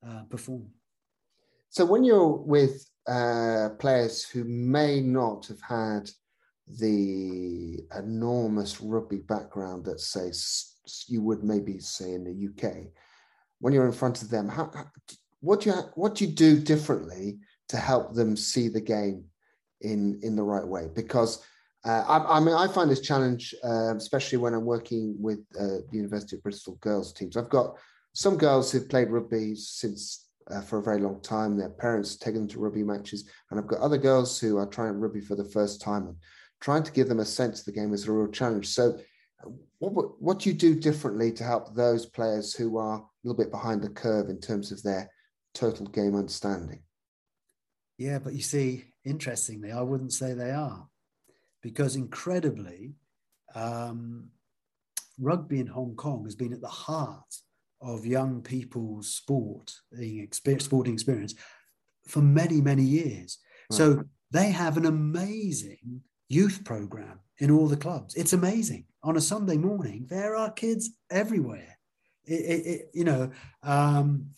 uh, 0.07 0.23
perform. 0.31 0.69
So 1.77 1.85
when 1.85 2.05
you're 2.05 2.27
with 2.27 2.89
uh, 3.07 3.69
players 3.79 4.25
who 4.25 4.45
may 4.45 5.03
not 5.03 5.45
have 5.49 5.61
had 5.61 6.09
the 6.67 7.81
enormous 7.95 8.81
rugby 8.81 9.19
background 9.19 9.85
that 9.85 10.01
say 10.01 10.33
you 11.07 11.21
would 11.21 11.45
maybe 11.45 11.79
say 11.79 12.15
in 12.15 12.25
the 12.25 12.49
UK, 12.49 12.87
when 13.59 13.75
you're 13.75 13.85
in 13.85 13.93
front 13.93 14.23
of 14.23 14.31
them, 14.31 14.49
how, 14.49 14.73
what 15.41 15.61
do 15.61 15.69
you 15.69 15.77
what 15.97 16.15
do 16.15 16.25
you 16.25 16.33
do 16.33 16.59
differently 16.59 17.41
to 17.69 17.77
help 17.77 18.15
them 18.15 18.39
see 18.39 18.69
the 18.69 18.81
game 18.81 19.27
in 19.83 20.19
in 20.23 20.35
the 20.35 20.43
right 20.43 20.67
way? 20.67 20.89
Because 20.95 21.45
uh, 21.85 22.05
I, 22.09 22.39
I, 22.39 22.41
mean, 22.41 22.55
I 22.55 22.69
find 22.69 22.91
this 22.91 23.03
challenge, 23.03 23.55
uh, 23.63 23.95
especially 23.95 24.39
when 24.39 24.55
I'm 24.55 24.65
working 24.65 25.15
with 25.19 25.41
uh, 25.61 25.85
the 25.91 25.93
University 25.93 26.37
of 26.37 26.43
Bristol 26.43 26.77
girls 26.81 27.13
teams. 27.13 27.37
I've 27.37 27.51
got 27.51 27.77
some 28.15 28.39
girls 28.39 28.73
who've 28.73 28.89
played 28.89 29.11
rugby 29.11 29.55
since 29.57 30.26
uh, 30.51 30.61
for 30.61 30.79
a 30.79 30.83
very 30.83 31.01
long 31.01 31.21
time. 31.21 31.57
Their 31.57 31.71
parents 31.71 32.17
take 32.17 32.35
them 32.35 32.49
to 32.49 32.59
rugby 32.59 32.83
matches, 32.83 33.29
and 33.51 33.59
I've 33.59 33.67
got 33.67 33.81
other 33.81 33.99
girls 33.99 34.39
who 34.39 34.57
are 34.59 34.67
trying 34.67 34.95
rugby 34.95 35.21
for 35.21 35.37
the 35.37 35.45
first 35.45 35.81
time 35.81 36.07
and 36.07 36.17
trying 36.61 36.83
to 36.83 36.93
give 36.93 37.09
them 37.09 37.21
a 37.21 37.25
sense 37.25 37.61
of 37.61 37.67
the 37.67 37.73
game 37.73 37.93
is 37.93 38.07
a 38.07 38.13
real 38.13 38.31
challenge. 38.31 38.69
So, 38.69 38.99
what 39.79 40.21
what 40.23 40.39
do 40.39 40.49
you 40.49 40.55
do 40.55 40.75
differently 40.75 41.33
to 41.33 41.45
help 41.45 41.75
those 41.75 42.07
players 42.07 42.55
who 42.55 42.79
are 42.79 42.99
a 42.99 43.05
little 43.25 43.37
bit 43.37 43.51
behind 43.51 43.83
the 43.83 43.91
curve 43.91 44.29
in 44.29 44.41
terms 44.41 44.73
of 44.73 44.83
their 44.83 45.11
total 45.55 45.87
game 45.87 46.17
understanding? 46.17 46.83
Yeah, 47.99 48.19
but 48.19 48.35
you 48.35 48.43
see, 48.43 48.85
interestingly, 49.05 49.73
I 49.73 49.81
wouldn't 49.81 50.13
say 50.13 50.33
they 50.33 50.51
are 50.51 50.87
because 51.63 51.97
incredibly, 51.97 52.95
um, 53.55 54.31
rugby 55.19 55.61
in 55.61 55.67
Hong 55.67 55.97
Kong 55.97 56.25
has 56.25 56.35
been 56.35 56.53
at 56.53 56.61
the 56.61 56.69
heart 56.69 57.35
of 57.87 58.05
young 58.05 58.43
people's 58.43 59.15
sport, 59.15 59.73
sporting 60.59 60.95
experience 60.95 61.35
for 62.07 62.21
many, 62.21 62.61
many 62.61 62.83
years. 62.83 63.39
Right. 63.71 63.77
So 63.77 64.05
they 64.31 64.51
have 64.51 64.77
an 64.77 64.87
amazing 64.87 66.03
youth 66.29 66.65
program 66.65 67.21
in 67.39 67.51
all 67.51 67.69
the 67.69 67.77
clubs. 67.77 68.15
It's 68.15 68.33
amazing. 68.33 68.85
On 69.03 69.17
a 69.17 69.21
Sunday 69.21 69.57
morning, 69.57 70.07
there 70.09 70.37
are 70.37 70.51
kids 70.51 70.91
everywhere. 71.11 71.79
It, 72.25 72.35
it, 72.35 72.67
it, 72.67 72.91
you 72.93 73.05
know, 73.05 73.31
um, 73.63 74.31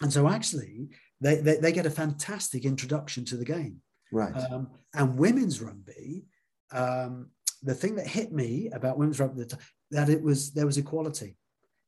and 0.00 0.12
so 0.12 0.28
actually, 0.28 0.88
they, 1.20 1.36
they, 1.36 1.56
they, 1.56 1.72
get 1.72 1.86
a 1.86 1.90
fantastic 1.90 2.64
introduction 2.64 3.24
to 3.26 3.36
the 3.36 3.44
game. 3.44 3.80
Right. 4.12 4.34
Um, 4.36 4.68
and 4.92 5.18
women's 5.18 5.60
rugby 5.60 6.26
um, 6.72 7.30
the 7.62 7.74
thing 7.74 7.94
that 7.96 8.06
hit 8.06 8.32
me 8.32 8.70
about 8.72 8.98
women's 8.98 9.20
rugby 9.20 9.44
that 9.90 10.08
it 10.08 10.22
was 10.22 10.52
there 10.52 10.66
was 10.66 10.76
equality 10.76 11.36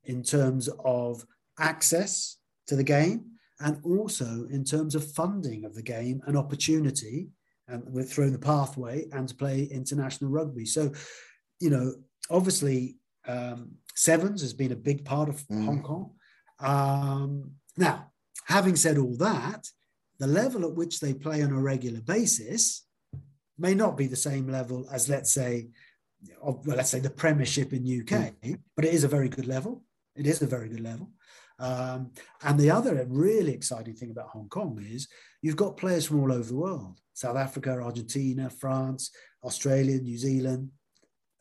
in 0.07 0.23
terms 0.23 0.69
of 0.85 1.25
access 1.59 2.39
to 2.67 2.77
the 2.77 2.85
game 2.85 3.25
and 3.61 3.81
also 3.85 4.47
in 4.51 4.65
terms 4.65 4.95
of 4.95 5.13
funding 5.13 5.65
of 5.65 5.75
the 5.75 5.83
game 5.83 6.21
and 6.27 6.37
opportunity 6.37 7.29
and 7.69 7.83
with 7.93 8.13
through 8.13 8.31
the 8.31 8.39
pathway 8.39 9.07
and 9.13 9.29
to 9.29 9.35
play 9.35 9.65
international 9.65 10.31
rugby 10.31 10.67
so 10.67 10.93
you 11.61 11.71
know 11.71 11.95
obviously 12.31 12.97
um, 13.27 13.71
sevens 13.95 14.41
has 14.41 14.53
been 14.53 14.73
a 14.73 14.77
big 14.77 15.05
part 15.05 15.29
of 15.29 15.37
mm. 15.49 15.65
hong 15.65 15.83
kong 15.83 16.11
um, 16.61 17.51
now 17.77 18.11
having 18.45 18.77
said 18.77 18.99
all 18.99 19.17
that 19.17 19.67
the 20.19 20.27
level 20.27 20.65
at 20.65 20.75
which 20.75 21.01
they 21.01 21.15
play 21.15 21.43
on 21.43 21.53
a 21.53 21.61
regular 21.61 22.01
basis 22.01 22.87
may 23.59 23.75
not 23.75 23.97
be 23.97 24.07
the 24.07 24.17
same 24.17 24.49
level 24.49 24.87
as 24.93 25.09
let's 25.09 25.33
say 25.33 25.69
of, 26.43 26.67
well, 26.67 26.77
let's 26.77 26.91
say 26.91 27.01
the 27.01 27.11
premiership 27.11 27.73
in 27.73 27.83
UK, 27.83 28.33
mm. 28.43 28.59
but 28.75 28.85
it 28.85 28.95
is 28.95 29.05
a 29.05 29.09
very 29.09 29.29
good 29.29 29.47
level. 29.47 29.83
It 30.17 30.27
is 30.27 30.43
a 30.43 30.47
very 30.47 30.69
good 30.69 30.81
level. 30.81 31.11
Um, 31.59 32.13
and 32.43 32.59
the 32.59 32.71
other 32.71 33.07
really 33.09 33.53
exciting 33.53 33.95
thing 33.95 34.11
about 34.11 34.29
Hong 34.29 34.49
Kong 34.49 34.79
is 34.87 35.09
you've 35.41 35.57
got 35.57 35.77
players 35.77 36.07
from 36.07 36.21
all 36.21 36.33
over 36.33 36.49
the 36.49 36.57
world 36.57 37.01
South 37.15 37.37
Africa, 37.37 37.71
Argentina, 37.71 38.51
France, 38.51 39.11
Australia, 39.43 39.99
New 39.99 40.19
Zealand, 40.19 40.71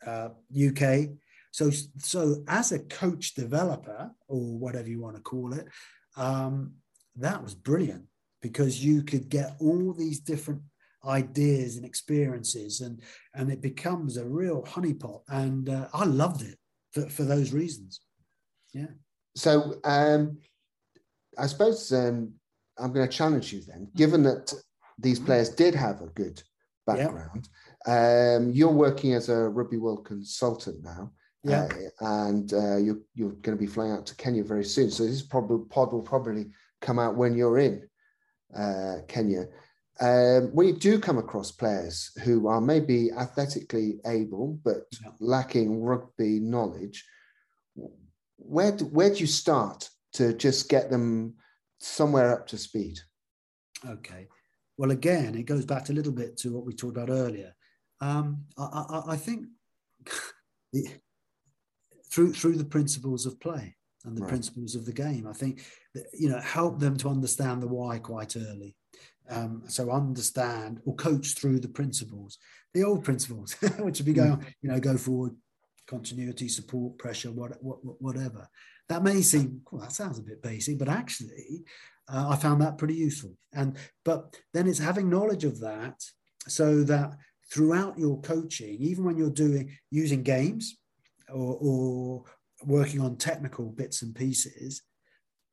uh, 0.05 0.29
UK. 0.55 1.09
So, 1.51 1.69
so 1.97 2.43
as 2.47 2.71
a 2.71 2.79
coach 2.79 3.33
developer, 3.33 4.11
or 4.27 4.57
whatever 4.57 4.87
you 4.87 5.01
want 5.01 5.17
to 5.17 5.21
call 5.21 5.53
it, 5.53 5.67
um, 6.15 6.73
that 7.17 7.43
was 7.43 7.55
brilliant 7.55 8.05
because 8.41 8.83
you 8.83 9.03
could 9.03 9.29
get 9.29 9.55
all 9.59 9.93
these 9.93 10.19
different 10.19 10.61
ideas 11.07 11.77
and 11.77 11.85
experiences 11.85 12.81
and 12.81 13.01
and 13.35 13.51
it 13.51 13.61
becomes 13.61 14.17
a 14.17 14.27
real 14.27 14.63
honeypot 14.63 15.21
and 15.29 15.69
uh, 15.69 15.87
i 15.93 16.03
loved 16.03 16.41
it 16.41 16.57
for, 16.91 17.07
for 17.09 17.23
those 17.23 17.53
reasons 17.53 18.01
yeah 18.75 18.93
so 19.35 19.75
um 19.83 20.37
i 21.37 21.47
suppose 21.47 21.91
um 21.91 22.31
i'm 22.77 22.93
going 22.93 23.07
to 23.07 23.17
challenge 23.17 23.51
you 23.51 23.61
then 23.67 23.87
given 23.95 24.21
that 24.21 24.53
these 24.99 25.17
mm-hmm. 25.17 25.27
players 25.27 25.49
did 25.49 25.73
have 25.73 26.01
a 26.01 26.07
good 26.07 26.41
background 26.85 27.49
yeah. 27.87 28.35
um 28.37 28.51
you're 28.51 28.69
working 28.69 29.13
as 29.13 29.29
a 29.29 29.49
rugby 29.49 29.77
world 29.77 30.05
consultant 30.05 30.83
now 30.83 31.11
yeah. 31.47 31.67
Uh, 32.01 32.05
and 32.05 32.53
uh, 32.53 32.77
you're, 32.77 32.97
you're 33.13 33.33
going 33.33 33.55
to 33.55 33.61
be 33.61 33.67
flying 33.67 33.91
out 33.91 34.07
to 34.07 34.15
Kenya 34.15 34.43
very 34.43 34.63
soon. 34.63 34.89
So 34.89 35.05
this 35.05 35.21
probably 35.21 35.63
pod 35.69 35.93
will 35.93 36.01
probably 36.01 36.47
come 36.81 36.97
out 36.97 37.17
when 37.17 37.37
you're 37.37 37.59
in 37.59 37.87
uh, 38.57 38.95
Kenya 39.07 39.45
um, 40.01 40.49
when 40.53 40.67
you 40.67 40.73
do 40.73 40.99
come 40.99 41.17
across 41.17 41.51
players 41.51 42.11
who 42.23 42.47
are 42.47 42.59
maybe 42.59 43.11
athletically 43.11 43.99
able 44.05 44.59
but 44.63 44.83
yeah. 45.01 45.11
lacking 45.19 45.81
rugby 45.81 46.39
knowledge, 46.39 47.05
where 48.37 48.71
do, 48.71 48.85
where 48.85 49.09
do 49.09 49.17
you 49.17 49.27
start 49.27 49.89
to 50.13 50.33
just 50.33 50.69
get 50.69 50.89
them 50.89 51.35
somewhere 51.79 52.33
up 52.33 52.47
to 52.47 52.57
speed? 52.57 52.99
Okay. 53.87 54.27
Well, 54.77 54.91
again, 54.91 55.35
it 55.35 55.45
goes 55.45 55.65
back 55.65 55.89
a 55.89 55.93
little 55.93 56.11
bit 56.11 56.37
to 56.37 56.53
what 56.53 56.65
we 56.65 56.73
talked 56.73 56.97
about 56.97 57.09
earlier. 57.09 57.53
Um, 58.01 58.45
I, 58.57 58.63
I, 58.63 59.03
I, 59.13 59.17
think 59.17 59.45
the, 60.73 60.87
through 62.11 62.33
through 62.33 62.57
the 62.57 62.65
principles 62.65 63.25
of 63.25 63.39
play 63.39 63.75
and 64.03 64.17
the 64.17 64.21
right. 64.21 64.29
principles 64.29 64.75
of 64.75 64.85
the 64.85 64.93
game, 64.93 65.27
I 65.27 65.33
think 65.33 65.63
that, 65.93 66.05
you 66.13 66.29
know 66.29 66.39
help 66.39 66.79
them 66.79 66.97
to 66.97 67.09
understand 67.09 67.63
the 67.63 67.67
why 67.67 67.99
quite 67.99 68.35
early. 68.35 68.75
Um, 69.27 69.63
so 69.67 69.89
understand 69.89 70.81
or 70.85 70.93
coach 70.95 71.33
through 71.33 71.59
the 71.59 71.69
principles, 71.69 72.37
the 72.73 72.83
old 72.83 73.03
principles, 73.03 73.53
which 73.79 73.99
would 73.99 74.05
be 74.05 74.13
going, 74.13 74.37
mm. 74.37 74.45
you 74.61 74.69
know, 74.69 74.79
go 74.79 74.97
forward, 74.97 75.35
continuity, 75.87 76.47
support, 76.47 76.97
pressure, 76.97 77.31
what, 77.31 77.61
what, 77.63 77.77
whatever. 78.01 78.47
That 78.89 79.03
may 79.03 79.21
seem, 79.21 79.61
well, 79.71 79.81
that 79.81 79.91
sounds 79.91 80.19
a 80.19 80.23
bit 80.23 80.41
basic, 80.41 80.77
but 80.77 80.89
actually, 80.89 81.63
uh, 82.07 82.29
I 82.29 82.35
found 82.35 82.61
that 82.61 82.77
pretty 82.77 82.93
useful. 82.93 83.35
And 83.53 83.77
but 84.03 84.35
then 84.53 84.67
it's 84.67 84.79
having 84.79 85.09
knowledge 85.09 85.43
of 85.43 85.59
that, 85.61 86.03
so 86.47 86.83
that 86.83 87.17
throughout 87.51 87.97
your 87.97 88.21
coaching, 88.21 88.77
even 88.79 89.03
when 89.03 89.17
you're 89.17 89.29
doing 89.29 89.75
using 89.89 90.21
games 90.21 90.77
or, 91.29 91.57
or 91.59 92.23
working 92.63 93.01
on 93.01 93.17
technical 93.17 93.65
bits 93.65 94.03
and 94.03 94.13
pieces, 94.13 94.83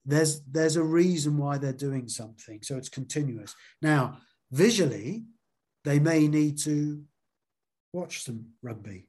there's 0.05 0.43
there's 0.45 0.77
a 0.77 0.83
reason 0.83 1.37
why 1.37 1.59
they're 1.59 1.73
doing 1.73 2.09
something 2.09 2.61
so 2.63 2.77
it's 2.77 2.89
continuous 2.89 3.55
now 3.81 4.19
visually 4.51 5.25
they 5.85 5.99
may 5.99 6.27
need 6.27 6.59
to 6.59 7.03
watch 7.93 8.25
some 8.25 8.45
rugby 8.63 9.07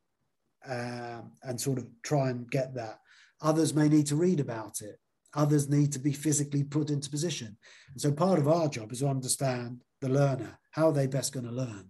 um, 0.67 1.31
and 1.43 1.59
sort 1.59 1.77
of 1.77 1.87
try 2.03 2.29
and 2.29 2.49
get 2.49 2.73
that 2.73 2.99
others 3.41 3.73
may 3.73 3.89
need 3.89 4.07
to 4.07 4.15
read 4.15 4.39
about 4.39 4.81
it 4.81 4.97
others 5.35 5.69
need 5.69 5.91
to 5.91 5.99
be 5.99 6.13
physically 6.13 6.63
put 6.63 6.89
into 6.89 7.09
position 7.09 7.57
and 7.91 8.01
so 8.01 8.11
part 8.11 8.39
of 8.39 8.47
our 8.47 8.67
job 8.67 8.91
is 8.91 8.99
to 8.99 9.07
understand 9.07 9.81
the 10.01 10.09
learner 10.09 10.57
how 10.71 10.87
are 10.87 10.93
they 10.93 11.07
best 11.07 11.33
going 11.33 11.45
to 11.45 11.51
learn 11.51 11.89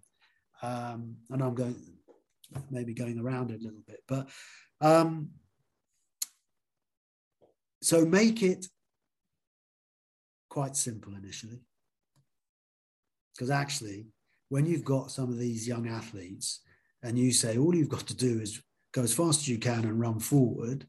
um, 0.62 1.16
and 1.30 1.42
i'm 1.44 1.54
going 1.54 1.76
maybe 2.70 2.94
going 2.94 3.20
around 3.20 3.52
it 3.52 3.62
a 3.62 3.64
little 3.64 3.84
bit. 3.88 4.02
But 4.08 4.30
um, 4.82 5.30
so 7.82 8.06
make 8.06 8.42
it 8.42 8.66
quite 10.50 10.76
simple 10.76 11.14
initially. 11.16 11.62
Because 13.34 13.50
actually, 13.50 14.08
when 14.50 14.66
you've 14.66 14.86
got 14.86 15.12
some 15.12 15.30
of 15.30 15.40
these 15.40 15.68
young 15.68 15.88
athletes 15.88 16.62
and 17.04 17.20
you 17.20 17.32
say 17.32 17.58
all 17.58 17.76
you've 17.76 17.90
got 17.90 18.08
to 18.08 18.16
do 18.16 18.40
is 18.40 18.62
go 18.94 19.04
as 19.04 19.14
fast 19.14 19.42
as 19.42 19.48
you 19.48 19.60
can 19.60 19.84
and 19.86 20.00
run 20.00 20.20
forward, 20.20 20.88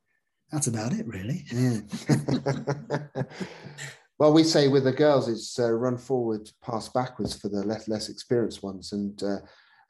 that's 0.52 0.68
about 0.68 0.92
it, 0.92 1.06
really. 1.06 1.44
Mm. 1.50 3.26
well, 4.18 4.32
we 4.32 4.44
say 4.44 4.68
with 4.68 4.84
the 4.84 4.92
girls, 4.92 5.28
it's 5.28 5.58
uh, 5.58 5.72
run 5.72 5.98
forward, 5.98 6.48
pass 6.62 6.88
backwards 6.88 7.34
for 7.34 7.48
the 7.48 7.64
less 7.64 7.88
less 7.88 8.08
experienced 8.08 8.62
ones, 8.62 8.92
and 8.92 9.20
uh, 9.22 9.38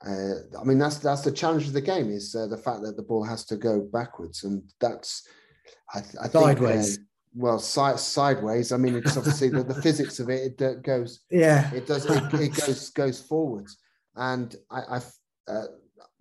uh, 0.09 0.59
I 0.61 0.65
mean 0.65 0.79
that's 0.79 0.99
that's 0.99 1.23
the 1.23 1.33
challenge 1.33 1.67
of 1.67 1.75
the 1.75 1.81
game 1.81 2.11
is 2.11 2.35
uh, 2.35 2.47
the 2.47 2.57
fact 2.57 2.83
that 2.83 2.97
the 2.97 3.03
ball 3.03 3.25
has 3.25 3.45
to 3.47 3.57
go 3.57 3.81
backwards, 3.81 4.45
and 4.45 4.63
that's 4.81 5.29
I, 5.93 6.03
I 6.23 6.29
sideways. 6.29 6.97
Think, 6.97 7.01
uh, 7.01 7.11
well, 7.37 7.59
si- 7.59 7.97
sideways. 7.99 8.71
I 8.71 8.77
mean, 8.77 8.95
it's 8.95 9.17
obviously 9.17 9.49
the, 9.49 9.65
the 9.65 9.83
physics 9.83 10.21
of 10.21 10.31
it. 10.31 10.61
It 10.61 10.83
goes. 10.83 11.21
Yeah. 11.31 11.69
It 11.75 11.87
does. 11.87 12.07
It, 12.07 12.33
it 12.35 12.55
goes 12.55 12.91
goes 12.91 13.21
forwards, 13.21 13.77
and 14.15 14.55
I, 14.71 14.83
I've 14.89 15.13
uh, 15.49 15.65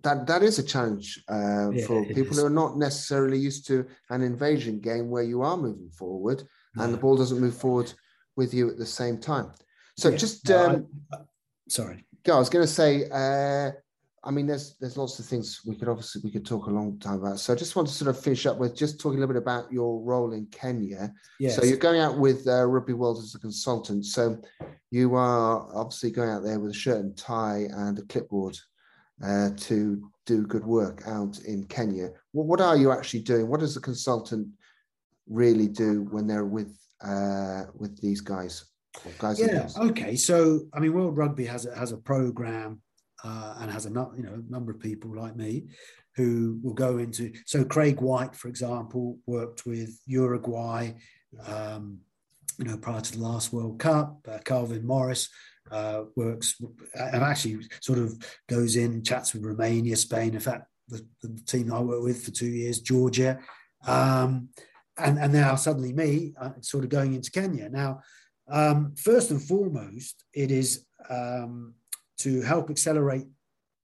that 0.04 0.26
that 0.26 0.42
is 0.42 0.58
a 0.58 0.62
challenge 0.62 1.22
uh, 1.28 1.70
yeah, 1.70 1.86
for 1.86 2.04
people 2.04 2.32
is. 2.32 2.38
who 2.38 2.46
are 2.46 2.50
not 2.50 2.78
necessarily 2.78 3.38
used 3.38 3.66
to 3.66 3.86
an 4.10 4.22
invasion 4.22 4.78
game 4.78 5.10
where 5.10 5.22
you 5.22 5.42
are 5.42 5.56
moving 5.56 5.90
forward 5.90 6.44
and 6.76 6.92
the 6.92 6.98
ball 6.98 7.16
doesn't 7.16 7.40
move 7.40 7.56
forward 7.56 7.92
with 8.36 8.52
you 8.52 8.68
at 8.68 8.78
the 8.78 8.86
same 8.86 9.18
time. 9.18 9.50
So 9.96 10.10
yeah. 10.10 10.16
just 10.16 10.48
no, 10.48 10.66
um, 10.66 10.86
I, 11.12 11.16
sorry, 11.68 12.04
yeah, 12.26 12.34
I 12.34 12.38
was 12.38 12.50
going 12.50 12.64
to 12.64 12.72
say. 12.72 13.08
Uh, 13.10 13.72
I 14.26 14.30
mean, 14.30 14.46
there's 14.46 14.76
there's 14.78 14.96
lots 14.96 15.18
of 15.18 15.26
things 15.26 15.60
we 15.66 15.76
could 15.76 15.88
obviously 15.88 16.22
we 16.24 16.30
could 16.30 16.46
talk 16.46 16.66
a 16.66 16.70
long 16.70 16.98
time 16.98 17.20
about. 17.22 17.38
So 17.40 17.52
I 17.52 17.56
just 17.56 17.76
want 17.76 17.86
to 17.88 17.94
sort 17.94 18.08
of 18.08 18.22
finish 18.22 18.46
up 18.46 18.56
with 18.58 18.74
just 18.74 18.98
talking 18.98 19.18
a 19.18 19.20
little 19.20 19.34
bit 19.34 19.42
about 19.42 19.70
your 19.70 20.00
role 20.00 20.32
in 20.32 20.46
Kenya. 20.46 21.12
Yes. 21.38 21.56
So 21.56 21.64
you're 21.64 21.76
going 21.76 22.00
out 22.00 22.18
with 22.18 22.46
uh, 22.48 22.64
Rugby 22.64 22.94
World 22.94 23.18
as 23.18 23.34
a 23.34 23.38
consultant. 23.38 24.06
So 24.06 24.40
you 24.90 25.14
are 25.14 25.68
obviously 25.74 26.10
going 26.10 26.30
out 26.30 26.42
there 26.42 26.58
with 26.58 26.70
a 26.70 26.74
shirt 26.74 27.00
and 27.00 27.16
tie 27.16 27.68
and 27.70 27.98
a 27.98 28.02
clipboard 28.02 28.58
uh, 29.22 29.50
to 29.56 30.10
do 30.26 30.46
good 30.46 30.64
work 30.64 31.02
out 31.06 31.38
in 31.40 31.64
Kenya. 31.64 32.10
What, 32.32 32.46
what 32.46 32.60
are 32.60 32.76
you 32.76 32.90
actually 32.90 33.20
doing? 33.20 33.48
What 33.48 33.60
does 33.60 33.76
a 33.76 33.80
consultant 33.80 34.48
really 35.28 35.68
do 35.68 36.06
when 36.10 36.26
they're 36.26 36.46
with 36.46 36.76
uh, 37.02 37.64
with 37.74 38.00
these 38.00 38.20
guys? 38.20 38.64
guys 39.18 39.40
yeah. 39.40 39.68
Okay. 39.76 40.16
So 40.16 40.60
I 40.72 40.80
mean, 40.80 40.92
World 40.92 41.16
Rugby 41.16 41.46
has 41.46 41.66
a, 41.66 41.74
has 41.74 41.92
a 41.92 41.96
program 41.96 42.80
uh, 43.22 43.56
and 43.60 43.70
has 43.70 43.86
a 43.86 43.90
you 43.90 44.22
know 44.22 44.42
number 44.48 44.72
of 44.72 44.80
people 44.80 45.14
like 45.16 45.36
me 45.36 45.64
who 46.16 46.60
will 46.62 46.74
go 46.74 46.98
into. 46.98 47.32
So 47.46 47.64
Craig 47.64 48.00
White, 48.00 48.34
for 48.36 48.48
example, 48.48 49.18
worked 49.26 49.66
with 49.66 49.98
Uruguay. 50.06 50.92
Um, 51.46 51.98
you 52.58 52.64
know, 52.64 52.76
prior 52.76 53.00
to 53.00 53.12
the 53.12 53.22
last 53.22 53.52
World 53.52 53.78
Cup, 53.78 54.26
uh, 54.30 54.38
Calvin 54.44 54.86
Morris 54.86 55.28
uh, 55.70 56.02
works 56.16 56.60
and 56.94 57.22
actually 57.22 57.66
sort 57.80 57.98
of 57.98 58.16
goes 58.48 58.76
in, 58.76 59.02
chats 59.02 59.32
with 59.32 59.44
Romania, 59.44 59.96
Spain. 59.96 60.34
In 60.34 60.40
fact, 60.40 60.64
the, 60.88 61.06
the 61.22 61.40
team 61.46 61.72
I 61.72 61.80
worked 61.80 62.04
with 62.04 62.24
for 62.24 62.30
two 62.30 62.46
years, 62.46 62.80
Georgia, 62.80 63.38
um, 63.86 64.48
and 64.98 65.18
and 65.18 65.32
now 65.32 65.54
suddenly 65.54 65.92
me, 65.92 66.34
uh, 66.40 66.50
sort 66.60 66.84
of 66.84 66.90
going 66.90 67.14
into 67.14 67.30
Kenya. 67.30 67.68
Now, 67.68 68.00
um, 68.50 68.94
first 68.96 69.30
and 69.30 69.42
foremost, 69.42 70.24
it 70.32 70.50
is 70.50 70.86
um, 71.08 71.74
to 72.18 72.42
help 72.42 72.70
accelerate 72.70 73.26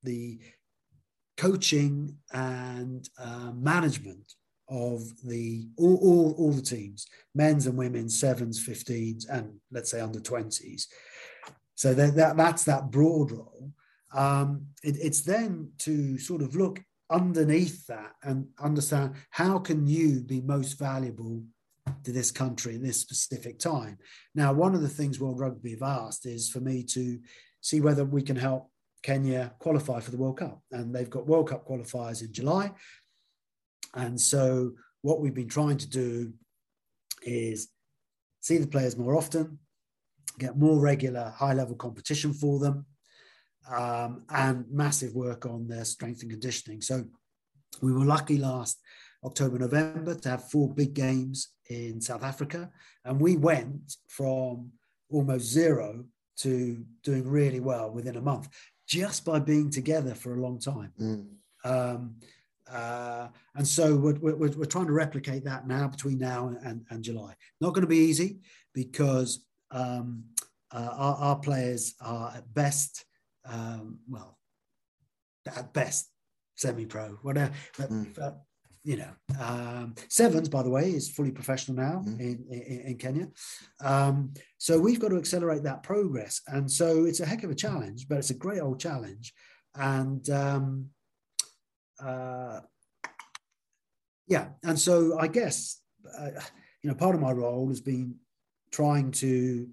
the 0.02 0.38
coaching 1.36 2.16
and 2.32 3.08
uh, 3.18 3.50
management 3.54 4.34
of 4.70 5.02
the 5.24 5.68
all, 5.76 5.96
all, 5.96 6.34
all 6.38 6.52
the 6.52 6.62
teams, 6.62 7.06
men's 7.34 7.66
and 7.66 7.76
women's, 7.76 8.18
sevens, 8.18 8.64
15s, 8.64 9.28
and 9.28 9.52
let's 9.70 9.90
say 9.90 10.00
under 10.00 10.20
20s. 10.20 10.86
So 11.74 11.92
that, 11.94 12.14
that 12.16 12.36
that's 12.36 12.64
that 12.64 12.90
broad 12.90 13.32
role. 13.32 13.72
Um, 14.14 14.66
it, 14.82 14.96
it's 15.00 15.22
then 15.22 15.72
to 15.78 16.18
sort 16.18 16.42
of 16.42 16.54
look 16.54 16.82
underneath 17.10 17.86
that 17.88 18.12
and 18.22 18.46
understand 18.60 19.14
how 19.30 19.58
can 19.58 19.86
you 19.86 20.22
be 20.22 20.40
most 20.40 20.78
valuable 20.78 21.42
to 22.04 22.12
this 22.12 22.30
country 22.30 22.74
in 22.74 22.82
this 22.82 23.00
specific 23.00 23.58
time. 23.58 23.98
Now, 24.34 24.52
one 24.52 24.74
of 24.74 24.82
the 24.82 24.88
things 24.88 25.18
World 25.18 25.40
Rugby 25.40 25.72
have 25.72 25.82
asked 25.82 26.26
is 26.26 26.48
for 26.48 26.60
me 26.60 26.82
to 26.84 27.18
see 27.60 27.80
whether 27.80 28.04
we 28.04 28.22
can 28.22 28.36
help 28.36 28.70
Kenya 29.02 29.52
qualify 29.58 30.00
for 30.00 30.10
the 30.10 30.16
World 30.16 30.38
Cup. 30.38 30.62
And 30.70 30.94
they've 30.94 31.10
got 31.10 31.26
World 31.26 31.48
Cup 31.48 31.66
qualifiers 31.66 32.22
in 32.22 32.32
July. 32.32 32.72
And 33.94 34.20
so 34.20 34.72
what 35.02 35.20
we've 35.20 35.34
been 35.34 35.48
trying 35.48 35.78
to 35.78 35.88
do 35.88 36.32
is 37.22 37.68
see 38.40 38.58
the 38.58 38.66
players 38.66 38.96
more 38.96 39.16
often, 39.16 39.58
get 40.38 40.58
more 40.58 40.78
regular 40.78 41.32
high 41.36 41.52
level 41.52 41.76
competition 41.76 42.32
for 42.32 42.58
them, 42.58 42.86
um, 43.70 44.24
and 44.30 44.64
massive 44.70 45.14
work 45.14 45.46
on 45.46 45.68
their 45.68 45.84
strength 45.84 46.22
and 46.22 46.30
conditioning. 46.30 46.80
So 46.80 47.04
we 47.82 47.92
were 47.92 48.04
lucky 48.04 48.38
last 48.38 48.80
October, 49.24 49.58
November 49.58 50.14
to 50.14 50.28
have 50.30 50.50
four 50.50 50.72
big 50.72 50.94
games 50.94 51.52
in 51.68 52.00
South 52.00 52.22
Africa. 52.24 52.70
And 53.04 53.20
we 53.20 53.36
went 53.36 53.96
from 54.08 54.72
almost 55.10 55.46
zero 55.46 56.04
to 56.38 56.84
doing 57.02 57.28
really 57.28 57.60
well 57.60 57.90
within 57.90 58.16
a 58.16 58.20
month 58.20 58.48
just 58.88 59.24
by 59.24 59.38
being 59.38 59.70
together 59.70 60.14
for 60.14 60.34
a 60.34 60.40
long 60.40 60.58
time. 60.58 60.92
Mm. 61.00 61.26
Um, 61.64 62.16
uh, 62.70 63.28
and 63.56 63.66
so 63.66 63.96
we're, 63.96 64.14
we're, 64.20 64.36
we're, 64.36 64.64
trying 64.64 64.86
to 64.86 64.92
replicate 64.92 65.44
that 65.44 65.66
now 65.66 65.88
between 65.88 66.18
now 66.18 66.54
and, 66.62 66.84
and 66.90 67.02
July. 67.02 67.34
Not 67.60 67.70
going 67.70 67.82
to 67.82 67.88
be 67.88 67.98
easy 67.98 68.38
because 68.74 69.44
um, 69.70 70.24
uh, 70.72 70.88
our, 70.92 71.16
our, 71.16 71.36
players 71.36 71.94
are 72.00 72.32
at 72.36 72.52
best, 72.54 73.04
um, 73.44 73.98
well, 74.08 74.38
at 75.46 75.72
best 75.72 76.10
semi-pro, 76.56 77.18
whatever. 77.22 77.52
But, 77.76 77.90
mm. 77.90 78.14
but 78.14 78.42
you 78.84 78.96
know, 78.96 79.10
um, 79.40 79.94
Sevens, 80.08 80.48
by 80.48 80.62
the 80.62 80.70
way, 80.70 80.90
is 80.90 81.10
fully 81.10 81.32
professional 81.32 81.76
now 81.76 82.02
mm. 82.06 82.20
in, 82.20 82.44
in, 82.50 82.80
in, 82.86 82.98
Kenya. 82.98 83.28
Um, 83.84 84.32
so 84.58 84.78
we've 84.78 85.00
got 85.00 85.08
to 85.08 85.18
accelerate 85.18 85.64
that 85.64 85.82
progress, 85.82 86.40
and 86.46 86.70
so 86.70 87.04
it's 87.04 87.20
a 87.20 87.26
heck 87.26 87.42
of 87.42 87.50
a 87.50 87.54
challenge, 87.54 88.06
but 88.08 88.18
it's 88.18 88.30
a 88.30 88.34
great 88.34 88.60
old 88.60 88.80
challenge, 88.80 89.34
and 89.74 90.28
um, 90.30 90.86
uh, 92.04 92.60
yeah, 94.26 94.48
and 94.62 94.78
so 94.78 95.18
I 95.18 95.26
guess 95.26 95.80
uh, 96.18 96.30
you 96.82 96.90
know 96.90 96.94
part 96.94 97.14
of 97.14 97.20
my 97.20 97.32
role 97.32 97.68
has 97.68 97.80
been 97.80 98.14
trying 98.70 99.10
to 99.10 99.68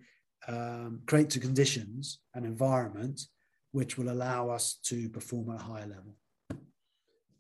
um, 0.48 1.02
create 1.06 1.30
the 1.30 1.40
conditions 1.40 2.20
and 2.34 2.46
environment 2.46 3.22
which 3.72 3.98
will 3.98 4.10
allow 4.10 4.50
us 4.50 4.80
to 4.82 5.10
perform 5.10 5.52
at 5.52 5.60
a 5.60 5.64
higher 5.64 5.86
level. 5.86 6.16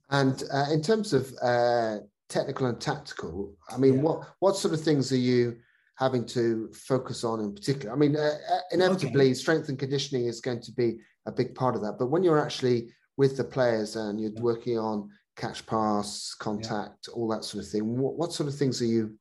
And 0.09 0.43
uh, 0.53 0.65
in 0.71 0.81
terms 0.81 1.13
of 1.13 1.33
uh, 1.41 1.97
technical 2.29 2.67
and 2.67 2.79
tactical, 2.79 3.55
I 3.69 3.77
mean, 3.77 3.95
yeah. 3.95 4.01
what 4.01 4.27
what 4.39 4.55
sort 4.55 4.73
of 4.73 4.81
things 4.81 5.11
are 5.11 5.17
you 5.17 5.57
having 5.95 6.25
to 6.27 6.69
focus 6.73 7.23
on 7.23 7.39
in 7.39 7.53
particular? 7.53 7.93
I 7.93 7.97
mean, 7.97 8.15
uh, 8.15 8.37
uh 8.53 8.59
inevitably, 8.71 9.25
okay. 9.25 9.33
strength 9.33 9.69
and 9.69 9.79
conditioning 9.79 10.25
is 10.27 10.39
going 10.39 10.61
to 10.61 10.71
be 10.71 10.99
a 11.25 11.31
big 11.31 11.55
part 11.55 11.75
of 11.75 11.81
that. 11.81 11.95
But 11.97 12.07
when 12.07 12.23
you're 12.23 12.43
actually 12.43 12.89
with 13.17 13.35
the 13.35 13.43
players 13.43 13.95
and 13.95 14.21
you're 14.21 14.31
working 14.39 14.77
on 14.77 15.09
catch 15.35 15.65
pass, 15.65 16.35
contact, 16.37 17.07
yeah. 17.07 17.13
all 17.13 17.27
that 17.27 17.43
sort 17.43 17.63
of 17.63 17.69
thing, 17.69 17.97
what, 17.97 18.15
what 18.15 18.33
sort 18.33 18.47
of 18.47 18.55
things 18.55 18.81
are 18.81 18.85
you 18.85 19.17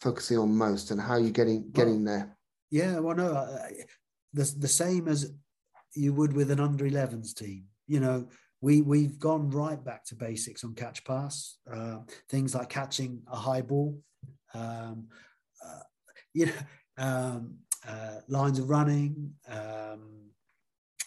focusing 0.00 0.38
on 0.38 0.54
most, 0.54 0.90
and 0.90 1.00
how 1.00 1.14
are 1.14 1.20
you 1.20 1.30
getting 1.30 1.70
getting 1.72 2.04
well, 2.04 2.14
there? 2.14 2.36
Yeah, 2.70 2.98
well, 2.98 3.16
no, 3.16 3.58
the 4.32 4.54
the 4.58 4.68
same 4.68 5.08
as 5.08 5.32
you 5.94 6.12
would 6.12 6.32
with 6.32 6.50
an 6.50 6.60
under 6.60 6.84
11s 6.84 7.34
team. 7.34 7.64
You 7.86 8.00
know, 8.00 8.28
we 8.60 8.82
we've 8.82 9.18
gone 9.18 9.50
right 9.50 9.82
back 9.82 10.04
to 10.06 10.14
basics 10.14 10.64
on 10.64 10.74
catch 10.74 11.04
pass, 11.04 11.58
uh, 11.72 11.98
things 12.28 12.54
like 12.54 12.68
catching 12.68 13.22
a 13.30 13.36
high 13.36 13.62
ball, 13.62 13.98
um, 14.54 15.08
uh, 15.64 15.80
you 16.34 16.46
know, 16.46 16.52
um, 16.98 17.56
uh, 17.86 18.20
lines 18.28 18.58
of 18.58 18.68
running, 18.68 19.32
um, 19.48 20.30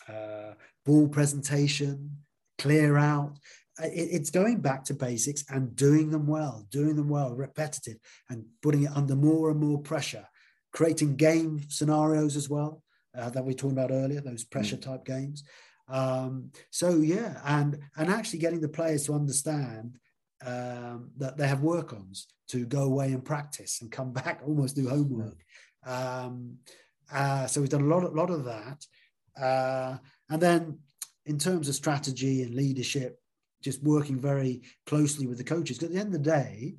uh, 0.07 0.53
ball 0.85 1.07
presentation, 1.07 2.17
clear 2.57 2.97
out. 2.97 3.37
Uh, 3.81 3.87
it, 3.87 4.09
it's 4.11 4.29
going 4.29 4.59
back 4.59 4.83
to 4.85 4.93
basics 4.93 5.43
and 5.49 5.75
doing 5.75 6.09
them 6.09 6.27
well, 6.27 6.65
doing 6.71 6.95
them 6.95 7.09
well, 7.09 7.33
repetitive, 7.33 7.97
and 8.29 8.45
putting 8.61 8.83
it 8.83 8.91
under 8.95 9.15
more 9.15 9.49
and 9.49 9.59
more 9.59 9.79
pressure, 9.79 10.27
creating 10.71 11.15
game 11.15 11.59
scenarios 11.69 12.35
as 12.35 12.49
well 12.49 12.83
uh, 13.17 13.29
that 13.29 13.45
we 13.45 13.53
talked 13.53 13.73
about 13.73 13.91
earlier, 13.91 14.21
those 14.21 14.43
pressure 14.43 14.77
mm. 14.77 14.81
type 14.81 15.05
games. 15.05 15.43
Um, 15.87 16.51
so 16.69 16.97
yeah, 16.97 17.41
and 17.45 17.79
and 17.97 18.09
actually 18.09 18.39
getting 18.39 18.61
the 18.61 18.69
players 18.69 19.05
to 19.05 19.13
understand 19.13 19.97
um, 20.45 21.11
that 21.17 21.37
they 21.37 21.47
have 21.47 21.61
work-ons 21.61 22.27
to 22.49 22.65
go 22.65 22.83
away 22.83 23.11
and 23.11 23.23
practice 23.23 23.81
and 23.81 23.91
come 23.91 24.11
back, 24.21 24.41
almost 24.45 24.75
do 24.75 24.87
homework. 24.87 25.37
Um, 25.85 26.57
uh, 27.11 27.47
so 27.47 27.59
we've 27.59 27.69
done 27.69 27.81
a 27.81 27.85
lot, 27.85 28.03
a 28.03 28.07
lot 28.07 28.29
of 28.29 28.45
that, 28.45 28.85
uh, 29.41 29.97
and 30.41 30.61
then 30.61 30.79
in 31.25 31.37
terms 31.37 31.69
of 31.69 31.75
strategy 31.75 32.41
and 32.41 32.55
leadership, 32.55 33.19
just 33.61 33.83
working 33.83 34.19
very 34.19 34.63
closely 34.87 35.27
with 35.27 35.37
the 35.37 35.43
coaches. 35.43 35.77
Because 35.77 35.89
at 35.89 35.93
the 35.93 35.99
end 35.99 36.15
of 36.15 36.23
the 36.23 36.31
day, 36.31 36.75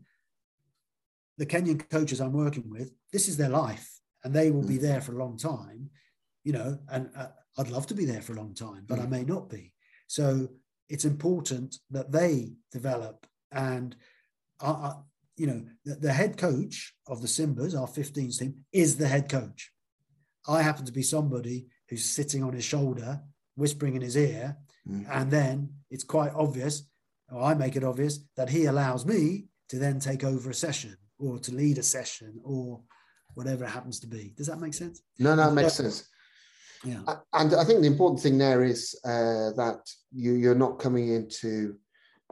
the 1.39 1.47
Kenyan 1.47 1.89
coaches 1.89 2.21
I'm 2.21 2.33
working 2.33 2.69
with, 2.69 2.93
this 3.13 3.29
is 3.29 3.37
their 3.37 3.49
life, 3.49 4.01
and 4.25 4.35
they 4.35 4.51
will 4.51 4.67
be 4.67 4.79
mm. 4.79 4.83
there 4.83 5.01
for 5.01 5.13
a 5.13 5.19
long 5.19 5.37
time. 5.37 5.91
You 6.45 6.55
know, 6.55 6.79
and 6.91 7.09
uh, 7.17 7.29
I'd 7.57 7.71
love 7.71 7.87
to 7.89 7.95
be 7.95 8.05
there 8.05 8.21
for 8.21 8.33
a 8.33 8.37
long 8.37 8.53
time, 8.53 8.85
but 8.87 8.99
mm. 8.99 9.05
I 9.05 9.07
may 9.07 9.23
not 9.23 9.49
be. 9.49 9.73
So 10.09 10.49
it's 10.89 11.05
important 11.05 11.77
that 11.91 12.11
they 12.11 12.55
develop 12.73 13.27
and 13.53 13.95
uh, 14.61 14.95
you 15.37 15.47
know 15.47 15.63
the, 15.85 15.95
the, 15.95 16.13
head 16.13 16.37
coach 16.37 16.95
of 17.07 17.23
the 17.23 17.29
Simbas, 17.29 17.79
our 17.79 17.87
15s 17.87 18.39
team, 18.39 18.55
is 18.73 18.97
the 18.97 19.09
head 19.09 19.29
coach. 19.29 19.71
I 20.49 20.63
happen 20.63 20.85
to 20.85 20.93
be 20.93 21.03
somebody 21.03 21.69
who's 21.89 22.05
sitting 22.05 22.43
on 22.43 22.53
his 22.55 22.65
shoulder, 22.65 23.21
whispering 23.57 23.97
in 23.97 24.03
his 24.03 24.17
ear, 24.17 24.57
mm. 24.89 25.07
and 25.11 25.31
then 25.31 25.71
it's 25.91 26.05
quite 26.05 26.33
obvious, 26.35 26.89
or 27.31 27.43
I 27.43 27.55
make 27.55 27.77
it 27.77 27.85
obvious, 27.85 28.21
that 28.37 28.49
he 28.49 28.67
allows 28.67 29.07
me 29.07 29.47
to 29.69 29.79
then 29.79 29.99
take 30.01 30.25
over 30.25 30.51
a 30.51 30.55
session 30.55 30.97
or 31.19 31.39
to 31.39 31.55
lead 31.55 31.79
a 31.79 31.83
session 31.83 32.41
or 32.45 32.81
whatever 33.35 33.65
it 33.65 33.71
happens 33.71 34.01
to 34.01 34.07
be. 34.07 34.33
Does 34.37 34.47
that 34.49 34.61
make 34.61 34.75
sense? 34.75 35.03
No, 35.19 35.35
no, 35.35 35.49
it 35.49 35.53
makes 35.53 35.75
sense. 35.75 36.09
Yeah. 36.85 37.03
And 37.33 37.55
I 37.55 37.65
think 37.65 37.81
the 37.81 37.87
important 37.87 38.21
thing 38.21 38.39
there 38.39 38.63
is 38.63 38.99
uh, 39.05 39.55
that 39.57 39.81
you, 40.13 40.35
you're 40.35 40.55
not 40.55 40.79
coming 40.79 41.09
in 41.15 41.29
to 41.41 41.77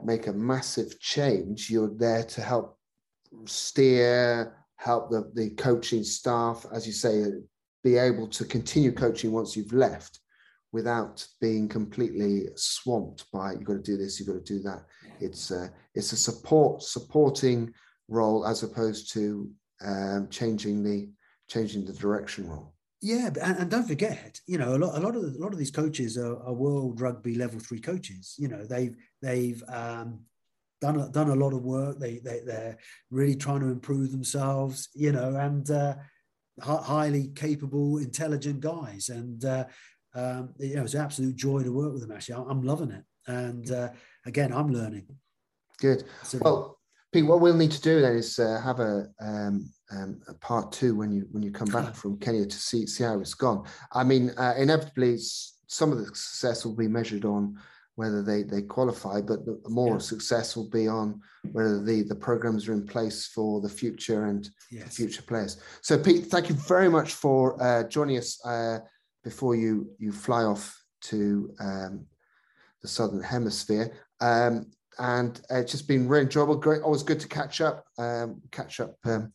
make 0.03 0.27
a 0.27 0.33
massive 0.33 0.99
change. 0.99 1.69
You're 1.69 1.95
there 1.95 2.23
to 2.23 2.41
help 2.41 2.77
steer, 3.45 4.57
help 4.75 5.09
the, 5.09 5.31
the 5.33 5.51
coaching 5.51 6.03
staff, 6.03 6.65
as 6.73 6.85
you 6.85 6.93
say, 6.93 7.23
be 7.83 7.97
able 7.97 8.27
to 8.27 8.45
continue 8.45 8.91
coaching 8.91 9.31
once 9.31 9.55
you've 9.55 9.73
left 9.73 10.19
without 10.71 11.25
being 11.39 11.67
completely 11.67 12.45
swamped 12.55 13.25
by 13.31 13.53
you've 13.53 13.65
got 13.65 13.73
to 13.73 13.79
do 13.79 13.97
this, 13.97 14.19
you've 14.19 14.27
got 14.27 14.45
to 14.45 14.53
do 14.53 14.61
that. 14.63 14.83
It's 15.19 15.51
a, 15.51 15.71
it's 15.93 16.13
a 16.13 16.17
support 16.17 16.81
supporting 16.81 17.73
role 18.07 18.45
as 18.45 18.63
opposed 18.63 19.11
to 19.13 19.49
um, 19.85 20.27
changing 20.29 20.83
the 20.83 21.09
changing 21.47 21.85
the 21.85 21.93
direction 21.93 22.47
role. 22.47 22.73
Yeah, 23.01 23.29
and, 23.41 23.57
and, 23.57 23.71
don't 23.71 23.87
forget, 23.87 24.39
you 24.45 24.59
know, 24.59 24.75
a 24.75 24.77
lot, 24.77 24.95
a 24.95 24.99
lot 24.99 25.15
of 25.15 25.23
a 25.23 25.37
lot 25.39 25.53
of 25.53 25.57
these 25.57 25.71
coaches 25.71 26.17
are, 26.17 26.37
are 26.43 26.53
world 26.53 27.01
rugby 27.01 27.35
level 27.35 27.59
three 27.59 27.79
coaches. 27.79 28.35
You 28.37 28.47
know, 28.47 28.63
they've 28.63 28.95
they've 29.21 29.61
um, 29.67 30.19
done 30.81 30.99
a, 30.99 31.09
done 31.09 31.29
a 31.29 31.35
lot 31.35 31.53
of 31.53 31.63
work. 31.63 31.99
They 31.99 32.19
they 32.19 32.41
they're 32.45 32.77
really 33.09 33.35
trying 33.35 33.61
to 33.61 33.71
improve 33.71 34.11
themselves. 34.11 34.89
You 34.93 35.13
know, 35.13 35.35
and 35.35 35.69
uh, 35.71 35.95
highly 36.61 37.29
capable, 37.29 37.97
intelligent 37.97 38.59
guys. 38.59 39.09
And 39.09 39.43
uh, 39.45 39.65
um, 40.13 40.53
you 40.59 40.75
know, 40.75 40.83
it's 40.83 40.93
an 40.93 41.01
absolute 41.01 41.35
joy 41.35 41.63
to 41.63 41.71
work 41.71 41.93
with 41.93 42.01
them. 42.01 42.11
Actually, 42.11 42.45
I'm 42.49 42.63
loving 42.63 42.91
it. 42.91 43.03
And 43.27 43.69
uh, 43.71 43.89
again, 44.25 44.51
I'm 44.53 44.71
learning. 44.71 45.07
Good. 45.79 46.03
So, 46.23 46.39
well, 46.41 46.79
Pete, 47.11 47.25
what 47.25 47.41
we'll 47.41 47.55
need 47.55 47.71
to 47.71 47.81
do 47.81 48.01
then 48.01 48.15
is 48.15 48.39
uh, 48.39 48.61
have 48.63 48.79
a, 48.79 49.07
um, 49.19 49.69
um, 49.91 50.21
a, 50.27 50.33
part 50.35 50.71
two 50.71 50.95
when 50.95 51.11
you 51.11 51.27
when 51.31 51.43
you 51.43 51.51
come 51.51 51.67
back 51.67 51.95
from 52.01 52.17
Kenya 52.19 52.45
to 52.45 52.55
see 52.55 52.85
see 52.87 53.03
how 53.03 53.19
it's 53.19 53.33
gone. 53.33 53.65
I 53.91 54.03
mean, 54.03 54.31
uh, 54.37 54.53
inevitably, 54.57 55.17
some 55.67 55.91
of 55.91 55.97
the 55.97 56.05
success 56.05 56.65
will 56.65 56.75
be 56.75 56.87
measured 56.87 57.25
on 57.25 57.57
whether 57.95 58.23
they 58.23 58.43
they 58.43 58.61
qualify, 58.61 59.21
but 59.21 59.45
the 59.45 59.59
more 59.67 59.93
yeah. 59.93 59.97
success 59.97 60.55
will 60.55 60.69
be 60.69 60.87
on 60.87 61.19
whether 61.51 61.83
the 61.83 62.03
the 62.03 62.15
programs 62.15 62.67
are 62.67 62.73
in 62.73 62.85
place 62.85 63.27
for 63.27 63.59
the 63.59 63.69
future 63.69 64.25
and 64.25 64.49
yes. 64.71 64.95
future 64.95 65.21
players. 65.21 65.57
So, 65.81 65.97
Pete, 65.97 66.27
thank 66.27 66.47
you 66.47 66.55
very 66.55 66.89
much 66.89 67.13
for 67.13 67.61
uh, 67.61 67.83
joining 67.89 68.17
us 68.17 68.39
uh, 68.45 68.79
before 69.23 69.55
you 69.55 69.89
you 69.97 70.11
fly 70.11 70.43
off 70.43 70.81
to 71.01 71.53
um, 71.59 72.05
the 72.81 72.87
southern 72.87 73.23
hemisphere. 73.23 73.91
Um, 74.19 74.71
and 74.99 75.41
it's 75.49 75.71
just 75.71 75.87
been 75.87 76.07
really 76.07 76.23
enjoyable. 76.23 76.55
Great, 76.55 76.81
always 76.81 77.03
good 77.03 77.19
to 77.19 77.27
catch 77.27 77.61
up, 77.61 77.85
um, 77.97 78.41
catch 78.51 78.79
up 78.79 78.95
um, 79.05 79.31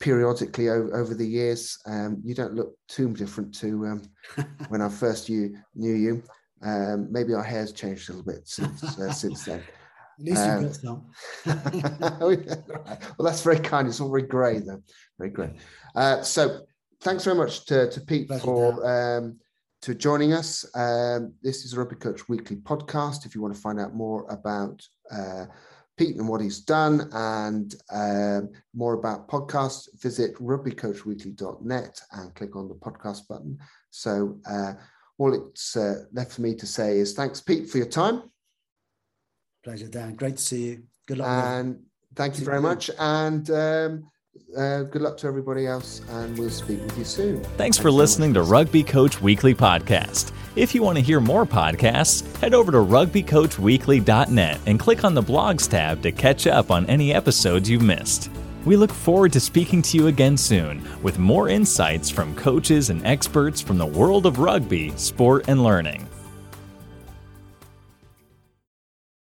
periodically 0.00 0.68
over, 0.68 0.96
over, 0.96 1.14
the 1.14 1.26
years. 1.26 1.78
Um, 1.86 2.20
you 2.24 2.34
don't 2.34 2.54
look 2.54 2.74
too 2.88 3.12
different 3.12 3.54
to 3.56 3.86
um, 3.86 4.02
when 4.68 4.80
I 4.82 4.88
first 4.88 5.28
knew, 5.28 5.56
knew 5.74 5.94
you. 5.94 6.22
Um, 6.62 7.12
maybe 7.12 7.34
our 7.34 7.44
hair's 7.44 7.72
changed 7.72 8.08
a 8.08 8.12
little 8.12 8.32
bit 8.32 8.48
since 8.48 8.98
uh, 8.98 9.12
since 9.12 9.44
then. 9.44 9.62
At 10.18 10.24
least 10.24 10.42
um, 10.42 10.62
you've 10.62 10.72
got 10.72 10.80
some. 10.80 12.18
well, 12.20 13.26
that's 13.26 13.42
very 13.42 13.60
kind. 13.60 13.86
It's 13.86 14.00
all 14.00 14.10
very 14.10 14.22
grey, 14.22 14.58
though. 14.58 14.82
Very 15.18 15.30
grey. 15.30 15.54
Uh, 15.94 16.22
so, 16.22 16.62
thanks 17.00 17.24
very 17.24 17.36
much 17.36 17.66
to, 17.66 17.90
to 17.90 18.00
Pete 18.00 18.28
Pleasure 18.28 18.44
for 18.44 19.34
to 19.82 19.94
joining 19.94 20.32
us. 20.32 20.64
Um, 20.74 21.34
this 21.42 21.64
is 21.64 21.72
a 21.72 21.78
Rugby 21.78 21.96
Coach 21.96 22.28
Weekly 22.28 22.56
podcast. 22.56 23.26
If 23.26 23.34
you 23.34 23.40
want 23.40 23.54
to 23.54 23.60
find 23.60 23.78
out 23.80 23.94
more 23.94 24.28
about 24.28 24.84
uh, 25.10 25.46
Pete 25.96 26.16
and 26.16 26.28
what 26.28 26.40
he's 26.40 26.60
done 26.60 27.08
and 27.12 27.74
um, 27.92 28.50
more 28.74 28.94
about 28.94 29.28
podcasts, 29.28 29.88
visit 30.00 30.34
rugbycoachweekly.net 30.36 32.00
and 32.12 32.34
click 32.34 32.56
on 32.56 32.68
the 32.68 32.74
podcast 32.74 33.28
button. 33.28 33.58
So, 33.90 34.38
uh, 34.48 34.74
all 35.18 35.34
it's 35.34 35.76
uh, 35.76 36.04
left 36.12 36.32
for 36.32 36.42
me 36.42 36.54
to 36.54 36.66
say 36.66 36.98
is 36.98 37.14
thanks, 37.14 37.40
Pete, 37.40 37.68
for 37.68 37.78
your 37.78 37.88
time. 37.88 38.22
Pleasure, 39.64 39.88
Dan. 39.88 40.14
Great 40.14 40.36
to 40.36 40.42
see 40.42 40.64
you. 40.66 40.82
Good 41.06 41.18
luck. 41.18 41.28
And 41.28 41.82
thank 42.14 42.38
you 42.38 42.44
very 42.44 42.60
much. 42.60 42.90
And 42.98 43.50
um, 43.50 44.10
uh, 44.56 44.82
good 44.84 45.02
luck 45.02 45.16
to 45.18 45.26
everybody 45.26 45.66
else, 45.66 46.02
and 46.10 46.36
we'll 46.38 46.50
speak 46.50 46.80
with 46.82 46.96
you 46.98 47.04
soon. 47.04 47.36
Thanks, 47.42 47.56
Thanks 47.56 47.78
for 47.78 47.90
listening 47.90 48.34
to 48.34 48.42
Rugby 48.42 48.82
Coach 48.82 49.20
Weekly 49.20 49.54
Podcast. 49.54 50.32
If 50.56 50.74
you 50.74 50.82
want 50.82 50.96
to 50.98 51.04
hear 51.04 51.20
more 51.20 51.46
podcasts, 51.46 52.36
head 52.38 52.54
over 52.54 52.72
to 52.72 52.78
rugbycoachweekly.net 52.78 54.60
and 54.66 54.80
click 54.80 55.04
on 55.04 55.14
the 55.14 55.22
blogs 55.22 55.68
tab 55.68 56.02
to 56.02 56.10
catch 56.10 56.46
up 56.46 56.70
on 56.70 56.86
any 56.86 57.12
episodes 57.12 57.70
you've 57.70 57.82
missed. 57.82 58.30
We 58.64 58.76
look 58.76 58.90
forward 58.90 59.32
to 59.34 59.40
speaking 59.40 59.82
to 59.82 59.96
you 59.96 60.06
again 60.08 60.36
soon 60.36 60.82
with 61.02 61.18
more 61.18 61.48
insights 61.48 62.10
from 62.10 62.34
coaches 62.34 62.90
and 62.90 63.06
experts 63.06 63.60
from 63.60 63.78
the 63.78 63.86
world 63.86 64.26
of 64.26 64.38
rugby, 64.38 64.92
sport, 64.96 65.44
and 65.48 65.62
learning. 65.62 66.07